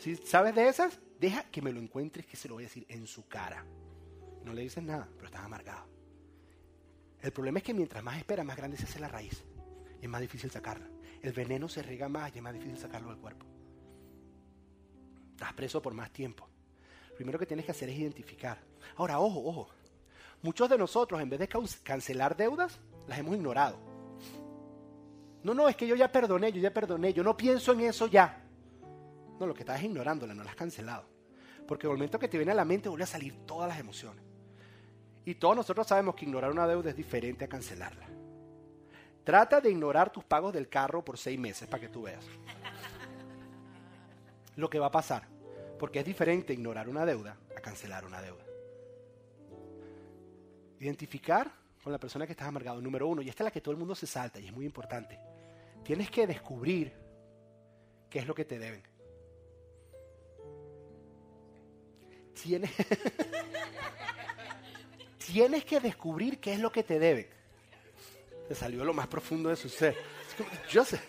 ¿Sí? 0.00 0.16
¿Sabes 0.16 0.54
de 0.54 0.68
esas? 0.68 0.98
Deja 1.18 1.44
que 1.50 1.60
me 1.60 1.72
lo 1.72 1.80
encuentres 1.80 2.24
que 2.26 2.36
se 2.36 2.48
lo 2.48 2.54
voy 2.54 2.64
a 2.64 2.68
decir 2.68 2.86
en 2.88 3.06
su 3.06 3.28
cara. 3.28 3.66
No 4.44 4.54
le 4.54 4.62
dices 4.62 4.82
nada, 4.82 5.08
pero 5.16 5.26
estás 5.26 5.44
amargado. 5.44 5.86
El 7.20 7.32
problema 7.32 7.58
es 7.58 7.64
que 7.64 7.74
mientras 7.74 8.02
más 8.02 8.16
espera, 8.16 8.42
más 8.44 8.56
grande 8.56 8.78
se 8.78 8.84
hace 8.84 8.98
la 8.98 9.08
raíz. 9.08 9.44
Es 10.00 10.08
más 10.08 10.22
difícil 10.22 10.50
sacarla. 10.50 10.88
El 11.20 11.32
veneno 11.32 11.68
se 11.68 11.82
riega 11.82 12.08
más 12.08 12.34
y 12.34 12.38
es 12.38 12.42
más 12.42 12.54
difícil 12.54 12.78
sacarlo 12.78 13.10
del 13.10 13.18
cuerpo. 13.18 13.44
Estás 15.32 15.52
preso 15.52 15.82
por 15.82 15.92
más 15.92 16.10
tiempo. 16.10 16.48
Lo 17.10 17.16
primero 17.16 17.38
que 17.38 17.44
tienes 17.44 17.66
que 17.66 17.72
hacer 17.72 17.90
es 17.90 17.98
identificar. 17.98 18.58
Ahora, 18.96 19.20
ojo, 19.20 19.46
ojo. 19.46 19.68
Muchos 20.40 20.70
de 20.70 20.78
nosotros, 20.78 21.20
en 21.20 21.28
vez 21.28 21.40
de 21.40 21.48
cancelar 21.82 22.34
deudas, 22.34 22.80
las 23.06 23.18
hemos 23.18 23.34
ignorado. 23.34 23.89
No, 25.42 25.54
no, 25.54 25.68
es 25.68 25.76
que 25.76 25.86
yo 25.86 25.96
ya 25.96 26.10
perdoné, 26.10 26.52
yo 26.52 26.60
ya 26.60 26.72
perdoné, 26.72 27.12
yo 27.12 27.22
no 27.22 27.36
pienso 27.36 27.72
en 27.72 27.80
eso 27.80 28.06
ya. 28.06 28.42
No, 29.38 29.46
lo 29.46 29.54
que 29.54 29.60
estás 29.60 29.78
es 29.78 29.84
ignorándola, 29.84 30.34
no 30.34 30.44
la 30.44 30.50
has 30.50 30.56
cancelado. 30.56 31.04
Porque 31.66 31.86
el 31.86 31.92
momento 31.92 32.18
que 32.18 32.28
te 32.28 32.36
viene 32.36 32.52
a 32.52 32.54
la 32.54 32.64
mente 32.64 32.88
vuelve 32.88 33.04
a 33.04 33.06
salir 33.06 33.46
todas 33.46 33.68
las 33.68 33.78
emociones. 33.78 34.22
Y 35.24 35.34
todos 35.34 35.56
nosotros 35.56 35.86
sabemos 35.86 36.14
que 36.14 36.24
ignorar 36.24 36.50
una 36.50 36.66
deuda 36.66 36.90
es 36.90 36.96
diferente 36.96 37.44
a 37.44 37.48
cancelarla. 37.48 38.06
Trata 39.24 39.60
de 39.60 39.70
ignorar 39.70 40.10
tus 40.10 40.24
pagos 40.24 40.52
del 40.52 40.68
carro 40.68 41.04
por 41.04 41.16
seis 41.16 41.38
meses 41.38 41.68
para 41.68 41.80
que 41.80 41.88
tú 41.88 42.02
veas 42.02 42.24
lo 44.56 44.68
que 44.68 44.78
va 44.78 44.86
a 44.86 44.90
pasar. 44.90 45.26
Porque 45.78 46.00
es 46.00 46.04
diferente 46.04 46.52
ignorar 46.52 46.88
una 46.88 47.06
deuda 47.06 47.36
a 47.56 47.60
cancelar 47.60 48.04
una 48.04 48.20
deuda. 48.20 48.44
Identificar 50.78 51.50
con 51.82 51.92
la 51.92 51.98
persona 51.98 52.26
que 52.26 52.32
estás 52.32 52.48
amargado. 52.48 52.80
Número 52.80 53.06
uno, 53.06 53.22
y 53.22 53.28
esta 53.28 53.42
es 53.42 53.46
la 53.46 53.50
que 53.50 53.60
todo 53.60 53.72
el 53.72 53.78
mundo 53.78 53.94
se 53.94 54.06
salta 54.06 54.38
y 54.38 54.46
es 54.46 54.52
muy 54.52 54.66
importante. 54.66 55.18
Tienes 55.84 56.10
que 56.10 56.26
descubrir 56.26 56.92
qué 58.08 58.18
es 58.20 58.26
lo 58.26 58.34
que 58.34 58.44
te 58.44 58.58
deben. 58.58 58.82
Tienes, 62.42 62.70
Tienes 65.32 65.64
que 65.64 65.80
descubrir 65.80 66.40
qué 66.40 66.54
es 66.54 66.60
lo 66.60 66.72
que 66.72 66.82
te 66.82 66.98
deben. 66.98 67.28
Se 68.48 68.54
salió 68.54 68.84
lo 68.84 68.92
más 68.92 69.06
profundo 69.06 69.48
de 69.48 69.56
su 69.56 69.68
ser. 69.68 69.96
Yo 70.70 70.84
sé. 70.84 71.00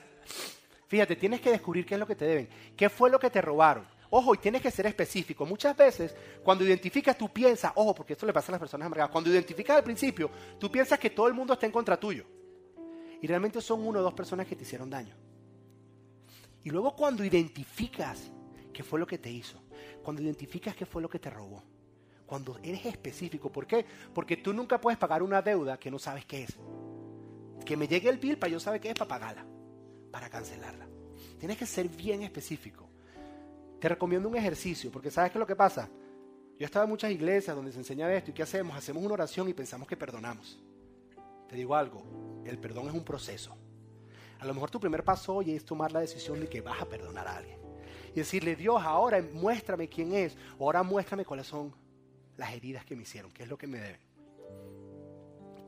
Fíjate, 0.88 1.16
tienes 1.16 1.42
que 1.42 1.50
descubrir 1.50 1.86
qué 1.86 1.96
es 1.96 2.00
lo 2.00 2.06
que 2.06 2.16
te 2.16 2.26
deben. 2.26 2.50
¿Qué 2.76 2.90
fue 2.90 3.10
lo 3.10 3.18
que 3.18 3.30
te 3.30 3.42
robaron? 3.42 3.88
Ojo, 4.10 4.36
y 4.36 4.38
tienes 4.40 4.62
que 4.62 4.70
ser 4.70 4.86
específico. 4.88 5.46
Muchas 5.46 5.76
veces, 5.76 6.14
cuando 6.44 6.66
identificas, 6.66 7.18
tú 7.18 7.30
piensas, 7.30 7.72
ojo, 7.76 7.96
porque 7.96 8.14
esto 8.14 8.26
le 8.26 8.34
pasa 8.34 8.52
a 8.52 8.54
las 8.54 8.60
personas 8.60 8.86
amargadas, 8.86 9.10
cuando 9.10 9.30
identificas 9.30 9.78
al 9.78 9.84
principio, 9.84 10.30
tú 10.60 10.70
piensas 10.70 11.00
que 11.00 11.10
todo 11.10 11.28
el 11.28 11.34
mundo 11.34 11.54
está 11.54 11.66
en 11.66 11.72
contra 11.72 11.98
tuyo. 11.98 12.26
Y 13.22 13.28
realmente 13.28 13.62
son 13.62 13.86
uno 13.86 14.00
o 14.00 14.02
dos 14.02 14.14
personas 14.14 14.48
que 14.48 14.56
te 14.56 14.64
hicieron 14.64 14.90
daño. 14.90 15.16
Y 16.64 16.70
luego 16.70 16.96
cuando 16.96 17.24
identificas 17.24 18.32
qué 18.74 18.84
fue 18.84 19.00
lo 19.00 19.08
que 19.08 19.18
te 19.18 19.32
hizo, 19.32 19.62
cuando 20.04 20.22
identificas 20.22 20.76
qué 20.76 20.86
fue 20.86 21.02
lo 21.02 21.10
que 21.10 21.20
te 21.20 21.30
robó, 21.30 21.64
cuando 22.26 22.58
eres 22.64 22.86
específico, 22.86 23.52
¿por 23.52 23.68
qué? 23.68 23.86
Porque 24.14 24.38
tú 24.38 24.54
nunca 24.54 24.80
puedes 24.80 24.98
pagar 24.98 25.22
una 25.22 25.42
deuda 25.42 25.78
que 25.78 25.92
no 25.92 26.00
sabes 26.00 26.26
qué 26.26 26.44
es. 26.44 26.58
Que 27.66 27.76
me 27.76 27.88
llegue 27.88 28.10
el 28.10 28.18
bill 28.18 28.38
para 28.38 28.52
yo 28.52 28.60
saber 28.60 28.80
qué 28.80 28.90
es 28.90 28.96
para 28.96 29.10
pagarla, 29.10 29.46
para 30.12 30.30
cancelarla. 30.30 30.88
Tienes 31.38 31.58
que 31.58 31.66
ser 31.66 31.90
bien 31.90 32.24
específico. 32.24 32.88
Te 33.80 33.90
recomiendo 33.90 34.30
un 34.30 34.38
ejercicio, 34.38 34.92
porque 34.92 35.12
¿sabes 35.12 35.32
qué 35.32 35.38
es 35.38 35.42
lo 35.42 35.48
que 35.48 35.56
pasa? 35.56 35.90
Yo 36.58 36.64
he 36.64 36.66
estado 36.66 36.86
en 36.86 36.92
muchas 36.92 37.12
iglesias 37.12 37.56
donde 37.56 37.72
se 37.72 37.80
enseña 37.80 38.14
esto 38.14 38.32
y 38.32 38.34
¿qué 38.34 38.44
hacemos? 38.44 38.78
Hacemos 38.78 39.04
una 39.04 39.16
oración 39.16 39.50
y 39.50 39.54
pensamos 39.54 39.88
que 39.88 39.98
perdonamos. 39.98 40.60
Te 41.50 41.56
digo 41.56 41.76
algo, 41.76 42.04
el 42.46 42.58
perdón 42.58 42.88
es 42.88 42.94
un 42.94 43.04
proceso. 43.04 43.56
A 44.40 44.46
lo 44.46 44.54
mejor 44.54 44.72
tu 44.72 44.80
primer 44.80 45.04
paso 45.04 45.36
hoy 45.36 45.52
es 45.52 45.64
tomar 45.64 45.92
la 45.92 46.00
decisión 46.00 46.40
de 46.40 46.50
que 46.50 46.62
vas 46.62 46.82
a 46.82 46.86
perdonar 46.86 47.28
a 47.28 47.38
alguien. 47.38 47.60
Y 48.12 48.16
decirle, 48.16 48.56
Dios, 48.56 48.82
ahora 48.84 49.22
muéstrame 49.34 49.88
quién 49.88 50.14
es, 50.14 50.36
ahora 50.60 50.84
muéstrame 50.84 51.26
cuáles 51.26 51.48
son 51.48 51.74
las 52.38 52.52
heridas 52.54 52.84
que 52.84 52.96
me 52.96 53.04
hicieron, 53.04 53.32
qué 53.32 53.44
es 53.44 53.50
lo 53.50 53.58
que 53.58 53.68
me 53.68 53.80
deben. 53.80 54.02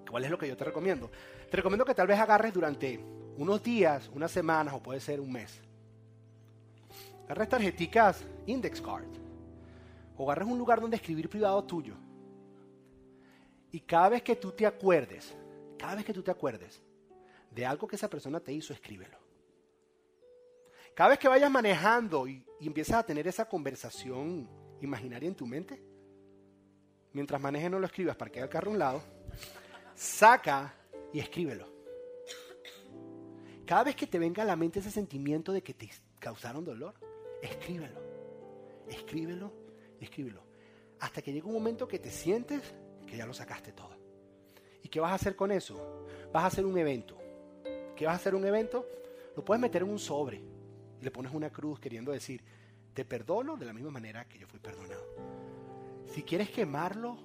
¿Cuál 0.09 0.25
es 0.25 0.31
lo 0.31 0.37
que 0.37 0.47
yo 0.47 0.57
te 0.57 0.63
recomiendo? 0.63 1.09
Te 1.49 1.57
recomiendo 1.57 1.85
que 1.85 1.95
tal 1.95 2.07
vez 2.07 2.19
agarres 2.19 2.53
durante 2.53 2.99
unos 3.37 3.63
días, 3.63 4.09
unas 4.13 4.31
semanas 4.31 4.73
o 4.73 4.81
puede 4.81 4.99
ser 4.99 5.19
un 5.19 5.31
mes 5.31 5.61
Agarres 7.25 7.49
tarjeticas 7.49 8.23
index 8.45 8.81
card. 8.81 9.07
O 10.17 10.29
agarres 10.29 10.47
un 10.47 10.57
lugar 10.57 10.79
donde 10.79 10.97
escribir 10.97 11.29
privado 11.29 11.63
tuyo. 11.63 11.95
Y 13.71 13.79
cada 13.79 14.09
vez 14.09 14.21
que 14.21 14.35
tú 14.35 14.51
te 14.51 14.65
acuerdes, 14.65 15.33
cada 15.83 15.95
vez 15.95 16.05
que 16.05 16.13
tú 16.13 16.23
te 16.23 16.31
acuerdes 16.31 16.81
de 17.51 17.65
algo 17.65 17.89
que 17.89 17.97
esa 17.97 18.09
persona 18.09 18.39
te 18.39 18.53
hizo, 18.53 18.71
escríbelo. 18.71 19.17
Cada 20.95 21.09
vez 21.09 21.19
que 21.19 21.27
vayas 21.27 21.51
manejando 21.51 22.25
y, 22.25 22.41
empiezas 22.61 22.95
a 22.95 23.05
tener 23.05 23.27
esa 23.27 23.49
conversación 23.49 24.49
imaginaria 24.79 25.27
en 25.27 25.35
tu 25.35 25.45
mente, 25.45 25.83
mientras 27.11 27.41
manejes 27.41 27.69
no 27.69 27.79
lo 27.79 27.85
escribas, 27.85 28.15
para 28.15 28.31
que 28.31 28.39
el 28.39 28.47
carro 28.47 28.69
a 28.69 28.71
un 28.71 28.79
lado, 28.79 29.03
saca 29.93 30.73
y 31.11 31.19
escríbelo. 31.19 31.67
Cada 33.65 33.83
vez 33.83 33.97
que 33.97 34.07
te 34.07 34.17
venga 34.17 34.43
a 34.43 34.45
la 34.45 34.55
mente 34.55 34.79
ese 34.79 34.89
sentimiento 34.89 35.51
de 35.51 35.63
que 35.63 35.73
te 35.73 35.89
causaron 36.17 36.63
dolor, 36.63 36.93
escríbelo, 37.41 37.99
escríbelo, 38.87 39.51
escríbelo. 39.99 40.45
Hasta 41.01 41.21
que 41.21 41.33
llegue 41.33 41.45
un 41.45 41.55
momento 41.55 41.89
que 41.89 41.99
te 41.99 42.09
sientes 42.09 42.61
que 43.05 43.17
ya 43.17 43.25
lo 43.25 43.33
sacaste 43.33 43.73
todo. 43.73 43.92
¿Y 44.93 44.97
qué 44.97 44.99
vas 44.99 45.13
a 45.13 45.15
hacer 45.15 45.35
con 45.35 45.51
eso? 45.51 46.05
Vas 46.31 46.43
a 46.43 46.47
hacer 46.47 46.67
un 46.67 46.77
evento. 46.77 47.17
¿Qué 47.95 48.05
vas 48.05 48.13
a 48.13 48.17
hacer 48.17 48.35
un 48.35 48.45
evento? 48.45 48.85
Lo 49.35 49.43
puedes 49.43 49.59
meter 49.59 49.81
en 49.81 49.89
un 49.89 49.97
sobre 49.97 50.37
y 50.37 51.03
le 51.03 51.09
pones 51.09 51.33
una 51.33 51.49
cruz 51.49 51.79
queriendo 51.79 52.11
decir, 52.11 52.43
te 52.93 53.03
perdono 53.03 53.57
de 53.57 53.65
la 53.65 53.73
misma 53.73 53.89
manera 53.89 54.25
que 54.25 54.37
yo 54.37 54.45
fui 54.45 54.59
perdonado. 54.59 55.03
Si 56.13 56.21
quieres 56.21 56.51
quemarlo, 56.51 57.17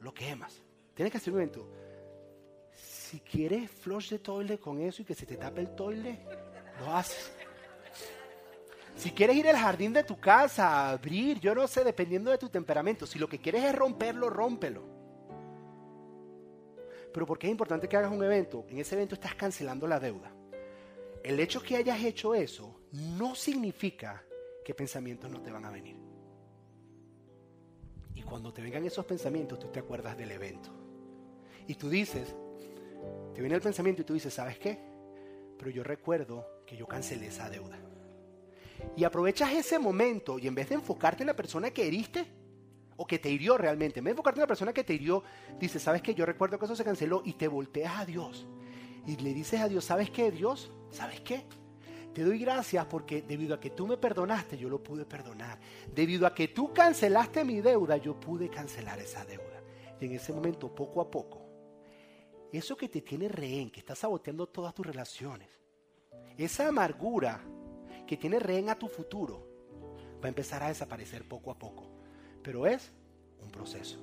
lo 0.00 0.12
quemas. 0.12 0.60
Tienes 0.92 1.12
que 1.12 1.18
hacer 1.18 1.32
un 1.32 1.38
evento. 1.38 1.68
Si 2.72 3.20
quieres 3.20 3.70
flush 3.70 4.10
de 4.10 4.18
toilet 4.18 4.58
con 4.58 4.80
eso 4.80 5.02
y 5.02 5.04
que 5.04 5.14
se 5.14 5.24
te 5.24 5.36
tape 5.36 5.60
el 5.60 5.72
toilet, 5.76 6.18
lo 6.80 6.96
haces. 6.96 7.32
Si 8.96 9.12
quieres 9.12 9.36
ir 9.36 9.46
al 9.48 9.56
jardín 9.56 9.92
de 9.92 10.02
tu 10.02 10.18
casa 10.18 10.68
a 10.68 10.90
abrir, 10.90 11.38
yo 11.38 11.54
no 11.54 11.68
sé, 11.68 11.84
dependiendo 11.84 12.32
de 12.32 12.38
tu 12.38 12.48
temperamento, 12.48 13.06
si 13.06 13.20
lo 13.20 13.28
que 13.28 13.38
quieres 13.38 13.62
es 13.62 13.72
romperlo, 13.72 14.30
rómpelo. 14.30 14.93
Pero 17.14 17.26
¿por 17.26 17.38
qué 17.38 17.46
es 17.46 17.52
importante 17.52 17.88
que 17.88 17.96
hagas 17.96 18.10
un 18.10 18.24
evento? 18.24 18.66
En 18.68 18.78
ese 18.78 18.96
evento 18.96 19.14
estás 19.14 19.36
cancelando 19.36 19.86
la 19.86 20.00
deuda. 20.00 20.32
El 21.22 21.38
hecho 21.38 21.62
que 21.62 21.76
hayas 21.76 22.02
hecho 22.02 22.34
eso 22.34 22.80
no 22.90 23.36
significa 23.36 24.24
que 24.64 24.74
pensamientos 24.74 25.30
no 25.30 25.40
te 25.40 25.52
van 25.52 25.64
a 25.64 25.70
venir. 25.70 25.96
Y 28.16 28.22
cuando 28.22 28.52
te 28.52 28.62
vengan 28.62 28.84
esos 28.84 29.06
pensamientos, 29.06 29.60
tú 29.60 29.68
te 29.68 29.78
acuerdas 29.78 30.18
del 30.18 30.32
evento. 30.32 30.70
Y 31.68 31.76
tú 31.76 31.88
dices, 31.88 32.34
te 33.32 33.40
viene 33.40 33.54
el 33.54 33.62
pensamiento 33.62 34.02
y 34.02 34.04
tú 34.04 34.14
dices, 34.14 34.34
¿sabes 34.34 34.58
qué? 34.58 34.76
Pero 35.56 35.70
yo 35.70 35.84
recuerdo 35.84 36.64
que 36.66 36.76
yo 36.76 36.88
cancelé 36.88 37.28
esa 37.28 37.48
deuda. 37.48 37.78
Y 38.96 39.04
aprovechas 39.04 39.52
ese 39.52 39.78
momento 39.78 40.40
y 40.40 40.48
en 40.48 40.56
vez 40.56 40.68
de 40.68 40.74
enfocarte 40.74 41.22
en 41.22 41.28
la 41.28 41.36
persona 41.36 41.70
que 41.70 41.86
heriste 41.86 42.26
o 42.96 43.06
que 43.06 43.18
te 43.18 43.30
hirió 43.30 43.58
realmente, 43.58 43.98
en 43.98 44.04
vez 44.04 44.12
de 44.12 44.14
enfocarte 44.14 44.40
en 44.40 44.42
la 44.42 44.48
persona 44.48 44.72
que 44.72 44.84
te 44.84 44.94
hirió, 44.94 45.22
dices, 45.58 45.82
¿sabes 45.82 46.02
qué? 46.02 46.14
Yo 46.14 46.26
recuerdo 46.26 46.58
que 46.58 46.64
eso 46.64 46.76
se 46.76 46.84
canceló 46.84 47.22
y 47.24 47.34
te 47.34 47.48
volteas 47.48 47.98
a 47.98 48.04
Dios. 48.04 48.46
Y 49.06 49.16
le 49.16 49.34
dices 49.34 49.60
a 49.60 49.68
Dios, 49.68 49.84
¿sabes 49.84 50.10
qué, 50.10 50.30
Dios? 50.30 50.70
¿Sabes 50.90 51.20
qué? 51.20 51.44
Te 52.14 52.22
doy 52.22 52.38
gracias 52.38 52.86
porque 52.86 53.22
debido 53.22 53.56
a 53.56 53.60
que 53.60 53.70
tú 53.70 53.86
me 53.86 53.96
perdonaste, 53.96 54.56
yo 54.56 54.68
lo 54.68 54.82
pude 54.82 55.04
perdonar. 55.04 55.58
Debido 55.92 56.26
a 56.26 56.34
que 56.34 56.48
tú 56.48 56.72
cancelaste 56.72 57.44
mi 57.44 57.60
deuda, 57.60 57.96
yo 57.96 58.18
pude 58.18 58.48
cancelar 58.48 59.00
esa 59.00 59.24
deuda. 59.24 59.62
Y 60.00 60.06
en 60.06 60.12
ese 60.12 60.32
momento, 60.32 60.72
poco 60.72 61.00
a 61.00 61.10
poco, 61.10 61.44
eso 62.52 62.76
que 62.76 62.88
te 62.88 63.02
tiene 63.02 63.28
rehén, 63.28 63.70
que 63.70 63.80
está 63.80 63.96
saboteando 63.96 64.46
todas 64.46 64.72
tus 64.72 64.86
relaciones, 64.86 65.48
esa 66.38 66.68
amargura 66.68 67.42
que 68.06 68.16
tiene 68.16 68.38
rehén 68.38 68.70
a 68.70 68.78
tu 68.78 68.86
futuro, 68.86 69.48
va 70.22 70.26
a 70.26 70.28
empezar 70.28 70.62
a 70.62 70.68
desaparecer 70.68 71.26
poco 71.26 71.50
a 71.50 71.58
poco. 71.58 71.93
Pero 72.44 72.66
es 72.66 72.92
un 73.42 73.50
proceso. 73.50 73.98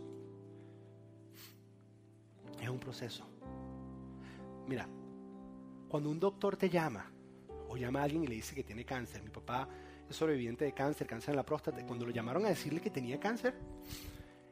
Es 2.59 2.67
un 2.67 2.79
proceso. 2.79 3.23
Mira, 4.67 4.87
cuando 5.87 6.09
un 6.09 6.19
doctor 6.19 6.57
te 6.57 6.69
llama 6.69 7.09
o 7.69 7.77
llama 7.77 8.01
a 8.01 8.03
alguien 8.03 8.23
y 8.23 8.27
le 8.27 8.35
dice 8.35 8.55
que 8.55 8.63
tiene 8.63 8.83
cáncer, 8.83 9.21
mi 9.23 9.29
papá 9.29 9.69
es 10.09 10.15
sobreviviente 10.15 10.65
de 10.65 10.73
cáncer, 10.73 11.07
cáncer 11.07 11.29
en 11.29 11.35
la 11.37 11.45
próstata, 11.45 11.85
cuando 11.85 12.05
lo 12.05 12.11
llamaron 12.11 12.45
a 12.45 12.49
decirle 12.49 12.81
que 12.81 12.89
tenía 12.89 13.19
cáncer, 13.19 13.53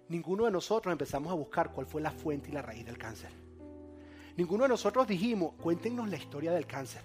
ninguno 0.08 0.46
de 0.46 0.52
nosotros 0.52 0.92
empezamos 0.92 1.32
a 1.32 1.36
buscar 1.36 1.72
cuál 1.74 1.88
fue 1.88 2.00
la 2.00 2.12
fuente 2.12 2.50
y 2.50 2.54
la 2.54 2.62
raíz 2.62 2.86
del 2.86 2.98
cáncer. 2.98 3.32
Ninguno 4.38 4.64
de 4.64 4.70
nosotros 4.70 5.08
dijimos, 5.08 5.56
cuéntenos 5.56 6.08
la 6.08 6.18
historia 6.18 6.52
del 6.52 6.68
cáncer. 6.68 7.02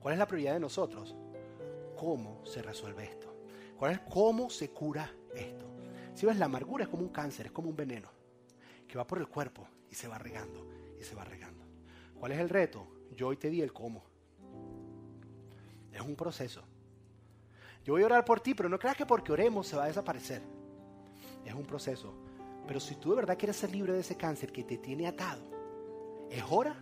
¿Cuál 0.00 0.14
es 0.14 0.18
la 0.18 0.26
prioridad 0.26 0.54
de 0.54 0.60
nosotros? 0.60 1.14
¿Cómo 1.96 2.46
se 2.46 2.62
resuelve 2.62 3.04
esto? 3.04 3.35
¿Cuál 3.76 3.92
es 3.92 4.00
cómo 4.00 4.48
se 4.50 4.70
cura 4.70 5.10
esto? 5.34 5.66
Si 6.14 6.24
ves, 6.24 6.38
la 6.38 6.46
amargura 6.46 6.84
es 6.84 6.90
como 6.90 7.02
un 7.02 7.10
cáncer, 7.10 7.46
es 7.46 7.52
como 7.52 7.68
un 7.68 7.76
veneno 7.76 8.08
que 8.88 8.96
va 8.96 9.06
por 9.06 9.18
el 9.18 9.28
cuerpo 9.28 9.68
y 9.90 9.94
se 9.94 10.08
va 10.08 10.18
regando 10.18 10.66
y 10.98 11.04
se 11.04 11.14
va 11.14 11.24
regando. 11.24 11.64
¿Cuál 12.18 12.32
es 12.32 12.38
el 12.38 12.48
reto? 12.48 12.86
Yo 13.14 13.28
hoy 13.28 13.36
te 13.36 13.50
di 13.50 13.60
el 13.60 13.72
cómo. 13.72 14.02
Es 15.92 16.00
un 16.00 16.16
proceso. 16.16 16.62
Yo 17.84 17.92
voy 17.92 18.02
a 18.02 18.06
orar 18.06 18.24
por 18.24 18.40
ti, 18.40 18.54
pero 18.54 18.68
no 18.68 18.78
creas 18.78 18.96
que 18.96 19.06
porque 19.06 19.32
oremos 19.32 19.66
se 19.66 19.76
va 19.76 19.84
a 19.84 19.88
desaparecer. 19.88 20.42
Es 21.44 21.54
un 21.54 21.64
proceso. 21.64 22.14
Pero 22.66 22.80
si 22.80 22.96
tú 22.96 23.10
de 23.10 23.16
verdad 23.16 23.38
quieres 23.38 23.56
ser 23.56 23.70
libre 23.70 23.92
de 23.92 24.00
ese 24.00 24.16
cáncer 24.16 24.52
que 24.52 24.64
te 24.64 24.78
tiene 24.78 25.06
atado, 25.06 25.42
es 26.30 26.42
hora, 26.48 26.76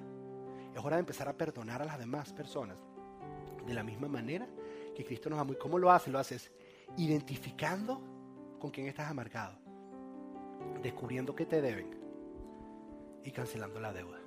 es 0.75 0.83
hora 0.83 0.97
de 0.97 1.01
empezar 1.01 1.29
a 1.29 1.37
perdonar 1.37 1.83
a 1.83 1.85
las 1.85 1.99
demás 1.99 2.33
personas 2.33 2.79
de 3.67 3.75
la 3.75 3.83
misma 3.83 4.09
manera 4.09 4.49
que 4.95 5.05
Cristo 5.05 5.29
nos 5.29 5.39
amó. 5.39 5.53
¿Y 5.53 5.57
cómo 5.57 5.79
lo 5.79 5.91
hace? 5.91 6.11
Lo 6.11 6.19
haces 6.19 6.51
identificando 6.97 8.01
con 8.59 8.71
quién 8.71 8.87
estás 8.87 9.11
amargado, 9.11 9.57
descubriendo 10.83 11.35
que 11.35 11.47
te 11.47 11.61
deben 11.61 11.91
y 13.23 13.31
cancelando 13.31 13.81
la 13.81 13.93
deuda. 13.93 14.19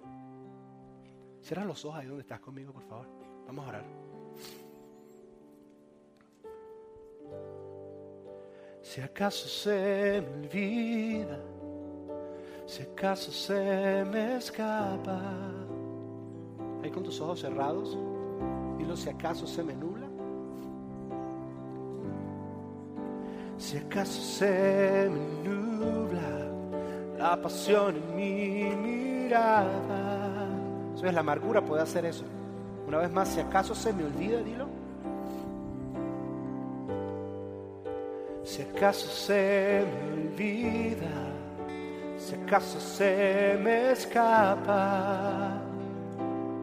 Cierra 1.41 1.65
los 1.65 1.83
ojos 1.85 1.99
ahí 1.99 2.07
donde 2.07 2.23
estás 2.23 2.39
conmigo, 2.39 2.73
por 2.73 2.83
favor. 2.83 3.07
Vamos 3.45 3.65
a 3.65 3.69
orar. 3.69 3.85
Si 8.81 9.01
acaso 9.01 9.47
se 9.47 10.21
me 10.21 10.45
olvida, 10.45 11.39
si 12.65 12.83
acaso 12.83 13.31
se 13.31 14.03
me 14.05 14.37
escapa, 14.37 15.21
ahí 16.83 16.91
con 16.91 17.03
tus 17.03 17.19
ojos 17.21 17.41
cerrados, 17.41 17.97
dilo 18.77 18.95
si 18.95 19.09
acaso 19.09 19.45
se 19.47 19.63
me 19.63 19.75
nubla. 19.75 19.96
Si 23.57 23.77
acaso 23.77 24.21
se 24.21 25.09
me 25.09 25.49
nubla 25.49 26.47
la 27.17 27.41
pasión 27.41 27.95
en 27.95 28.15
mi 28.15 28.63
mirada. 28.75 30.47
¿Sabes? 30.95 31.13
La 31.13 31.21
amargura 31.21 31.61
puede 31.61 31.81
hacer 31.81 32.05
eso. 32.05 32.23
Una 32.87 32.99
vez 32.99 33.11
más, 33.11 33.27
si 33.29 33.39
acaso 33.39 33.73
se 33.75 33.91
me 33.93 34.05
olvida, 34.05 34.39
dilo. 34.41 34.67
Si 38.43 38.61
acaso 38.61 39.07
se 39.09 39.83
me 39.85 40.13
olvida, 40.13 41.33
si 42.17 42.35
acaso 42.35 42.79
se 42.79 43.59
me 43.61 43.91
escapa, 43.91 45.59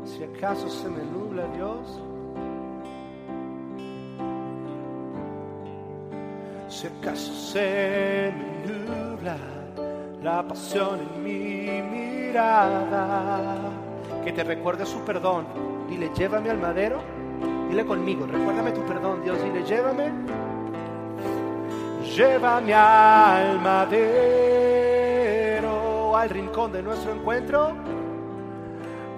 si 0.06 0.24
acaso 0.24 0.70
se 0.70 0.88
me 0.88 1.02
nubla 1.04 1.46
Dios. 1.54 2.00
Si 6.84 6.90
acaso 6.90 7.32
se 7.32 8.30
me 8.36 8.66
nubla 8.84 9.38
la 10.22 10.46
pasión 10.46 11.00
en 11.00 11.24
mi 11.24 11.80
mirada, 11.80 13.56
que 14.22 14.30
te 14.32 14.44
recuerde 14.44 14.84
su 14.84 15.00
perdón. 15.00 15.46
Dile, 15.88 16.10
llévame 16.14 16.50
al 16.50 16.58
madero. 16.58 17.00
Dile 17.70 17.86
conmigo, 17.86 18.26
recuérdame 18.26 18.72
tu 18.72 18.82
perdón, 18.82 19.22
Dios. 19.24 19.42
Dile, 19.42 19.64
llévame. 19.64 20.12
Llévame 22.14 22.74
al 22.74 23.58
madero, 23.62 24.94
al 26.14 26.28
rincón 26.28 26.70
de 26.70 26.82
nuestro 26.82 27.14
encuentro, 27.14 27.72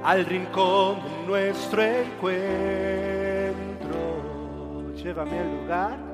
al 0.05 0.25
rincón 0.25 1.01
de 1.03 1.27
nuestro 1.27 1.83
encuentro. 1.83 2.37
Llévame 4.95 5.41
al 5.41 5.51
lugar, 5.62 6.06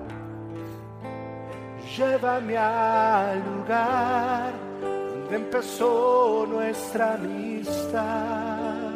llévame 1.97 2.57
al 2.57 3.45
lugar 3.45 4.53
donde 4.81 5.37
empezó 5.37 6.47
nuestra 6.49 7.15
amistad. 7.15 8.91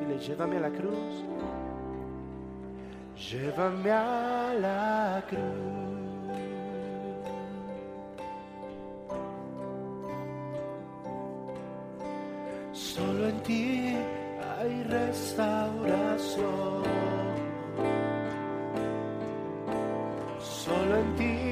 Dile, 0.00 0.18
llévame 0.18 0.56
a 0.56 0.60
la 0.60 0.70
cruz, 0.70 1.24
llévame 3.30 3.90
a 3.90 4.54
la 4.60 5.22
cruz. 5.28 5.42
Solo 12.72 13.28
en 13.28 13.40
ti 13.42 13.96
hay 14.58 14.82
restauración. 14.84 16.82
Solo 20.40 20.96
en 20.96 21.16
ti 21.16 21.45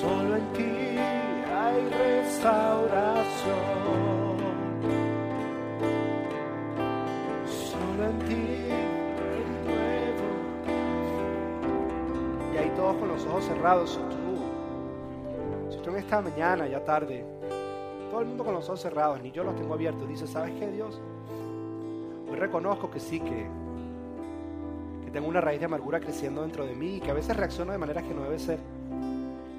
solo 0.00 0.36
en 0.36 0.52
ti 0.54 0.98
hay 1.52 1.88
restauración. 1.90 3.58
Solo 7.46 8.04
en 8.04 8.18
ti 8.20 8.44
renuevo. 9.18 10.28
Y 12.54 12.56
ahí 12.56 12.72
todos 12.76 12.96
con 12.96 13.08
los 13.08 13.26
ojos 13.26 13.44
cerrados. 13.44 13.90
Si 13.90 13.98
tú, 13.98 14.38
si 15.70 15.78
tú 15.78 15.90
en 15.90 15.96
esta 15.96 16.22
mañana, 16.22 16.66
ya 16.66 16.82
tarde, 16.82 17.24
todo 18.10 18.20
el 18.20 18.26
mundo 18.26 18.44
con 18.44 18.54
los 18.54 18.66
ojos 18.68 18.80
cerrados, 18.80 19.20
ni 19.22 19.30
yo 19.30 19.44
los 19.44 19.54
tengo 19.54 19.74
abiertos, 19.74 20.08
dice, 20.08 20.26
¿sabes 20.26 20.52
qué, 20.58 20.70
Dios? 20.70 20.98
Hoy 22.30 22.36
reconozco 22.36 22.90
que 22.90 23.00
sí, 23.00 23.20
que, 23.20 23.60
tengo 25.12 25.26
una 25.26 25.40
raíz 25.40 25.58
de 25.58 25.66
amargura 25.66 25.98
creciendo 25.98 26.42
dentro 26.42 26.64
de 26.64 26.76
mí 26.76 26.98
y 26.98 27.00
que 27.00 27.10
a 27.10 27.14
veces 27.14 27.36
reacciono 27.36 27.72
de 27.72 27.78
maneras 27.78 28.04
que 28.04 28.14
no 28.14 28.22
debe 28.22 28.38
ser. 28.38 28.60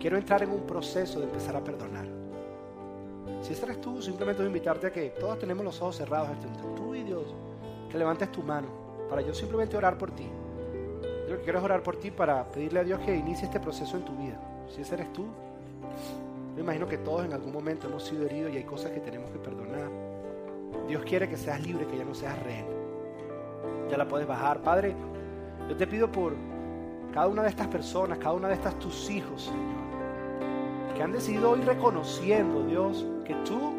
Quiero 0.01 0.17
entrar 0.17 0.41
en 0.41 0.49
un 0.49 0.61
proceso 0.61 1.19
de 1.19 1.25
empezar 1.25 1.55
a 1.55 1.63
perdonar. 1.63 2.07
Si 3.43 3.53
ese 3.53 3.65
eres 3.65 3.79
tú, 3.79 4.01
simplemente 4.01 4.41
voy 4.41 4.47
a 4.47 4.47
invitarte 4.47 4.87
a 4.87 4.91
que 4.91 5.11
todos 5.11 5.37
tenemos 5.37 5.63
los 5.63 5.79
ojos 5.79 5.97
cerrados, 5.97 6.29
entre 6.31 6.49
tú 6.75 6.95
y 6.95 7.03
Dios, 7.03 7.35
que 7.87 7.99
levantes 7.99 8.31
tu 8.31 8.41
mano 8.41 8.67
para 9.07 9.21
yo 9.21 9.31
simplemente 9.31 9.77
orar 9.77 9.99
por 9.99 10.09
ti. 10.09 10.27
Yo 11.03 11.33
lo 11.33 11.37
que 11.37 11.43
quiero 11.43 11.59
es 11.59 11.65
orar 11.65 11.83
por 11.83 11.97
ti 11.97 12.09
para 12.09 12.43
pedirle 12.45 12.79
a 12.79 12.83
Dios 12.83 12.99
que 13.01 13.15
inicie 13.15 13.45
este 13.45 13.59
proceso 13.59 13.95
en 13.95 14.03
tu 14.03 14.13
vida. 14.13 14.39
Si 14.73 14.81
ese 14.81 14.95
eres 14.95 15.13
tú, 15.13 15.27
me 16.55 16.61
imagino 16.61 16.87
que 16.87 16.97
todos 16.97 17.23
en 17.23 17.33
algún 17.33 17.53
momento 17.53 17.87
hemos 17.87 18.03
sido 18.03 18.25
heridos 18.25 18.51
y 18.53 18.57
hay 18.57 18.63
cosas 18.63 18.89
que 18.89 19.01
tenemos 19.01 19.29
que 19.29 19.37
perdonar. 19.37 19.87
Dios 20.87 21.03
quiere 21.03 21.29
que 21.29 21.37
seas 21.37 21.61
libre, 21.61 21.85
que 21.85 21.97
ya 21.99 22.05
no 22.05 22.15
seas 22.15 22.41
rehén. 22.41 22.65
Ya 23.87 23.97
la 23.97 24.07
puedes 24.07 24.27
bajar. 24.27 24.63
Padre, 24.63 24.95
yo 25.69 25.77
te 25.77 25.85
pido 25.85 26.11
por 26.11 26.33
cada 27.13 27.27
una 27.27 27.43
de 27.43 27.49
estas 27.49 27.67
personas, 27.67 28.17
cada 28.17 28.33
una 28.33 28.47
de 28.47 28.55
estas 28.55 28.79
tus 28.79 29.07
hijos, 29.11 29.43
Señor, 29.43 29.90
han 31.01 31.11
decidido 31.11 31.51
hoy 31.51 31.61
reconociendo, 31.61 32.63
Dios, 32.63 33.05
que 33.25 33.33
tú, 33.45 33.73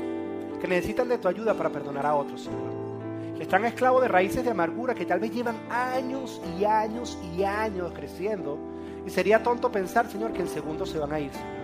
que 0.60 0.68
necesitan 0.68 1.08
de 1.08 1.18
tu 1.18 1.28
ayuda 1.28 1.54
para 1.54 1.70
perdonar 1.70 2.06
a 2.06 2.14
otros, 2.14 2.42
Señor. 2.42 3.36
Que 3.36 3.42
están 3.42 3.64
esclavos 3.64 4.02
de 4.02 4.08
raíces 4.08 4.44
de 4.44 4.50
amargura 4.50 4.94
que 4.94 5.06
tal 5.06 5.20
vez 5.20 5.32
llevan 5.32 5.56
años 5.70 6.40
y 6.58 6.64
años 6.64 7.18
y 7.36 7.42
años 7.42 7.92
creciendo. 7.94 8.58
Y 9.06 9.10
sería 9.10 9.42
tonto 9.42 9.70
pensar, 9.70 10.08
Señor, 10.08 10.32
que 10.32 10.42
en 10.42 10.48
segundos 10.48 10.90
se 10.90 10.98
van 10.98 11.12
a 11.12 11.20
ir, 11.20 11.32
Señor. 11.32 11.62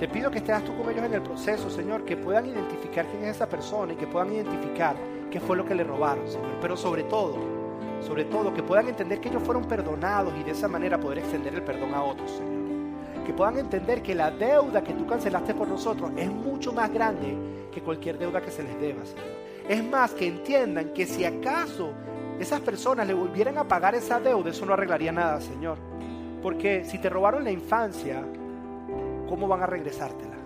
Te 0.00 0.08
pido 0.08 0.30
que 0.30 0.38
estés 0.38 0.64
tú 0.64 0.76
con 0.76 0.90
ellos 0.90 1.04
en 1.04 1.14
el 1.14 1.22
proceso, 1.22 1.70
Señor, 1.70 2.04
que 2.04 2.16
puedan 2.16 2.46
identificar 2.46 3.06
quién 3.06 3.24
es 3.24 3.36
esa 3.36 3.48
persona 3.48 3.92
y 3.92 3.96
que 3.96 4.06
puedan 4.06 4.32
identificar 4.32 4.96
qué 5.30 5.38
fue 5.38 5.56
lo 5.56 5.64
que 5.64 5.74
le 5.74 5.84
robaron, 5.84 6.26
Señor. 6.28 6.58
Pero 6.60 6.76
sobre 6.76 7.04
todo, 7.04 7.36
sobre 8.00 8.24
todo, 8.24 8.52
que 8.52 8.62
puedan 8.62 8.88
entender 8.88 9.20
que 9.20 9.28
ellos 9.28 9.42
fueron 9.44 9.64
perdonados 9.64 10.34
y 10.40 10.42
de 10.42 10.50
esa 10.50 10.66
manera 10.66 10.98
poder 10.98 11.18
extender 11.18 11.54
el 11.54 11.62
perdón 11.62 11.94
a 11.94 12.02
otros, 12.02 12.30
Señor. 12.32 12.61
Que 13.24 13.32
puedan 13.32 13.58
entender 13.58 14.02
que 14.02 14.14
la 14.14 14.30
deuda 14.30 14.82
que 14.82 14.92
tú 14.92 15.06
cancelaste 15.06 15.54
por 15.54 15.68
nosotros 15.68 16.10
es 16.16 16.30
mucho 16.30 16.72
más 16.72 16.92
grande 16.92 17.36
que 17.70 17.80
cualquier 17.80 18.18
deuda 18.18 18.40
que 18.40 18.50
se 18.50 18.62
les 18.62 18.80
deba, 18.80 19.04
Señor. 19.04 19.24
Es 19.68 19.84
más, 19.84 20.12
que 20.12 20.26
entiendan 20.26 20.92
que 20.92 21.06
si 21.06 21.24
acaso 21.24 21.90
esas 22.38 22.60
personas 22.60 23.06
le 23.06 23.14
volvieran 23.14 23.58
a 23.58 23.68
pagar 23.68 23.94
esa 23.94 24.18
deuda, 24.18 24.50
eso 24.50 24.66
no 24.66 24.72
arreglaría 24.72 25.12
nada, 25.12 25.40
Señor. 25.40 25.78
Porque 26.42 26.84
si 26.84 26.98
te 26.98 27.08
robaron 27.08 27.44
la 27.44 27.52
infancia, 27.52 28.24
¿cómo 29.28 29.46
van 29.46 29.62
a 29.62 29.66
regresártela? 29.66 30.36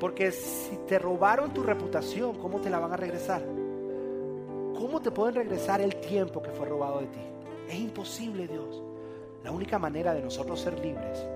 Porque 0.00 0.32
si 0.32 0.76
te 0.88 0.98
robaron 0.98 1.52
tu 1.52 1.62
reputación, 1.62 2.38
¿cómo 2.38 2.60
te 2.60 2.70
la 2.70 2.78
van 2.78 2.92
a 2.92 2.96
regresar? 2.96 3.42
¿Cómo 4.76 5.00
te 5.00 5.10
pueden 5.10 5.34
regresar 5.36 5.80
el 5.80 5.96
tiempo 5.96 6.42
que 6.42 6.50
fue 6.50 6.66
robado 6.66 7.00
de 7.00 7.06
ti? 7.06 7.20
Es 7.68 7.76
imposible, 7.76 8.46
Dios. 8.46 8.82
La 9.44 9.50
única 9.50 9.78
manera 9.78 10.14
de 10.14 10.22
nosotros 10.22 10.60
ser 10.60 10.78
libres, 10.80 11.26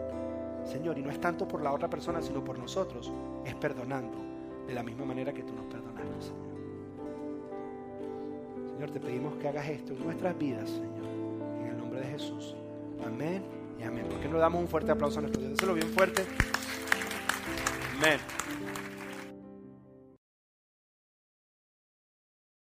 Señor, 0.65 0.99
y 0.99 1.03
no 1.03 1.11
es 1.11 1.21
tanto 1.21 1.47
por 1.47 1.63
la 1.63 1.73
otra 1.73 1.89
persona, 1.89 2.23
sino 2.23 2.43
por 2.45 2.59
nosotros, 2.59 3.13
es 3.45 3.55
perdonando 3.55 4.19
de 4.67 4.75
la 4.75 4.83
misma 4.83 5.05
manera 5.05 5.33
que 5.33 5.43
tú 5.43 5.53
nos 5.55 5.67
perdonaste, 5.67 6.23
Señor. 6.23 6.53
Señor, 8.75 8.91
te 8.91 9.01
pedimos 9.01 9.35
que 9.37 9.49
hagas 9.49 9.69
esto 9.69 9.93
en 9.93 10.05
nuestras 10.05 10.39
vidas, 10.39 10.69
Señor, 10.69 11.07
en 11.61 11.67
el 11.67 11.77
nombre 11.77 12.01
de 12.01 12.07
Jesús. 12.07 12.55
Amén 13.05 13.43
y 13.79 13.83
amén. 13.83 14.07
¿Por 14.07 14.21
qué 14.21 14.29
no 14.29 14.39
damos 14.39 14.61
un 14.61 14.69
fuerte 14.69 14.93
aplauso 14.93 15.19
a 15.19 15.23
nuestro 15.23 15.41
Dios? 15.41 15.53
Déselo 15.53 15.75
bien 15.75 15.89
fuerte. 15.89 16.25
Amén. 17.99 18.19